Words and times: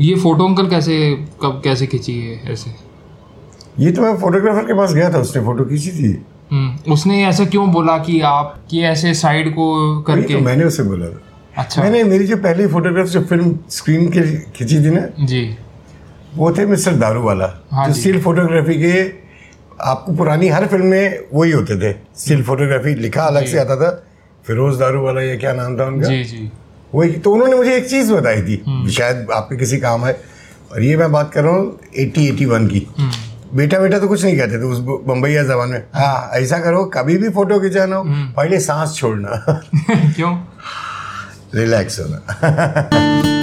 ये 0.00 0.14
photo 0.14 0.46
uncle 0.46 0.68
कैसे 0.70 0.96
कब 1.42 1.60
कैसे 1.64 1.86
खींची 1.86 2.12
है 2.20 2.52
ऐसे? 2.52 2.70
ये 3.78 3.92
तो 3.92 4.02
मैं 4.02 4.16
फोटोग्राफर 4.16 4.64
के 4.64 4.74
पास 4.74 4.92
गया 4.94 5.10
था 5.12 5.18
उसने 5.18 5.42
फ़ोटो 5.44 5.64
खींची 5.64 5.90
थी। 5.90 6.12
हम्म 6.52 6.92
उसने 6.92 7.24
ऐसा 7.26 7.44
क्यों 7.44 7.70
बोला 7.72 7.96
कि 7.98 8.20
आप 8.20 8.54
कि 8.70 8.82
ऐसे 8.84 9.14
साइड 9.14 9.50
को 9.54 9.66
करके 10.02 10.34
तो 10.34 10.40
मैंने 10.40 10.64
उसे 10.64 10.82
बोला 10.82 11.06
था। 11.06 11.20
अच्छा। 11.56 11.82
मैंने 11.82 12.02
मेरी 12.04 12.26
जो 12.26 12.36
पहली 12.36 12.66
फोटोग्राफ 12.66 13.06
जो 13.06 13.20
फ़िल्म 13.22 13.58
स्क्रीन 13.70 14.08
के 14.08 14.22
खींची 14.50 14.78
थी 14.84 14.90
ना 14.90 15.26
जी। 15.26 15.42
वो 16.34 16.50
थे 16.52 16.66
मिस्टर 16.66 16.94
दारू 16.96 17.22
वाला 17.22 17.46
हाँ 17.70 17.86
जो 17.86 17.92
जी। 17.92 18.00
स्टिल 18.00 18.20
फोटोग्राफी 18.22 18.74
के 18.74 19.02
आपको 19.84 20.12
पुरानी 20.16 20.48
हर 20.48 20.66
फ़िल्म 20.66 20.86
में 20.86 21.18
वही 21.34 21.50
होते 21.50 21.76
थे। 21.78 21.92
स्टिल 22.16 22.42
फोटोग्राफी 22.42 22.94
लिखा 22.94 23.22
अलग 23.22 23.46
से 23.46 23.58
आता 23.58 23.76
था 23.76 23.90
फिरोज 24.46 24.78
दारू 24.78 25.02
वाला 25.02 25.22
या 25.22 25.36
क्या 25.36 25.52
नाम 25.52 25.78
था 25.78 25.84
उनका? 25.84 26.08
जी 26.08 26.24
जी। 26.24 26.50
वही 26.94 27.12
तो 27.12 27.32
उन्होंने 27.32 27.56
मुझे 27.56 27.76
एक 27.76 27.88
चीज़ 27.88 28.12
बताई 28.12 28.42
थी 28.42 28.62
हम्म। 28.66 28.88
शायद 28.90 29.26
आपके 29.34 29.56
किसी 29.56 29.78
काम 29.78 30.04
है 30.06 30.12
और 30.72 30.82
ये 30.82 30.96
मैं 30.96 31.10
बात 31.12 31.32
कर 31.32 31.42
रहा 31.44 31.52
हूँ 31.52 31.78
एटी 31.96 32.26
एटी 32.28 32.44
वन 32.44 32.66
की। 32.66 32.86
हम्म। 32.98 33.56
बेटा 33.56 33.78
बेटा 33.78 33.98
तो 33.98 34.08
कुछ 34.08 34.24
नहीं 34.24 34.36
कहते 34.38 34.58
थे 34.58 34.64
उस 34.64 34.78
बम्बैया 35.08 35.42
जबान 35.42 35.68
में 35.68 35.82
हाँ 35.94 36.30
ऐसा 36.34 36.58
करो 36.58 36.84
कभी 36.84 37.16
भी 37.18 37.28
फ़ोटो 37.28 37.58
खिंचाना 37.60 37.96
हो 37.96 38.02
हम्म। 38.02 38.32
पहले 38.32 38.60
सांस 38.60 38.94
छोड़ना। 38.96 39.44
क्यों? 40.16 40.36
रिलैक्स 41.54 42.00
होना। 42.00 43.34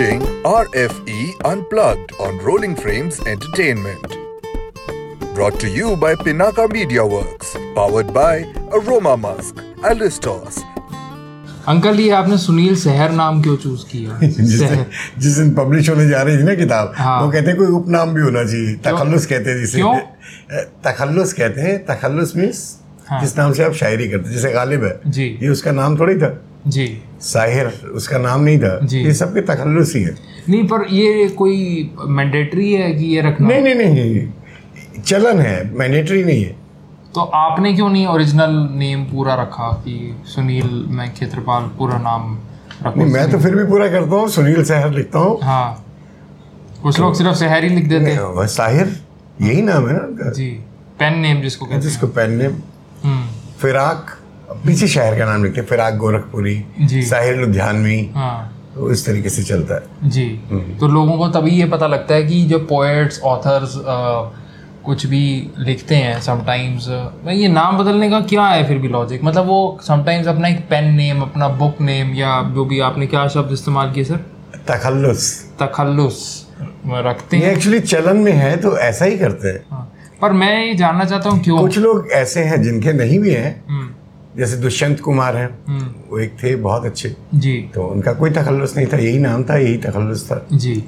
watching 0.00 0.20
RFE 0.44 1.34
Unplugged 1.44 2.12
on 2.18 2.38
Rolling 2.38 2.74
Frames 2.74 3.20
Entertainment. 3.20 4.16
Brought 5.34 5.60
to 5.60 5.68
you 5.68 5.94
by 5.96 6.14
Pinaka 6.14 6.72
Media 6.72 7.04
Works, 7.04 7.54
powered 7.74 8.14
by 8.14 8.46
Aroma 8.72 9.16
Musk, 9.16 9.56
Alistos, 9.82 10.62
uncle 11.68 12.00
ये 12.00 12.10
आपने 12.10 12.38
सुनील 12.38 12.76
सहर 12.76 13.10
नाम 13.10 13.42
क्यों 13.42 13.56
चूज़ 13.56 13.84
किया? 13.84 14.18
जिस 14.22 14.60
जिस 15.18 15.36
दिन 15.36 15.54
पब्लिश 15.54 15.90
होने 15.90 16.08
जा 16.08 16.22
रही 16.22 16.38
थी 16.38 16.42
ना 16.42 16.54
किताब 16.54 16.92
हाँ। 16.96 17.22
वो 17.22 17.30
कहते 17.32 17.46
हैं 17.46 17.56
कोई 17.56 17.66
उपनाम 17.66 18.14
भी 18.14 18.22
होना 18.22 18.44
चाहिए। 18.44 18.74
तखल्लुस 18.76 19.26
कहते 19.26 19.50
हैं 19.50 19.58
जिसे। 19.58 19.78
क्यों? 19.78 19.94
तखल्लुस 20.84 21.32
कहते 21.32 21.60
हैं। 21.60 21.84
तखल्लुस 21.86 22.36
मीन्स 22.36 22.78
हाँ। 23.06 23.20
जिस 23.20 23.38
नाम 23.38 23.52
से 23.52 23.64
आप 23.64 23.72
शायरी 23.72 24.08
करते 24.08 24.28
हैं 24.28 24.36
जैसे 24.36 24.52
गालिब 24.52 24.84
है। 24.84 25.00
जी। 25.06 25.38
ये 25.42 25.48
उसका 25.48 25.72
नाम 25.72 25.98
थोड़ी 25.98 26.16
था। 26.16 26.38
जी। 26.66 26.86
साहिर 27.22 27.66
उसका 27.94 28.18
नाम 28.18 28.40
नहीं 28.40 28.58
था। 28.58 28.78
जी। 28.82 28.98
ये 28.98 29.14
सबके 29.14 29.40
तखल्लुस 29.42 29.94
ही। 29.96 30.02
है 30.02 30.14
नहीं 30.48 30.62
पर 30.68 30.86
ये 30.90 31.28
कोई 31.28 31.58
मैंडेटरी 32.08 32.72
है 32.72 32.92
कि 32.94 33.04
ये 33.06 33.20
रखना 33.22 33.48
नहीं 33.48 33.74
नहीं 33.74 33.94
नहीं 33.94 35.02
चलन 35.02 35.40
है 35.40 35.56
मैंडेटरी 35.74 36.22
नहीं 36.24 36.44
है। 36.44 36.58
तो 37.14 37.20
आपने 37.20 37.72
क्यों 37.74 37.88
नहीं 37.88 38.06
ओरिजिनल 38.06 38.50
नेम 38.78 39.04
पूरा 39.04 39.34
रखा 39.34 39.70
कि 39.84 39.94
सुनील 40.26 40.68
मैं 40.88 41.12
खेत्रपाल 41.14 41.62
पूरा 41.78 41.98
नाम 41.98 42.36
रखूँ? 42.82 43.02
नहीं 43.02 43.12
मैं 43.12 43.30
तो 43.30 43.38
फिर 43.38 43.54
भी 43.54 43.64
पूरा 43.64 43.88
करता 43.88 44.16
हूँ 44.16 44.28
सुनील 44.28 44.62
सहर 44.64 44.90
लिखता 44.92 45.18
हूँ। 45.18 45.38
हाँ। 45.42 45.84
कुछ 46.82 47.00
लोग 47.00 47.14
सिर्फ़ 47.14 47.36
सहर 47.36 47.64
ही 47.64 47.70
लिख 47.70 47.88
देते 47.88 48.10
हैं। 48.10 48.46
साहिर 48.48 48.96
यही 49.40 49.62
नाम 49.62 49.88
है 49.88 49.94
ना 49.94 50.00
उनका। 50.00 50.30
जी 50.32 50.48
पेन 50.98 51.18
नेम 51.18 51.40
जिसको 51.42 51.66
कहते 51.66 51.80
जिसको 51.80 52.06
पेन 52.08 52.30
नेम 52.38 53.22
फिराक 53.60 54.16
पीछे 54.66 54.86
शहर 54.88 55.18
का 55.18 55.24
नाम 55.24 55.44
लिखते 55.44 55.60
हैं 55.60 55.66
फिराक 55.68 55.94
गोरखपुरी 55.96 56.64
साहिर 56.82 57.36
लुधियानवी। 57.36 58.00
हाँ। 58.14 58.56
तो 58.74 58.90
इस 58.92 59.04
तरीके 59.06 59.28
से 59.28 59.42
चलता 59.42 59.74
है। 59.74 60.10
जी। 60.10 60.24
हम्म। 60.50 60.76
तो 60.78 60.88
लोगों 60.88 61.16
को 61.18 61.28
तभी 61.28 61.50
ये 61.50 61.64
पता 61.68 61.86
लगता 61.86 62.14
है 62.14 62.22
कि 62.22 62.42
जो 62.44 62.58
पोएट्स 62.66 63.20
ऑथर्स 63.24 63.74
कुछ 64.84 65.04
भी 65.06 65.22
लिखते 65.58 65.94
हैं 65.94 66.20
समटाइम्स 66.20 66.88
ये 67.28 67.48
नाम 67.48 67.78
बदलने 67.78 68.10
का 68.10 68.20
क्या 68.20 68.46
है 68.46 68.66
फिर 68.68 68.78
भी 68.78 68.88
लॉजिक 68.88 69.24
मतलब 69.24 69.46
वो 69.46 69.78
समटाइम्स 69.86 70.26
अपना 70.28 70.48
एक 70.48 70.60
पेन 70.70 70.92
नेम 70.94 71.20
अपना 71.22 71.48
बुक 71.58 71.80
नेम 71.80 72.14
या 72.14 72.40
जो 72.54 72.64
भी 72.64 72.80
आपने 72.80 73.06
क्या 73.06 73.26
शब्द 73.28 73.52
इस्तेमाल 73.52 73.92
किए 73.92 74.04
सर 74.04 74.24
तखल्लुस। 74.68 75.28
तखल्लुस। 75.60 76.46
रखते 76.86 77.36
हैं। 77.36 77.52
एक्चुअली 77.52 77.80
चलन 77.80 78.16
में 78.16 78.32
है 78.32 78.56
तो 78.56 78.76
ऐसा 78.78 79.04
ही 79.04 79.18
करते 79.18 79.48
हैं। 79.48 79.64
हाँ। 79.70 79.90
पर 80.22 80.32
मैं 80.32 80.64
ये 80.64 80.74
जानना 80.74 81.04
चाहता 81.04 81.30
हूँ 81.30 81.42
क्यों? 81.44 81.58
कुछ 81.58 81.78
लोग 81.78 82.08
ऐसे 82.12 82.40
हैं 82.44 82.62
जिनके 82.62 82.92
नहीं 82.92 83.18
भी 83.18 83.30
हैं 83.30 83.52
हम्म, 83.68 83.88
जैसे 84.36 84.56
दुष्यंत 84.56 85.00
कुमार 85.00 85.36
हैं 85.36 85.48
हम्म, 85.68 85.86
वो 86.10 86.18
एक 86.18 86.36
थे 86.42 86.54
बहुत 86.56 86.84
अच्छे। 86.84 87.14
जी। 87.34 87.56
तो 87.74 87.86
उनका 87.86 88.12
कोई 88.12 88.30
तखल्लुस 88.30 88.76
नहीं 88.76 88.86
था 88.86 88.96
यही 88.96 89.18
नाम 89.18 89.44
था 89.44 89.56
यही 89.56 89.76
तखल्लुस 89.76 90.24
था। 90.30 90.46
जी। 90.52 90.84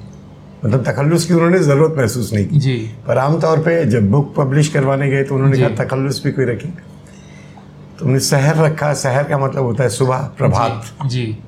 मतलब 0.64 0.84
तखल्लुस 0.84 1.24
की 1.24 1.34
उन्होंने 1.34 1.58
ज़रूरत 1.58 1.94
महसूस 1.98 2.32
नहीं 2.32 2.46
की। 2.46 2.58
जी। 2.58 2.76
पर 3.06 3.18
आमतौर 3.18 3.58
पे 3.58 3.84
जब 3.84 4.10
बुक 4.10 4.34
पब्लिश 4.36 4.68
करवाने 4.68 5.10
गए 5.10 5.22
तो 5.24 5.34
उन्होंने 5.34 5.58
कहा 5.58 5.84
तखल्लुस 5.84 6.22
भी 6.24 6.32
कोई 6.32 6.44
रखें। 6.44 6.70
तो 6.70 8.04
उन्होंने 8.04 8.20
शहर 8.20 8.56
रखा। 8.56 8.92
शहर 8.94 9.24
का 9.24 9.38
मतलब 9.38 9.64
होता 9.64 9.82
है 9.82 9.88
सुबह 9.90 10.18
प्रभात। 10.38 10.84
जी, 11.06 11.08
जी। 11.08 11.38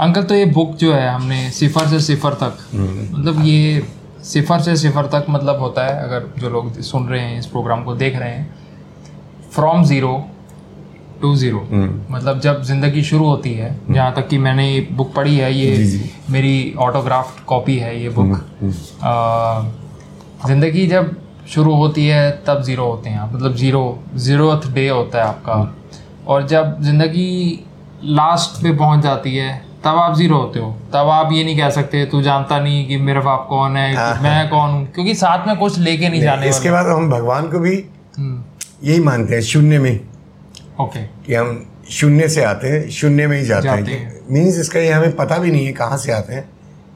अंकल 0.00 0.22
तो 0.22 0.34
ये 0.34 0.44
बुक 0.46 0.76
जो 0.76 0.92
है 0.94 1.08
हमने 1.08 1.50
सिफर 1.50 1.86
से 1.86 2.00
सिफर 2.00 2.34
तक 2.42 2.58
मतलब 2.74 3.44
ये 3.44 3.82
सिफर 4.24 4.60
से 4.60 4.76
सिफर 4.76 5.06
तक 5.06 5.26
मतलब 5.30 5.60
होता 5.60 5.86
है 5.86 6.02
अगर 6.02 6.28
जो 6.38 6.50
लोग 6.50 6.80
सुन 6.80 7.08
रहे 7.08 7.20
हैं 7.20 7.38
इस 7.38 7.46
प्रोग्राम 7.46 7.82
को 7.84 7.94
देख 7.94 8.16
रहे 8.16 8.30
हैं 8.30 8.54
फ्रॉम 9.52 9.84
ज़ीरो 9.84 10.12
टू 11.20 11.34
ज़ीरो। 11.36 11.60
मतलब 12.10 12.40
जब 12.40 12.62
ज़िंदगी 12.62 13.02
शुरू 13.04 13.24
होती 13.24 13.52
है 13.54 13.74
जहाँ 13.90 14.12
तक 14.14 14.28
कि 14.28 14.38
मैंने 14.38 14.70
ये 14.70 14.80
बुक 14.92 15.12
पढ़ी 15.14 15.36
है 15.36 15.52
ये 15.54 15.76
जी, 15.76 15.86
जी। 15.86 16.10
मेरी 16.30 16.74
ऑटोग्राफ्ट 16.80 17.44
कॉपी 17.46 17.76
है 17.78 18.00
ये 18.02 18.08
बुक 18.18 18.40
ज़िंदगी 20.46 20.86
जब 20.86 21.16
शुरू 21.48 21.74
होती 21.74 22.06
है 22.06 22.30
तब 22.46 22.62
ज़ीरो 22.62 22.86
होते 22.86 23.10
हैं 23.10 23.32
मतलब 23.32 23.54
ज़ीरो 23.56 23.82
ज़ीरोथ 24.16 24.72
डे 24.74 24.88
होता 24.88 25.18
है 25.18 25.24
आपका। 25.24 25.54
और 26.26 26.46
जब 26.46 26.76
ज़िंदगी 26.82 27.64
लास्ट 28.04 28.62
पे 28.62 28.72
पहुँच 28.76 29.02
जाती 29.02 29.34
है 29.36 29.56
तब 29.84 29.96
आप 29.98 30.16
ज़ीरो 30.16 30.36
होते 30.36 30.58
हो। 30.60 30.70
तब 30.92 31.08
आप 31.10 31.32
ये 31.32 31.44
नहीं 31.44 31.56
कह 31.58 31.70
सकते 31.70 32.04
तू 32.06 32.20
जानता 32.22 32.58
नहीं 32.60 32.86
कि 32.86 32.96
मेरा 32.98 33.20
बाप 33.20 33.46
कौन 33.48 33.76
है 33.76 33.90
कि 33.90 34.22
मैं 34.22 34.48
कौन 34.50 34.70
हूँ? 34.70 34.86
क्योंकि 34.94 35.14
साथ 35.14 35.46
में 35.46 35.56
कुछ 35.56 35.78
लेके 35.78 36.08
नहीं 36.08 36.20
जाने 36.20 36.48
इसके 36.48 36.70
बाद 36.70 36.86
हम 36.86 37.10
भगवान 37.10 37.48
को 37.50 37.58
भी 37.58 37.74
हम्म, 38.18 38.42
यही 38.84 39.00
मानते 39.00 39.34
हैं 39.34 39.42
शून्य 39.42 39.78
में। 39.78 40.00
ओके 40.80 41.02
कि 41.26 41.34
हम 41.34 41.66
शून्य 41.90 42.28
से 42.28 42.42
आते 42.44 42.68
हैं 42.68 42.88
शून्य 42.90 43.26
में 43.26 43.38
ही 43.38 43.44
जाते, 43.44 43.66
जाते 43.68 43.92
हैं। 43.92 44.20
मीन्स 44.30 44.58
इसका 44.58 44.80
ये 44.80 44.90
हमें 44.92 45.16
पता 45.16 45.38
भी 45.38 45.50
नहीं 45.50 45.66
है 45.66 45.72
कहाँ 45.72 45.96
से 45.98 46.12
आते 46.12 46.34
हैं 46.34 46.48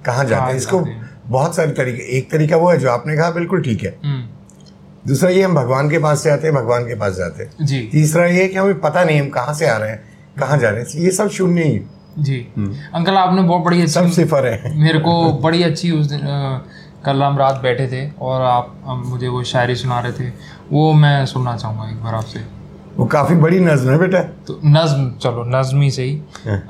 कहाँ 0.07 0.25
जाते 0.25 0.51
हैं। 0.51 0.59
इसको 0.59 0.79
जाते 0.79 0.91
हैं। 0.91 1.11
बहुत 1.27 1.57
सारे 1.57 1.73
तरीके 1.73 2.03
एक 2.19 2.31
तरीका 2.31 2.57
वो 2.57 2.71
है 2.71 2.79
जो 2.79 2.91
आपने 2.91 3.17
कहा 3.17 3.31
बिल्कुल 3.31 3.63
ठीक 3.63 3.83
है। 3.85 3.95
हम्म, 4.05 4.23
दूसरा 5.09 5.31
ये 5.31 5.43
हम 5.43 5.55
भगवान 5.55 5.91
के 5.91 5.99
पास 5.99 6.23
से 6.23 6.31
आते 6.31 6.47
हैं 6.47 6.57
भगवान 6.57 6.85
के 6.85 6.95
पास 6.95 7.13
जाते 7.13 7.43
हैं। 7.45 7.67
जी। 7.67 7.81
तीसरा 7.93 8.27
ये 8.27 8.47
कि 8.49 8.57
हमें 8.57 8.81
पता 8.81 9.05
नहीं 9.05 9.21
हम 9.21 9.29
कहाँ 9.29 9.55
से 9.55 9.67
आ 9.67 9.77
रहे 9.77 9.91
हैं 9.91 10.03
कहाँ 10.39 10.59
जा 10.59 10.71
रहे 10.71 10.83
हैं। 10.83 11.01
ये 11.01 11.11
सब 11.11 11.31
शून्य 11.31 11.65
ही। 11.65 11.81
जी। 12.19 12.37
अंकल 12.95 13.15
आपने 13.15 13.43
बहुत 13.43 13.63
बड़ी 13.63 13.81
अच्छी 13.83 13.93
सब 13.93 14.11
सिफर 14.11 14.47
है। 14.47 14.77
मेरे 14.83 14.99
को 14.99 15.33
बड़ी 15.43 15.63
अच्छी 15.63 15.91
उस 15.91 16.07
दिन 16.07 16.21
कल 17.05 17.23
हम 17.23 17.39
रात 17.39 17.61
बैठे 17.63 17.87
थे 17.89 18.11
और 18.21 18.43
आप 18.43 18.75
मुझे 19.07 19.29
वो 19.29 19.43
शायरी 19.43 19.75
सुना 19.75 20.01
रहे 20.01 20.13
थे। 20.13 20.29
वो 20.73 20.93
मैं 20.93 21.25
सुनना 21.27 21.57
चाहूँगा 21.57 21.89
एक 21.91 22.03
बार 22.03 22.15
आपसे। 22.15 22.62
वो 22.97 23.05
काफ़ी 23.07 23.35
बड़ी 23.37 23.59
नज्म 23.61 23.91
है 23.91 23.99
बेटा। 23.99 24.21
तो 24.47 24.59
नज्म 24.67 25.11
चलो 25.23 25.45
नज्म 25.49 25.81
ही। 25.81 25.91
सही 25.91 26.21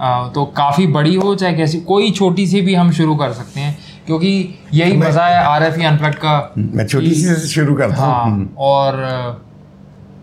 आ, 0.01 0.29
तो 0.29 0.45
काफ़ी 0.57 0.87
बड़ी 0.89 1.15
हो 1.15 1.35
चाहे 1.35 1.55
कैसी 1.55 1.81
कोई 1.89 2.11
छोटी 2.13 2.47
सी 2.47 2.61
भी 2.61 2.75
हम 2.75 2.91
शुरू 2.93 3.15
कर 3.17 3.33
सकते 3.33 3.61
हैं 3.61 3.77
क्योंकि 4.07 4.33
यही 4.75 4.97
मज़ा 4.97 5.27
है 5.27 5.43
आर 5.45 5.63
एफ़ 5.63 5.81
अनप्लट 5.87 6.15
का 6.15 6.35
मैं 6.59 6.87
छोटी 6.87 7.15
सी 7.15 7.35
से 7.35 7.49
शुरू 7.49 7.75
करता 7.75 7.97
हूँ। 7.97 8.13
हाँ 8.13 8.55
और 8.59 9.01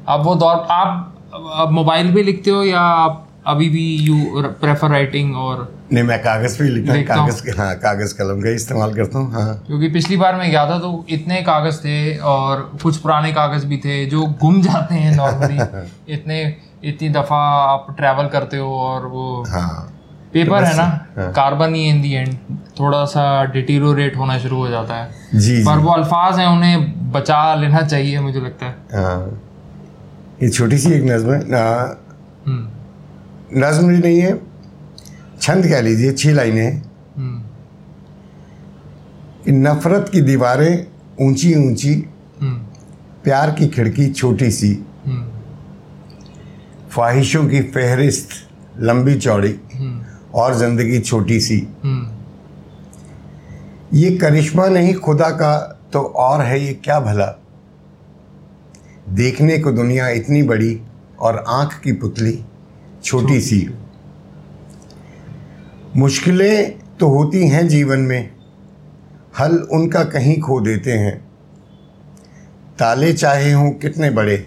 अब 0.07 0.23
वो 0.25 0.35
दौर 0.35 0.65
आप 0.71 1.15
अब 1.55 1.71
मोबाइल 1.71 2.13
पे 2.13 2.23
लिखते 2.23 2.51
हो 2.51 2.63
या 2.63 2.79
आप 2.79 3.25
अभी 3.47 3.69
भी 3.69 3.85
यू 3.97 4.15
प्रेफर 4.61 4.89
राइटिंग 4.91 5.35
और 5.37 5.67
नहीं 5.93 6.03
मैं 6.03 6.17
कागज़ 6.23 6.57
पे 6.59 6.63
लिखता 6.69 6.93
हूँ। 6.93 7.03
कागज़ 7.05 7.59
हाँ 7.59 7.73
कागज़ 7.75 8.13
कलम 8.17 8.41
का 8.41 8.49
इस्तेमाल 8.55 8.93
करता 8.93 9.19
हूँ 9.19 9.31
हाँ। 9.33 9.53
क्योंकि 9.67 9.87
पिछली 9.89 10.17
बार 10.17 10.35
मैं 10.35 10.49
गया 10.51 10.65
था 10.69 10.77
तो 10.79 11.05
इतने 11.09 11.41
कागज़ 11.41 11.77
थे 11.79 12.17
और 12.31 12.61
कुछ 12.83 12.97
पुराने 12.97 13.31
कागज़ 13.33 13.65
भी 13.65 13.77
थे 13.85 14.05
जो 14.05 14.25
गुम 14.41 14.61
जाते 14.61 14.95
हैं 14.95 15.15
नॉर्मली 15.15 15.57
इतने 16.13 16.41
इतनी 16.83 17.09
दफ़ा 17.09 17.37
आप 17.63 17.87
ट्रैवल 17.97 18.27
करते 18.27 18.57
हो 18.57 18.73
और 18.79 19.05
वो 19.05 19.43
हाँ। 19.49 19.95
पेपर 20.33 20.63
है 20.63 20.75
ना? 20.77 20.83
हाँ। 21.17 21.31
Carbon 21.33 21.73
he 21.75 21.83
in 21.89 22.01
the 22.01 22.11
and 22.13 22.33
थोड़ा 22.79 23.03
सा 23.05 23.23
डिटीरोरेट 23.53 24.17
होना 24.17 24.37
शुरू 24.39 24.57
हो 24.57 24.67
जाता 24.67 24.95
है। 24.95 25.09
जी 25.33 25.55
जी। 25.55 25.63
पर 25.65 25.77
वो 25.77 25.91
अल्फाज 25.91 26.39
हैं 26.39 26.47
उन्हें 26.47 27.11
बचा 27.11 27.39
लेना 27.55 27.81
चाहिए 27.81 28.19
मुझे 28.19 28.39
लगता 28.39 28.65
है। 28.65 29.03
हाँ। 29.03 29.39
ये 30.43 30.49
छोटी 30.49 30.77
सी 30.77 30.91
एक 30.93 31.03
नज्म 31.03 31.33
है 31.33 31.39
हम्म, 31.39 32.67
नज्म 33.57 33.87
भी 33.87 33.97
नहीं 33.97 34.19
है 34.19 34.33
छंद 35.41 35.67
कह 35.67 35.81
लीजिए 35.81 36.11
छह 36.13 36.33
लाइनें। 36.33 36.81
हम्म, 37.17 37.41
कि 39.45 39.51
नफरत 39.51 40.09
की 40.13 40.21
दीवारें 40.21 40.85
ऊँची 41.21 41.53
ऊँची 41.55 41.93
हम्म, 42.41 42.57
प्यार 43.23 43.51
की 43.59 43.67
खिड़की 43.67 44.09
छोटी 44.11 44.49
सी 44.51 44.71
हम्म, 45.05 45.23
ख्वाहिशों 46.93 47.43
की 47.49 47.61
फहरिस्त 47.75 48.29
लंबी 48.79 49.15
चौड़ी 49.19 49.53
हम्म, 49.75 50.01
और 50.39 50.55
ज़िंदगी 50.57 50.99
छोटी 50.99 51.39
सी 51.41 51.59
हम्म, 51.83 52.07
ये 53.97 54.15
करिश्मा 54.17 54.67
नहीं 54.67 54.93
खुदा 54.93 55.29
का 55.41 55.57
तो 55.93 55.99
और 56.23 56.41
है 56.45 56.59
ये 56.65 56.73
क्या 56.83 56.99
भला? 56.99 57.25
देखने 59.19 59.57
को 59.59 59.71
दुनिया 59.71 60.07
इतनी 60.09 60.41
बड़ी 60.43 60.79
और 61.19 61.43
आँख 61.49 61.79
की 61.83 61.91
पुतली 62.01 62.39
छोटी 63.03 63.39
सी 63.41 63.59
मुश्किलें 65.99 66.79
तो 66.97 67.07
होती 67.07 67.47
हैं 67.47 67.67
जीवन 67.67 67.99
में, 67.99 68.29
हल 69.39 69.55
उनका 69.71 70.03
कहीं 70.03 70.39
खो 70.41 70.59
देते 70.61 70.91
हैं। 70.91 71.17
ताले 72.79 73.11
चाहे 73.13 73.51
हों 73.51 73.69
कितने 73.71 74.09
बड़े, 74.09 74.37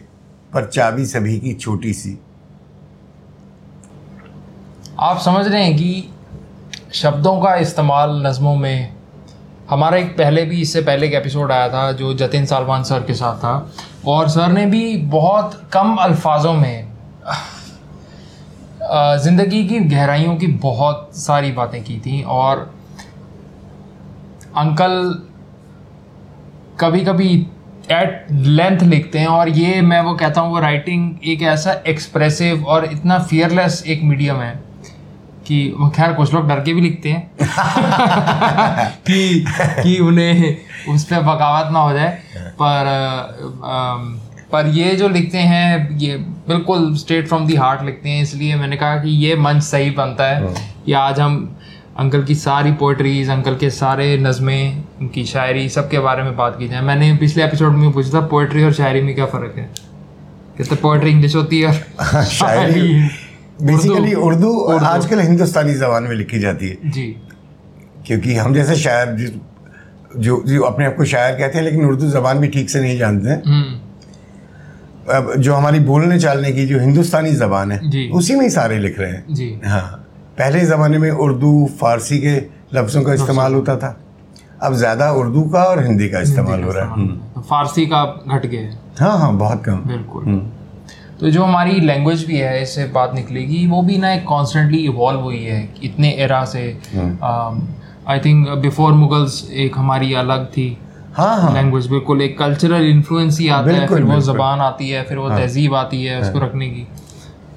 पर 0.55 0.67
चाबी 0.67 1.07
सभी 1.07 1.39
की 1.39 1.53
छोटी 1.55 1.93
सी। 1.93 2.19
आप 5.01 5.21
समझ 5.21 5.47
रहे 5.47 5.65
हैं 5.65 5.77
कि 5.77 6.09
शब्दों 6.93 7.41
का 7.41 7.55
इस्तेमाल 7.57 8.11
नज़मों 8.27 8.57
में, 8.57 8.95
हमारा 9.71 9.97
एक 9.97 10.17
पहले 10.17 10.45
भी, 10.45 10.61
इससे 10.61 10.81
पहले 10.81 11.07
एक 11.07 11.15
एपिसोड 11.15 11.53
आया 11.53 11.69
था, 11.69 11.91
जो 11.93 12.15
जतिन 12.15 12.47
सालमान 12.47 12.83
सर 12.83 13.03
के 13.03 13.15
साथ 13.15 13.37
था, 13.37 13.73
और 14.07 14.29
सर 14.29 14.49
ने 14.49 14.67
भी 14.67 14.97
बहुत 14.97 15.61
कम 15.73 15.97
अल्फाजों 15.97 16.53
में 16.55 16.93
ज़िंदगी 18.95 19.65
की 19.65 19.79
गहराइयों 19.79 20.37
की 20.37 20.47
बहुत 20.47 21.11
सारी 21.15 21.53
बातें 21.53 21.85
की 21.85 21.99
थी 21.99 22.23
और 22.23 22.75
अंकल 24.57 25.23
कभी 26.81 27.01
कभी 27.01 27.47
एट 27.91 28.27
लेंथ 28.31 28.79
लिखते 28.79 29.19
हैं 29.19 29.27
और 29.27 29.49
ये 29.49 29.81
मैं 29.81 30.01
वो 30.01 30.15
कहता 30.15 30.41
हूँ 30.41 30.53
वो 30.53 30.61
राइटिंग 30.61 31.15
एक 31.25 31.43
ऐसा 31.43 31.73
एक्सप्रेसिव 31.87 32.65
और 32.65 32.85
इतना 32.85 33.19
फियरलेस 33.19 33.85
एक 33.87 34.03
मीडियम 34.03 34.37
है 34.37 34.73
कि 35.47 35.75
वो 35.79 35.89
खैर 35.89 36.13
कुछ 36.13 36.35
लोग 36.35 36.49
डर 36.49 36.61
के 36.61 36.75
भी 36.75 36.81
लिखते 36.81 37.13
हैं। 37.13 37.31
कि 38.91 39.45
कि 39.83 39.99
उन्हें 39.99 40.57
उस 40.95 41.05
पर 41.05 41.21
बगावत 41.21 41.73
ना 41.73 41.79
हो 41.79 41.93
जाए। 41.93 42.23
पर 42.37 42.87
आ, 42.87 43.69
आ, 43.69 43.97
पर 44.53 44.67
ये 44.67 44.95
जो 44.97 45.09
लिखते 45.09 45.39
हैं 45.39 45.99
ये 45.99 46.17
बिल्कुल 46.49 46.95
स्ट्रेट 46.97 47.29
फ्रॉम 47.29 47.47
दी 47.47 47.55
हार्ट 47.55 47.83
लिखते 47.83 48.09
हैं 48.09 48.23
इसलिए 48.23 48.57
मैंने 48.57 48.77
कहा 48.77 48.97
कि 48.97 49.11
ये 49.27 49.37
मंच 49.37 49.63
सही 49.63 49.91
बनता 49.91 50.29
है 50.29 50.55
कि 50.87 50.93
आज 50.93 51.21
हम 51.21 51.37
अंकल 51.99 52.25
की 52.25 52.35
सारी 52.35 52.73
पोइट्रीज 52.73 53.31
अंकल 53.31 53.57
के 53.57 53.71
सारे 53.71 54.17
नज़में 54.19 54.85
उनकी 55.01 55.25
शायरी 55.25 55.69
सब 55.69 55.89
के 55.91 55.99
बारे 55.99 56.23
में 56.23 56.37
बात 56.37 56.57
की 56.59 56.69
जाए। 56.69 56.81
मैंने 56.81 57.13
पिछले 57.17 57.45
एपिसोड 57.45 57.73
में 57.73 57.93
पूछा 57.93 58.13
था 58.15 58.21
पोइट्री 58.27 58.63
और 58.65 58.73
शायरी 58.73 59.01
में 59.01 59.15
क्या 59.15 59.27
फ़र्क 59.27 59.55
है? 59.59 59.71
कहते 60.59 60.77
पोइट्री 60.77 61.11
इंग्लिश 61.11 61.37
होती 61.37 61.61
है 61.61 61.69
और 61.69 62.25
शायरी 62.25 62.89
बेसिकली 63.63 64.15
उर्दू। 64.15 64.53
और 64.61 64.85
आजकल 64.85 65.21
हिंदुस्तानी 65.21 65.75
जबान 65.75 66.03
में 66.03 66.17
लिखी 66.17 66.39
जाती 66.39 66.69
है। 66.69 66.91
जी। 66.91 67.07
क्योंकि 68.07 68.35
हम 68.35 68.55
जैसे 68.55 68.77
शायर 68.77 69.17
जो 70.17 70.43
जो 70.47 70.63
अपने 70.63 70.87
आप 70.87 70.97
को 70.97 71.05
शायर 71.05 71.35
कहते 71.35 71.59
हैं 71.59 71.65
लेकिन 71.65 71.85
उर्दू 71.85 72.11
जबान 72.11 72.39
भी 72.39 72.49
ठीक 72.49 72.71
से 72.71 72.81
नहीं 72.81 72.99
जानते 72.99 73.29
हैं। 73.29 73.43
हम्म। 73.47 73.82
जो 75.09 75.55
हमारी 75.55 75.79
बोलने 75.83 76.19
चालने 76.21 76.53
की 76.53 76.67
जो 76.67 76.79
हिंदुस्तानी 76.81 77.33
जबान 77.37 77.73
है 77.73 78.09
उसी 78.11 78.35
में 78.35 78.43
ही 78.43 78.51
सारे 78.51 78.79
लिख 78.79 78.99
रहे 78.99 79.11
हैं। 79.11 79.25
जी। 79.31 79.61
हाँ। 79.65 79.83
पहले 80.39 80.61
ज़माने 80.67 80.99
में 80.99 81.11
उर्दू 81.11 81.53
फारसी 81.81 82.19
के 82.19 82.37
लफ्ज़ों 82.75 83.03
का 83.03 83.15
इस्तेमाल 83.15 83.55
होता 83.55 83.77
था। 83.77 83.97
अब 84.63 84.75
ज़्यादा 84.75 85.11
उर्दू 85.13 85.43
का 85.51 85.63
और 85.65 85.83
हिंदी 85.85 86.09
का 86.09 86.21
इस्तेमाल 86.21 86.63
हो 86.63 86.73
रहा 86.73 86.95
है। 86.95 87.43
फारसी 87.43 87.87
का 87.87 88.05
घट 88.29 88.47
गया 88.47 88.61
है। 88.61 88.79
हाँ 89.01 89.19
हाँ 89.19 89.37
बहुत 89.39 89.65
कम। 89.65 89.83
बिल्कुल। 89.87 90.25
हम्म। 90.25 90.41
तो 91.21 91.31
जो 91.31 91.43
हमारी 91.45 91.81
लैंग्वेज 91.81 92.25
भी 92.27 92.37
है 92.37 92.63
इससे 92.63 92.85
बात 92.95 93.15
निकलेगी 93.15 93.67
वो 93.67 93.83
भी 93.83 93.99
ना 93.99 94.13
एक 94.13 94.25
कॉन्स्टेंटली 94.25 94.79
इवॉल्व 94.85 95.21
हुई 95.21 95.43
है 95.43 95.69
इतने 95.85 96.11
एरा 96.19 96.45
से। 96.45 96.65
आई 98.09 98.19
थिंक 98.19 98.49
बिफोर 98.61 98.93
मुगल्स 98.93 99.45
एक 99.55 99.79
हमारी 99.79 100.13
अलग 100.15 100.47
थी। 100.47 100.67
हाँ 101.13 101.37
हाँ। 101.41 101.53
लैंग्वेज 101.55 101.87
बिल्कुल 101.87 102.23
एक 102.23 102.39
कल्चरल 102.39 102.85
इन्फ्लुएंस 102.87 103.39
ही 103.39 103.49
आता 103.51 103.71
है 103.73 103.87
फिर 103.89 104.03
वो 104.03 104.11
हाँ। 104.11 104.21
जबान 104.23 104.61
आती 104.61 104.89
है 104.91 105.03
फिर 105.05 105.19
वो 105.19 105.29
तहजीब 105.29 105.75
आती 105.75 106.05
है 106.05 106.21
उसको 106.21 106.39
रखने 106.39 106.69
की। 106.69 106.87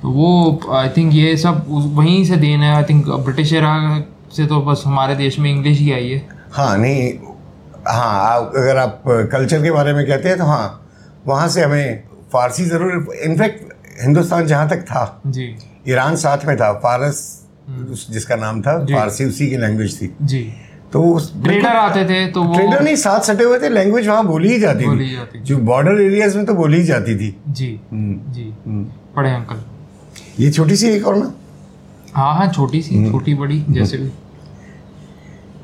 तो 0.01 0.09
वो 0.11 0.59
आई 0.75 0.89
थिंक 0.97 1.13
ये 1.13 1.35
सब 1.37 1.65
वहीं 1.95 2.23
से 2.25 2.37
देन 2.37 2.63
है 2.63 2.73
आई 2.75 2.83
थिंक 2.83 3.09
ब्रिटिश 3.09 3.53
एरा 3.53 3.75
से 4.35 4.45
तो 4.45 4.61
बस 4.61 4.83
हमारे 4.85 5.15
देश 5.15 5.39
में 5.39 5.49
इंग्लिश 5.51 5.79
ही 5.79 5.91
आई 5.91 6.09
है। 6.09 6.27
हाँ 6.53 6.77
नहीं 6.77 7.11
हाँ 7.87 8.13
आप 8.25 8.51
अगर 8.55 8.77
आप 8.77 9.03
कल्चर 9.31 9.63
के 9.63 9.71
बारे 9.71 9.93
में 9.93 10.05
कहते 10.07 10.29
हैं 10.29 10.37
तो 10.37 10.45
हाँ 10.45 10.81
वहाँ 11.27 11.47
से 11.47 11.63
हमें 11.63 12.03
फारसी 12.33 12.65
ज़रूर 12.65 13.13
इनफैक्ट 13.23 13.73
हिंदुस्तान 14.01 14.45
जहाँ 14.47 14.69
तक 14.69 14.81
था 14.83 15.21
जी। 15.27 15.55
ईरान 15.89 16.15
साथ 16.17 16.45
में 16.45 16.55
था 16.57 16.71
फारस 16.79 17.19
जिसका 18.09 18.35
नाम 18.35 18.61
था। 18.61 18.77
फारसी 18.85 19.25
उसी 19.25 19.49
की 19.49 19.57
लैंग्वेज 19.57 19.99
थी। 20.01 20.15
जी। 20.21 20.41
तो 20.93 21.19
ट्रेडर 21.43 21.67
आते 21.67 22.03
थे 22.05 22.25
तो 22.31 22.43
वो 22.43 22.53
ट्रेडर 22.53 22.81
नहीं 22.81 22.95
साथ 22.95 23.19
सटे 23.19 23.43
हुए 23.43 23.59
थे 23.59 23.69
लैंग्वेज 23.69 24.07
वहाँ 24.07 24.25
बोली 24.27 24.51
ही 24.53 24.59
जाती 24.59 24.85
बोली 24.85 25.05
थी। 25.09 25.15
जाती 25.15 25.39
जो 25.39 25.57
बॉर्डर 25.57 26.01
एरियाज़ 26.01 26.37
में 26.37 26.45
तो 26.45 26.53
बोली 26.53 26.77
ही 26.77 26.83
जाती 26.83 27.15
थी। 27.15 27.35
जी 27.47 27.79
हम्म, 27.91 28.31
जी। 28.33 28.53
हम्म। 28.65 28.83
पढ़े 29.15 29.31
अंकल। 29.31 29.63
ये 30.39 30.51
छोटी 30.51 30.75
सी 30.75 30.87
एक 30.89 31.07
और 31.07 31.15
ना? 31.15 31.33
हाँ 32.13 32.35
हाँ 32.35 32.47
छोटी 32.53 32.81
सी 32.81 32.95
हम्म। 32.95 33.11
छोटी 33.11 33.33
बड़ी 33.33 33.65
जैसे 33.69 33.97
भी। 33.97 34.11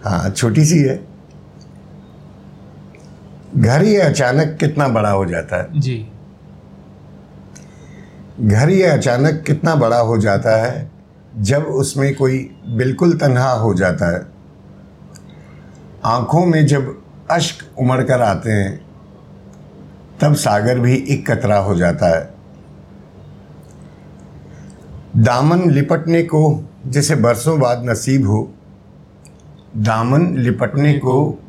हाँ 0.05 0.29
छोटी 0.29 0.65
सी 0.65 0.77
है। 0.77 0.99
घर 3.57 3.83
ये 3.83 3.97
अचानक 4.01 4.57
कितना 4.59 4.87
बड़ा 4.87 5.09
हो 5.09 5.25
जाता 5.25 5.61
है? 5.61 5.79
जी। 5.79 6.07
घर 8.41 8.69
ये 8.69 8.83
अचानक 8.83 9.43
कितना 9.47 9.75
बड़ा 9.75 9.97
हो 9.97 10.17
जाता 10.17 10.55
है 10.63 10.91
जब 11.39 11.63
उसमें 11.63 12.15
कोई 12.15 12.51
बिल्कुल 12.67 13.13
तन्हा 13.13 13.51
हो 13.51 13.73
जाता 13.73 14.17
है? 14.17 14.30
आँखों 16.05 16.45
में 16.45 16.65
जब 16.65 17.01
अश्क 17.31 17.79
उमड़ 17.79 18.03
कर 18.03 18.21
आते 18.21 18.51
हैं, 18.51 18.85
तब 20.21 20.33
सागर 20.33 20.79
भी 20.79 20.95
एक 21.09 21.31
कतरा 21.31 21.57
हो 21.57 21.75
जाता 21.75 22.07
है। 22.17 22.33
दामन 25.17 25.69
लिपटने 25.71 26.23
को 26.23 26.41
जिसे 26.87 27.15
बरसों 27.15 27.59
बाद 27.59 27.83
नसीब 27.85 28.27
हो, 28.27 28.53
दामन 29.77 30.37
लिपटने 30.37 30.93
को 30.93 31.43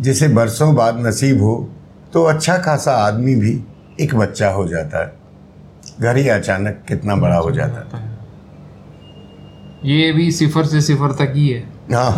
जिसे 0.00 0.28
बरसों 0.28 0.74
बाद 0.74 1.06
नसीब 1.06 1.42
हो 1.42 1.68
तो 2.12 2.24
अच्छा 2.24 2.56
खासा 2.58 2.92
आदमी 2.96 3.34
भी 3.34 3.64
एक 4.00 4.14
बच्चा 4.14 4.50
हो 4.50 4.66
जाता 4.68 5.02
है। 5.02 5.12
घर 6.00 6.16
ही 6.16 6.28
अचानक 6.28 6.82
कितना 6.88 7.16
बड़ा 7.16 7.36
हो 7.36 7.50
जाता 7.50 7.98
है। 7.98 8.10
ये 9.84 10.12
भी 10.12 10.30
सिफर 10.32 10.64
से 10.64 10.80
सिफर 10.80 11.12
तक 11.12 11.32
ही 11.34 11.48
है। 11.48 11.71
हाँ। 11.92 12.12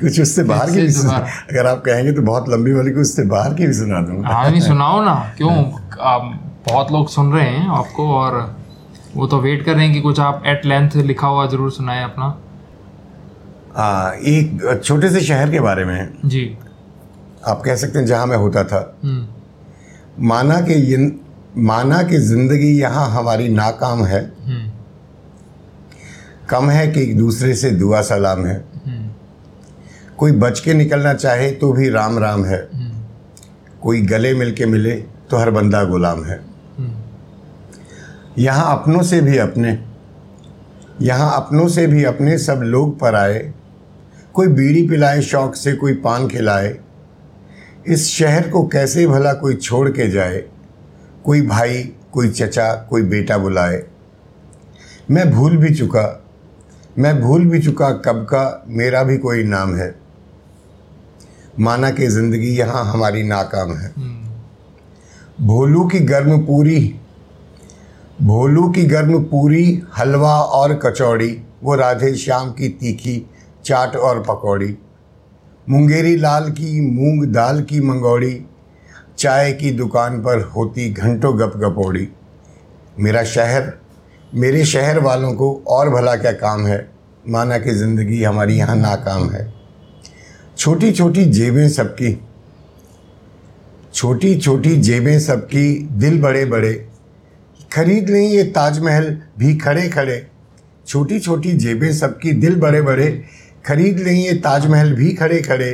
कुछ 0.00 0.20
उससे 0.20 0.42
बाहर 0.42 0.70
की 0.70 0.80
भी 0.80 0.90
सुना। 0.90 1.16
अगर 1.50 1.66
आप 1.66 1.82
कहेंगे 1.86 2.12
तो 2.12 2.22
बहुत 2.22 2.48
लंबी 2.48 2.72
वाली 2.72 2.90
को 2.90 3.00
उससे 3.00 3.22
बाहर 3.24 3.54
की 3.54 3.66
भी 3.66 3.72
सुना 3.72 4.00
दूँगा। 4.00 4.28
हाँ 4.28 4.50
नहीं 4.50 4.60
सुनाओ 4.60 5.02
ना। 5.04 5.14
क्यों? 5.36 5.54
आप 6.00 6.22
बहुत 6.68 6.92
लोग 6.92 7.08
सुन 7.08 7.32
रहे 7.32 7.48
हैं 7.48 7.68
आपको 7.68 8.08
और 8.14 8.56
वो 9.16 9.26
तो 9.26 9.40
वेट 9.40 9.64
कर 9.64 9.74
रहे 9.74 9.84
हैं 9.84 9.94
कि 9.94 10.00
कुछ 10.00 10.20
आप 10.20 10.42
एट 10.46 10.66
लेंथ 10.66 10.96
लिखा 10.96 11.26
हुआ 11.26 11.46
ज़रूर 11.46 11.70
सुनाए 11.72 12.02
अपना। 12.04 12.26
हाँ 13.76 14.12
एक 14.12 14.80
छोटे 14.84 15.10
से 15.10 15.20
शहर 15.20 15.50
के 15.50 15.60
बारे 15.60 15.84
में। 15.84 16.08
जी। 16.24 16.56
आप 17.48 17.62
कह 17.64 17.76
सकते 17.76 17.98
हैं 17.98 18.06
जहाँ 18.06 18.26
मैं 18.26 18.36
होता 18.36 18.64
था। 18.64 18.98
हम्म। 19.04 20.26
माना 20.28 20.60
कि 20.60 21.22
माना 21.58 22.02
कि 22.02 22.18
ज़िंदगी 22.18 22.70
यहाँ 22.80 23.08
हमारी 23.10 23.48
नाकाम 23.48 24.04
है। 24.04 24.20
हम्म। 24.46 24.55
कम 26.48 26.70
है 26.70 26.86
कि 26.88 27.02
एक 27.02 27.18
दूसरे 27.18 27.54
से 27.54 27.70
दुआ 27.70 28.02
सलाम 28.02 28.46
है? 28.46 28.64
हम्म। 28.86 29.10
कोई 30.18 30.32
बच 30.32 30.60
के 30.60 30.74
निकलना 30.74 31.14
चाहे 31.14 31.50
तो 31.50 31.72
भी 31.72 31.88
राम 31.88 32.18
राम 32.18 32.44
है। 32.44 32.68
हम्म, 32.74 33.02
कोई 33.82 34.00
गले 34.02 34.34
मिल 34.34 34.54
के 34.54 34.66
मिले 34.66 34.94
तो 35.30 35.36
हर 35.36 35.50
बंदा 35.50 35.84
गुलाम 35.84 36.24
है। 36.24 36.40
हम्म, 36.78 36.94
यहाँ 38.38 38.80
अपनों 38.80 39.02
से 39.02 39.20
भी 39.20 39.38
अपने 39.38 39.84
यहाँ 41.02 41.36
अपनों 41.36 41.68
से 41.68 41.86
भी 41.86 42.04
अपने 42.04 42.38
सब 42.38 42.60
लोग 42.62 42.98
पर 42.98 43.14
आए। 43.14 43.52
कोई 44.32 44.46
बीड़ी 44.48 44.88
पिलाए 44.88 45.20
शौक 45.22 45.56
से 45.56 45.72
कोई 45.72 45.94
पान 45.94 46.28
खिलाए। 46.28 46.78
इस 47.86 48.06
शहर 48.08 48.48
को 48.48 48.66
कैसे 48.68 49.06
भला 49.06 49.32
कोई 49.32 49.54
छोड़ 49.54 49.88
के 49.88 50.08
जाए? 50.10 50.44
कोई 51.24 51.42
भाई 51.42 51.92
कोई 52.12 52.28
चचा 52.28 52.74
कोई 52.74 53.02
बेटा 53.02 53.38
बुलाए। 53.38 53.82
मैं 55.10 55.30
भूल 55.30 55.56
भी 55.56 55.74
चुका 55.74 56.22
मैं 56.96 57.20
भूल 57.20 57.44
भी 57.46 57.60
चुका 57.62 57.90
कब 58.04 58.22
का 58.24 58.64
मेरा 58.68 59.02
भी 59.02 59.16
कोई 59.18 59.42
नाम 59.44 59.74
है। 59.76 59.94
माना 61.60 61.90
कि 61.90 62.06
ज़िंदगी 62.06 62.48
यहाँ 62.48 62.84
हमारी 62.84 63.22
नाकाम 63.22 63.72
है। 63.72 63.92
हम्म, 63.96 65.46
भोलू 65.46 65.84
की 65.88 65.98
गर्म 66.00 66.38
पूरी 66.46 66.78
भोलू 68.22 68.68
की 68.68 68.84
गर्म 68.84 69.22
पूरी 69.24 69.82
हलवा 69.98 70.34
और 70.58 70.74
कचौड़ी 70.84 71.30
वो 71.62 71.74
राधे 71.74 72.14
श्याम 72.14 72.50
की 72.52 72.68
तीखी 72.80 73.18
चाट 73.64 73.96
और 73.96 74.22
पकौड़ी 74.22 74.76
मुंगेरी 75.66 76.16
लाल 76.16 76.50
की 76.50 76.80
मूंग 76.80 77.24
दाल 77.26 77.62
की 77.62 77.80
मंगौड़ी 77.80 78.34
चाय 79.18 79.52
की 79.52 79.70
दुकान 79.70 80.20
पर 80.22 80.40
होती 80.56 80.90
घंटों 80.92 81.38
गप 81.38 81.56
गपौड़ी 81.56 82.08
मेरा 82.98 83.22
शहर 83.26 83.72
मेरे 84.36 84.64
शहर 84.64 84.98
वालों 84.98 85.32
को 85.34 85.52
और 85.68 85.88
भला 85.90 86.14
क्या 86.16 86.32
काम 86.32 86.66
है? 86.66 86.88
माना 87.28 87.58
कि 87.58 87.72
ज़िंदगी 87.72 88.22
हमारी 88.22 88.56
यहाँ 88.56 88.76
नाकाम 88.76 89.30
है। 89.30 89.52
छोटी 90.58 90.92
छोटी 90.92 91.24
जेबें 91.24 91.68
सबकी 91.68 92.12
छोटी 93.94 94.34
छोटी 94.38 94.76
जेबें 94.76 95.18
सबकी 95.20 95.88
दिल 95.92 96.20
बड़े 96.22 96.44
बड़े 96.44 96.72
खरीद 97.72 98.10
लें 98.10 98.20
ये 98.20 98.42
ताजमहल 98.50 99.10
भी 99.38 99.56
खड़े 99.56 99.88
खड़े 99.88 100.26
छोटी 100.86 101.20
छोटी 101.20 101.52
जेबें 101.52 101.92
सबकी 101.92 102.32
दिल 102.32 102.56
बड़े 102.56 102.82
बड़े 102.82 103.08
खरीद 103.66 103.98
लें 103.98 104.12
ये 104.12 104.32
ताजमहल 104.34 104.92
भी 104.92 105.12
खड़े 105.12 105.40
खड़े 105.42 105.72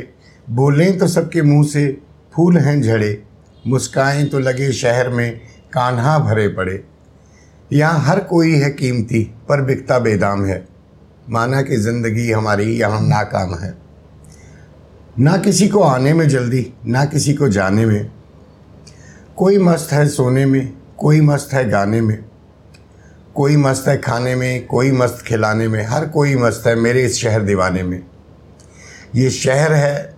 बोलें 0.51 0.99
तो 0.99 1.09
सबके 1.09 1.43
मुँह 1.43 1.67
से, 1.67 1.99
फूल 2.35 2.59
हैं 2.59 2.81
झड़े। 2.83 3.23
मुस्काएँ 3.67 4.25
तो 4.27 4.39
लगे 4.39 4.73
शहर 4.73 5.09
में, 5.09 5.41
कान्हा 5.73 6.19
भरे 6.19 6.49
पड़े। 6.49 6.83
यहाँ 7.73 8.01
हर 8.01 8.21
कोई 8.21 8.53
है 8.53 8.71
कीमती, 8.71 9.33
पर 9.49 9.63
बिकता 9.63 9.99
बेदाम 9.99 10.45
है। 10.45 10.69
माना 11.31 11.63
कि 11.63 11.77
ज़िंदगी 11.77 12.31
हमारी 12.31 12.65
यहाँ 12.65 13.01
नाकाम 13.01 13.55
है। 13.55 13.75
ना 15.19 15.37
किसी 15.37 15.69
को 15.69 15.81
आने 15.81 16.15
में 16.15 16.29
जल्दी, 16.29 16.73
ना 16.87 17.05
किसी 17.05 17.35
को 17.35 17.49
जाने 17.49 17.87
में। 17.87 18.11
कोई 19.37 19.59
मस्त 19.59 19.93
है 19.93 20.09
सोने 20.09 20.47
में, 20.47 20.73
कोई 20.99 21.21
मस्त 21.21 21.53
है 21.53 21.71
गाने 21.71 22.01
में। 22.01 22.25
कोई 23.35 23.57
मस्त 23.57 23.89
है 23.89 23.99
खाने 23.99 24.35
में, 24.35 24.67
कोई 24.67 24.93
मस्त 24.93 25.25
खिलाने 25.27 25.69
में। 25.69 25.85
हर 25.85 26.07
कोई 26.07 26.37
मस्त 26.37 26.67
है 26.67 26.75
मेरे 26.77 27.05
इस 27.05 27.23
शहर 27.23 27.43
दीवाने 27.43 27.83
में। 27.83 28.03
ये 29.15 29.31
शहर 29.31 29.73
है, 29.73 30.17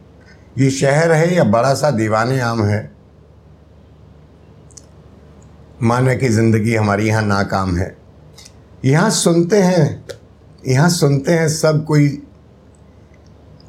ये 0.58 0.70
शहर 0.70 1.12
है 1.12 1.34
या 1.34 1.44
बड़ा 1.44 1.74
सा 1.74 1.90
दीवाने 1.90 2.40
आम 2.40 2.64
है। 2.64 2.93
माना 5.82 6.14
कि 6.14 6.28
ज़िंदगी 6.28 6.74
हमारी 6.74 7.06
यहाँ 7.06 7.22
नाकाम 7.22 7.76
है। 7.76 7.96
यहाँ 8.84 9.10
सुनते 9.10 9.62
हैं, 9.62 10.04
यहाँ 10.66 10.88
सुनते 10.90 11.32
हैं 11.32 11.48
सब 11.48 11.84
कोई, 11.84 12.22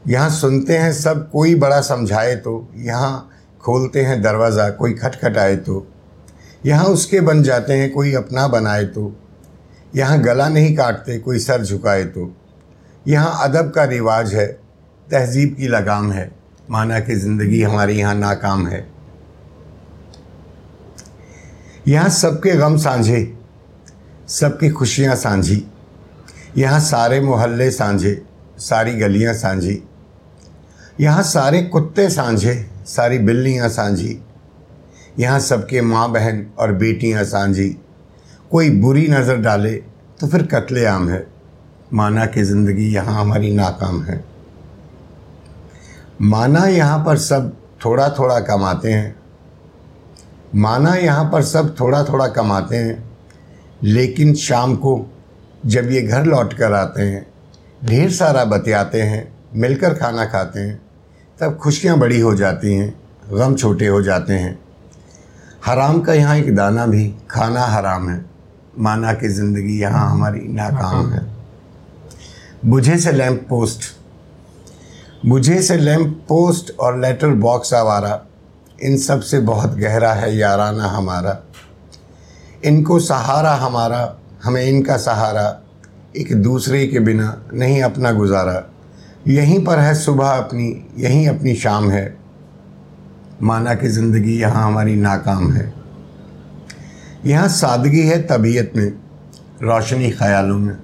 यहाँ 0.07 0.29
सुनते 0.29 0.77
हैं 0.77 0.91
सब 0.93 1.29
कोई 1.31 1.55
बड़ा 1.55 1.81
समझाए 1.81 2.35
तो 2.35 2.67
यहाँ 2.77 3.29
खोलते 3.61 4.01
हैं 4.01 4.21
दरवाज़ा, 4.21 4.69
कोई 4.69 4.93
खटखटाए 4.93 5.55
तो 5.57 5.85
यहाँ 6.65 6.85
उसके 6.85 7.21
बन 7.21 7.43
जाते 7.43 7.73
हैं 7.73 7.91
कोई 7.91 8.13
अपना 8.13 8.47
बनाए 8.47 8.85
तो 8.85 9.11
यहाँ 9.95 10.21
गला 10.21 10.47
नहीं 10.49 10.75
काटते, 10.75 11.17
कोई 11.19 11.39
सर 11.39 11.63
झुकाए 11.63 12.03
तो 12.05 12.31
यहाँ 13.05 13.43
अदब 13.43 13.71
का 13.71 13.83
रिवाज 13.85 14.33
है, 14.33 14.47
तहजीब 15.07 15.55
की 15.55 15.67
लगाम 15.67 16.11
है 16.11 16.31
माना 16.69 16.99
कि 16.99 17.15
ज़िंदगी 17.15 17.61
हमारी 17.61 17.97
यहाँ 17.97 18.15
नाकाम 18.15 18.67
है। 18.67 18.94
यहाँ 21.87 22.09
सबके 22.09 22.51
गम 22.51 22.77
साझे, 22.77 23.37
सबकी 24.29 24.69
खुशियाँ 24.69 25.15
साझी। 25.15 25.63
यहाँ 26.57 26.79
सारे 26.79 27.19
मोहल्ले 27.21 27.69
साझे, 27.71 28.21
सारी 28.59 28.93
गलियाँ 28.93 29.33
साझी। 29.33 29.81
यहाँ 30.99 31.23
सारे 31.23 31.61
कुत्ते 31.63 32.09
सांझे, 32.09 32.53
सारी 32.85 33.17
बिल्लियाँ 33.19 33.69
साझी। 33.69 34.19
यहाँ 35.19 35.39
सबके 35.39 35.81
माँ 35.81 36.11
बहन 36.11 36.45
और 36.59 36.71
बेटियाँ 36.73 37.23
साझी। 37.23 37.69
कोई 38.51 38.69
बुरी 38.69 39.07
नज़र 39.07 39.37
डाले 39.37 39.73
तो 40.19 40.27
फिर 40.27 40.45
कत्ले 40.45 40.85
आम 40.85 41.09
है। 41.09 41.25
माना 41.93 42.25
कि 42.25 42.43
ज़िंदगी 42.43 42.91
यहाँ 42.93 43.19
हमारी 43.21 43.53
नाकाम 43.55 44.01
है। 44.03 44.23
माना 46.21 46.65
यहाँ 46.67 46.97
पर 47.05 47.17
सब 47.17 47.53
थोड़ा 47.85 48.09
थोड़ा 48.09 48.39
कमाते 48.39 48.93
हैं। 48.93 49.24
माना 50.55 50.93
यहाँ 50.95 51.29
पर 51.31 51.41
सब 51.41 51.75
थोड़ा 51.79 52.03
थोड़ा 52.03 52.27
कमाते 52.27 52.75
हैं, 52.75 53.03
लेकिन 53.83 54.33
शाम 54.33 54.75
को 54.75 55.05
जब 55.65 55.89
ये 55.91 56.01
घर 56.01 56.25
लौट 56.25 56.53
कर 56.53 56.73
आते 56.73 57.01
हैं, 57.01 57.25
ढेर 57.85 58.11
सारा 58.11 58.45
बतियाते 58.45 59.01
हैं, 59.01 59.27
मिलकर 59.55 59.93
खाना 59.93 60.25
खाते 60.25 60.59
हैं, 60.59 60.81
तब 61.39 61.57
खुशियाँ 61.57 61.97
बड़ी 61.97 62.19
हो 62.19 62.35
जाती 62.35 62.73
हैं, 62.73 62.93
गम 63.31 63.55
छोटे 63.55 63.87
हो 63.87 64.01
जाते 64.01 64.33
हैं। 64.33 64.59
हराम 65.65 66.01
का 66.01 66.13
यहाँ 66.13 66.37
एक 66.37 66.55
दाना 66.55 66.85
भी, 66.85 67.13
खाना 67.29 67.65
हराम 67.65 68.09
है। 68.09 68.23
माना 68.79 69.13
कि 69.13 69.27
ज़िंदगी 69.27 69.79
यहाँ 69.79 70.09
हमारी 70.11 70.39
नाकाम 70.39 71.11
है। 71.11 71.25
बुझे 72.65 72.97
से 72.97 73.11
लैंप 73.11 73.45
पोस्ट। 73.49 73.83
बुझे 75.25 75.61
से 75.61 75.77
लैंप 75.77 76.25
पोस्ट 76.29 76.71
और 76.79 76.99
लेटर 76.99 77.27
बॉक्स 77.27 77.73
आवारा 77.73 78.25
इन 78.83 78.97
सबसे 78.97 79.39
बहुत 79.39 79.75
गहरा 79.75 80.13
है 80.13 80.37
याराना 80.37 80.83
हमारा। 80.83 81.43
इनको 82.65 82.99
सहारा 82.99 83.55
हमारा, 83.55 84.17
हमें 84.43 84.65
इनका 84.65 84.97
सहारा 84.97 85.61
एक 86.17 86.41
दूसरे 86.41 86.87
के 86.87 86.99
बिना 86.99 87.45
नहीं 87.53 87.83
अपना 87.83 88.11
गुजारा। 88.11 88.69
यहीं 89.27 89.65
पर 89.65 89.79
है 89.79 89.95
सुबह 89.95 90.27
अपनी, 90.27 90.85
यहीं 90.97 91.27
अपनी 91.27 91.55
शाम 91.55 91.91
है। 91.91 92.17
माना 93.41 93.75
कि 93.75 93.87
ज़िंदगी 93.87 94.39
यहाँ 94.39 94.65
हमारी 94.65 94.95
नाकाम 94.95 95.51
है। 95.51 95.73
यहाँ 97.25 97.47
सादगी 97.47 98.01
है 98.01 98.21
तबीयत 98.23 98.73
में, 98.75 98.89
रोशनी 99.61 100.11
ख्यालों 100.11 100.59
में। 100.59 100.77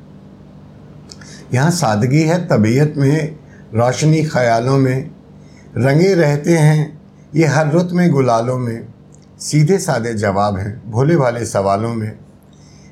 यहाँ 1.54 1.72
सादगी 1.72 2.22
है 2.22 2.48
तबीयत 2.48 2.94
में, 2.98 3.36
रोशनी 3.74 4.24
ख्यालों 4.24 4.78
में। 4.78 5.12
रंगे 5.78 6.14
रहते 6.14 6.58
हैं 6.58 7.01
ये 7.36 7.46
हर 7.46 7.72
रुत 7.72 7.90
में 7.92 8.12
गुलालों 8.12 8.58
में, 8.58 8.88
सीधे 9.40 9.78
सादे 9.78 10.14
जवाब 10.14 10.58
हैं, 10.58 10.92
भोले 10.92 11.18
भाले 11.18 11.46
सवालों 11.46 11.94
में। 11.94 12.20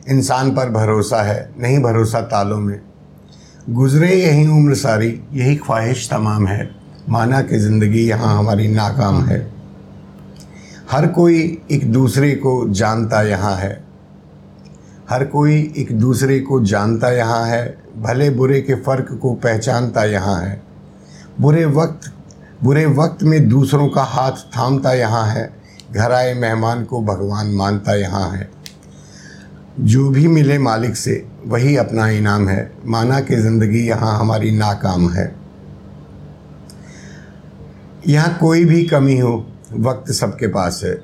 इंसान 0.10 0.51
पर 0.51 0.69
भरोसा 0.69 1.22
है, 1.22 1.53
नहीं 1.60 1.79
भरोसा 1.79 2.22
तालों 2.22 2.60
में। 2.60 2.81
गुज़रे 3.69 4.15
यही 4.15 4.48
उम्र 4.48 4.75
सारी, 4.75 5.22
यही 5.34 5.55
ख्वाहिश 5.55 6.10
तमाम 6.10 6.48
है। 6.48 6.69
माना 7.10 7.41
कि 7.41 7.58
ज़िंदगी 7.58 8.08
यहाँ 8.08 8.38
हमारी 8.38 8.67
नाकाम 8.67 9.24
है। 9.24 9.51
हर 10.91 11.08
कोई 11.08 11.62
एक 11.72 11.91
दूसरे 11.91 12.36
को 12.36 12.69
जानता 12.69 13.22
यहाँ 13.22 13.55
है। 13.55 13.84
हर 15.10 15.25
कोई 15.25 15.74
एक 15.77 16.00
दूसरे 16.00 16.39
को 16.39 16.63
जानता 16.63 17.12
यहाँ 17.12 17.46
है। 17.46 17.77
भले 17.98 18.29
बुरे 18.29 18.62
के 18.62 18.75
फ़र्क 18.75 19.19
को 19.22 19.34
पहचानता 19.34 20.03
यहाँ 20.03 20.41
है। 20.41 20.62
बुरे 21.41 21.65
वक्त 21.65 22.13
बुरे 22.63 22.85
वक्त 22.85 23.23
में 23.23 23.47
दूसरों 23.49 23.87
का 23.89 24.03
हाथ 24.03 24.31
थामता 24.57 24.93
यहाँ 24.93 25.25
है 25.25 25.49
घर 25.91 26.11
आए 26.11 26.33
मेहमान 26.33 26.83
को 26.83 27.01
भगवान 27.01 27.47
मानता 27.47 27.95
यहाँ 27.95 28.29
है। 28.29 28.49
जो 29.79 30.09
भी 30.09 30.27
मिले 30.27 30.57
मालिक 30.57 30.95
से, 30.95 31.25
वही 31.45 31.75
अपना 31.77 32.07
इनाम 32.09 32.47
है। 32.49 32.71
माना 32.85 33.19
कि 33.19 33.35
ज़िंदगी 33.35 33.85
यहाँ 33.87 34.17
हमारी 34.19 34.51
नाकाम 34.51 35.09
है। 35.09 35.35
यहाँ 38.07 38.37
कोई 38.39 38.65
भी 38.65 38.83
कमी 38.83 39.17
हो, 39.19 39.45
वक्त 39.73 40.11
सबके 40.11 40.47
पास 40.47 40.81
है। 40.83 40.95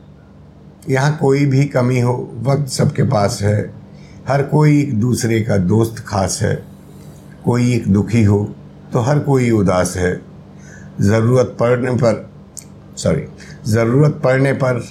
यहाँ 0.90 1.18
कोई 1.18 1.46
भी 1.46 1.66
कमी 1.66 2.00
हो, 2.00 2.14
वक्त 2.44 2.68
सबके 2.68 3.04
पास 3.04 3.40
है। 3.42 3.58
हर 4.28 4.44
कोई 4.44 4.80
एक 4.82 5.00
दूसरे 5.00 5.42
का 5.42 5.58
दोस्त 5.58 6.04
खास 6.08 6.40
है। 6.42 6.56
कोई 7.46 7.74
एक 7.74 7.88
दुखी 7.88 8.24
हो 8.24 8.44
तो 8.94 9.00
हर 9.00 9.20
कोई 9.20 9.52
उदास 9.52 9.98
है। 9.98 10.35
ज़रूरत 11.02 11.56
पड़ने 11.60 11.92
पर 11.96 12.30
सॉरी 12.98 13.26
ज़रूरत 13.68 14.20
पड़ने 14.24 14.54
पर 14.54 14.82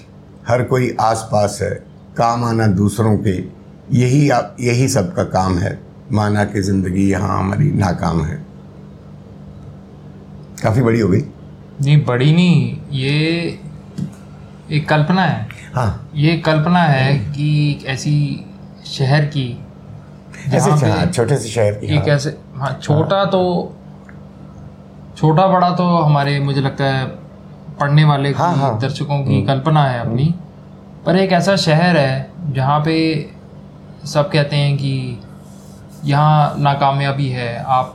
हर 0.48 0.62
कोई 0.64 0.94
आस 1.00 1.28
पास 1.32 1.58
है 1.62 1.70
काम 2.16 2.44
आना 2.44 2.66
दूसरों 2.76 3.16
के 3.18 3.36
यही 3.92 4.28
आप 4.30 4.56
यही 4.60 4.88
सबका 4.88 5.22
काम 5.32 5.58
है। 5.58 5.78
माना 6.12 6.44
कि 6.44 6.60
ज़िंदगी 6.62 7.08
यहाँ 7.10 7.38
हमारी 7.38 7.70
नाकाम 7.72 8.22
है। 8.24 8.36
काफ़ी 10.62 10.82
बड़ी 10.82 11.00
हो 11.00 11.08
गई? 11.08 11.20
नहीं 11.80 12.04
बड़ी 12.04 12.32
नहीं 12.32 12.78
ये 12.92 13.58
एक 14.70 14.88
कल्पना 14.88 15.22
है। 15.22 15.46
हाँ। 15.74 16.10
ये 16.14 16.36
कल्पना 16.46 16.82
है 16.82 17.14
कि 17.30 17.84
ऐसी 17.86 18.14
शहर 18.86 19.24
की 19.36 19.48
ऐसे 20.46 21.12
छोटे 21.12 21.36
से 21.36 21.48
शहर 21.48 21.72
की 21.72 21.86
एक 21.86 22.00
हाँ, 22.00 22.14
ऐसे 22.16 22.36
हाँ 22.56 22.78
छोटा 22.82 23.16
हाँ। 23.16 23.30
तो 23.30 23.76
छोटा 25.16 25.46
बड़ा 25.46 25.70
तो 25.70 25.84
हमारे 25.96 26.40
मुझे 26.40 26.60
लगता 26.60 26.84
है 26.84 27.06
पढ़ने 27.80 28.04
वाले 28.04 28.32
की, 28.32 28.38
हाँ, 28.38 28.56
हाँ। 28.56 28.78
दर्शकों 28.78 29.24
की 29.24 29.42
कल्पना 29.42 29.84
है 29.84 30.00
अपनी 30.00 30.34
पर 31.06 31.16
एक 31.16 31.32
ऐसा 31.32 31.56
शहर 31.56 31.96
है 31.96 32.30
जहाँ 32.50 32.80
पे 32.80 32.96
सब 34.04 34.30
कहते 34.30 34.56
हैं 34.56 34.76
कि 34.76 35.22
यहाँ 36.04 36.54
नाकामयाबी 36.58 37.28
है 37.28 37.64
आप 37.64 37.94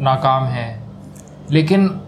नाकाम 0.00 0.44
हैं 0.44 0.84
लेकिन 1.50 2.00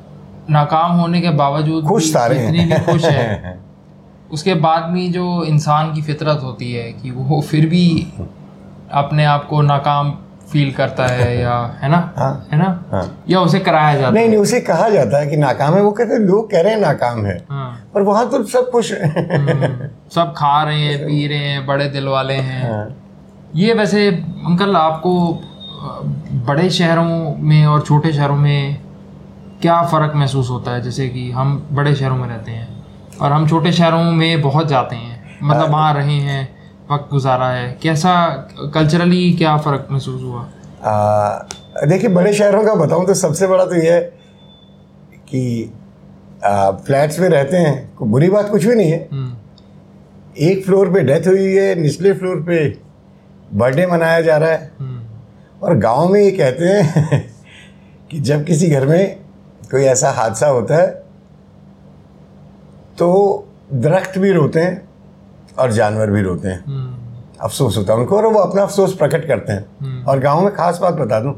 नाकाम 0.51 0.93
होने 0.93 1.21
के 1.21 1.31
बावजूद 1.31 1.85
खुश 1.85 2.05
भी 2.05 2.11
सारे 2.11 2.39
हैं। 2.39 2.53
जितने 2.53 2.77
भी 2.77 2.93
खुश 2.93 3.05
हैं 3.05 3.61
उसके 4.33 4.55
बाद 4.55 4.91
में 4.91 5.13
जो 5.13 5.45
इंसान 5.45 5.93
की 5.95 6.03
फितरत 6.03 6.41
होती 6.43 6.73
है 6.73 6.93
कि 6.93 7.11
वो 7.11 7.41
फिर 7.41 7.67
भी 7.67 8.13
अपने 8.93 9.25
आप 9.25 9.47
को 9.47 9.63
नाकाम 9.63 10.19
फील 10.53 10.73
करता 10.73 11.07
है 11.07 11.41
या 11.41 11.79
है 11.83 11.89
ना? 11.89 12.13
हाँ। 12.19 12.49
है 12.53 12.59
ना? 12.59 12.85
हाँ। 12.93 13.25
या 13.29 13.41
उसे 13.41 13.59
कराया 13.61 13.95
जाता 13.95 14.11
नहीं 14.11 14.25
है। 14.25 14.31
नहीं 14.31 14.41
उसे 14.41 14.61
कहा 14.61 14.89
जाता 14.89 15.21
है 15.21 15.27
कि 15.27 15.37
नाकाम 15.37 15.75
है। 15.75 15.83
वो 15.83 15.91
कहते 15.91 16.13
हैं 16.13 16.21
लोग 16.21 16.51
कह 16.51 16.61
रहे 16.61 16.73
हैं 16.73 16.81
नाकाम 16.81 17.27
है। 17.27 17.37
हाँ। 17.51 17.91
पर 17.95 18.03
वहाँ 18.03 18.31
तो 18.31 18.43
सब 18.45 18.71
खुश 18.71 18.93
हैं। 18.93 19.39
हम्म, 19.39 19.89
सब 20.15 20.35
खा 20.37 20.63
रहे 20.63 20.81
हैं 20.81 20.99
पी 20.99 21.27
रहे 21.27 21.39
हैं 21.39 21.67
बड़े 21.67 21.89
दिल 21.89 22.09
वाले 22.09 22.35
हैं। 22.35 22.73
हाँ। 22.73 22.89
ये 23.57 23.75
वैसे 23.75 24.09
अंकल 24.47 24.77
आपको 24.77 25.43
बड़े 26.47 26.71
शहरों 26.71 27.37
में 27.39 27.67
और 27.67 27.81
छोटे 27.83 28.13
शहरों 28.13 28.37
में 28.37 28.77
क्या 29.63 29.83
फ़र्क 29.83 30.13
महसूस 30.17 30.51
होता 30.51 30.71
है? 30.71 30.81
जैसे 30.83 31.09
कि 31.09 31.31
हम 31.31 31.69
बड़े 31.73 31.95
शहरों 31.95 32.17
में 32.17 32.29
रहते 32.29 32.51
हैं 32.51 32.69
और 33.23 33.33
हम 33.33 33.49
छोटे 33.49 33.73
शहरों 33.73 34.03
में 34.13 34.43
बहुत 34.43 34.69
जाते 34.69 34.97
हैं। 34.97 35.39
मतलब 35.43 35.71
वहाँ 35.71 35.95
रहे 35.95 36.15
हैं 36.15 36.62
वक्त 36.91 37.09
गुजारा 37.11 37.49
है? 37.49 37.73
कैसा 37.83 38.13
कल्चरली 38.75 39.33
क्या 39.33 39.57
फ़र्क 39.57 39.89
महसूस 39.91 40.23
हुआ? 40.23 40.43
देखिए 41.87 42.11
बड़े 42.11 42.33
शहरों 42.33 42.65
का 42.65 42.75
बताऊँ 42.75 43.07
तो 43.07 43.15
सबसे 43.15 43.47
बड़ा 43.47 43.65
तो 43.65 43.75
ये 43.75 43.93
है 43.93 44.01
कि 45.29 45.73
फ्लैट्स 46.87 47.19
में 47.19 47.29
रहते 47.29 47.57
हैं 47.57 47.75
कोई 47.97 48.09
बुरी 48.09 48.29
बात 48.31 48.49
कुछ 48.51 48.65
भी 48.65 48.75
नहीं 48.75 48.91
है। 48.93 49.09
हम्म, 49.13 49.37
एक 50.41 50.65
फ्लोर 50.65 50.93
पे 50.93 51.01
डेथ 51.03 51.27
हुई 51.27 51.53
है 51.55 51.75
निचले 51.81 52.13
फ्लोर 52.13 52.43
पे 52.43 52.59
बर्थडे 53.55 53.87
मनाया 53.87 54.21
जा 54.21 54.37
रहा 54.37 54.51
है। 54.51 54.71
हम्म, 54.81 55.01
और 55.63 55.77
गाँव 55.79 56.09
में 56.09 56.21
ये 56.21 56.31
कहते 56.31 56.65
हैं 56.69 57.21
कि 58.11 58.21
जब 58.21 58.45
किसी 58.45 58.69
घर 58.69 58.87
में 58.87 59.17
कोई 59.71 59.85
ऐसा 59.87 60.11
हादसा 60.11 60.47
होता 60.49 60.77
है 60.77 60.87
तो 62.99 63.09
दरख्त 63.75 64.19
भी 64.19 64.33
रोते 64.33 64.61
हैं। 64.61 64.81
और 65.59 65.73
जानवर 65.73 66.11
भी 66.11 66.23
रोते 66.23 66.49
हैं। 66.49 66.65
हम्म, 66.65 66.95
अफसोस 67.41 67.77
होता 67.77 67.93
है 67.93 67.99
उनको 67.99 68.17
और 68.17 68.27
वो 68.27 68.41
अपना 68.41 68.63
अफसोस 68.63 68.95
प्रकट 68.97 69.27
करते 69.29 69.53
हैं। 69.53 69.65
हम्म। 69.81 70.05
और 70.05 70.19
गाँव 70.21 70.41
में 70.43 70.55
खास 70.55 70.79
बात 70.79 70.95
बता 70.95 71.21
दूँ 71.21 71.35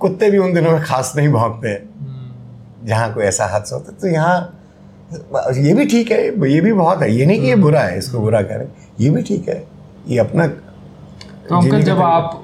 कुत्ते 0.00 0.30
भी 0.30 0.38
उन 0.38 0.52
दिनों 0.54 0.72
में 0.72 0.82
खास 0.82 1.12
नहीं 1.16 1.28
भौंकते 1.28 1.68
हैं। 1.68 1.82
हम्म, 2.00 2.86
जहाँ 2.88 3.12
कोई 3.14 3.24
ऐसा 3.24 3.46
हादसा 3.46 3.76
होता 3.76 3.92
है 3.92 3.98
तो 3.98 4.08
यहाँ 4.08 4.60
ये 5.56 5.72
भी 5.74 5.86
ठीक 5.86 6.10
है 6.12 6.22
ये 6.50 6.60
भी 6.60 6.72
बहुत 6.72 7.02
है। 7.02 7.10
ये 7.12 7.26
नहीं 7.26 7.40
कि 7.40 7.46
ये 7.46 7.56
बुरा 7.56 7.80
है 7.80 7.98
इसको 7.98 8.20
बुरा 8.20 8.40
करें 8.42 8.66
ये 9.00 9.10
भी 9.10 9.22
ठीक 9.22 9.48
है। 9.48 9.62
ये 10.08 10.18
अपना 10.18 10.46
तो 10.46 11.56
अंकल 11.56 11.82
जब 11.82 12.00
आप 12.02 12.40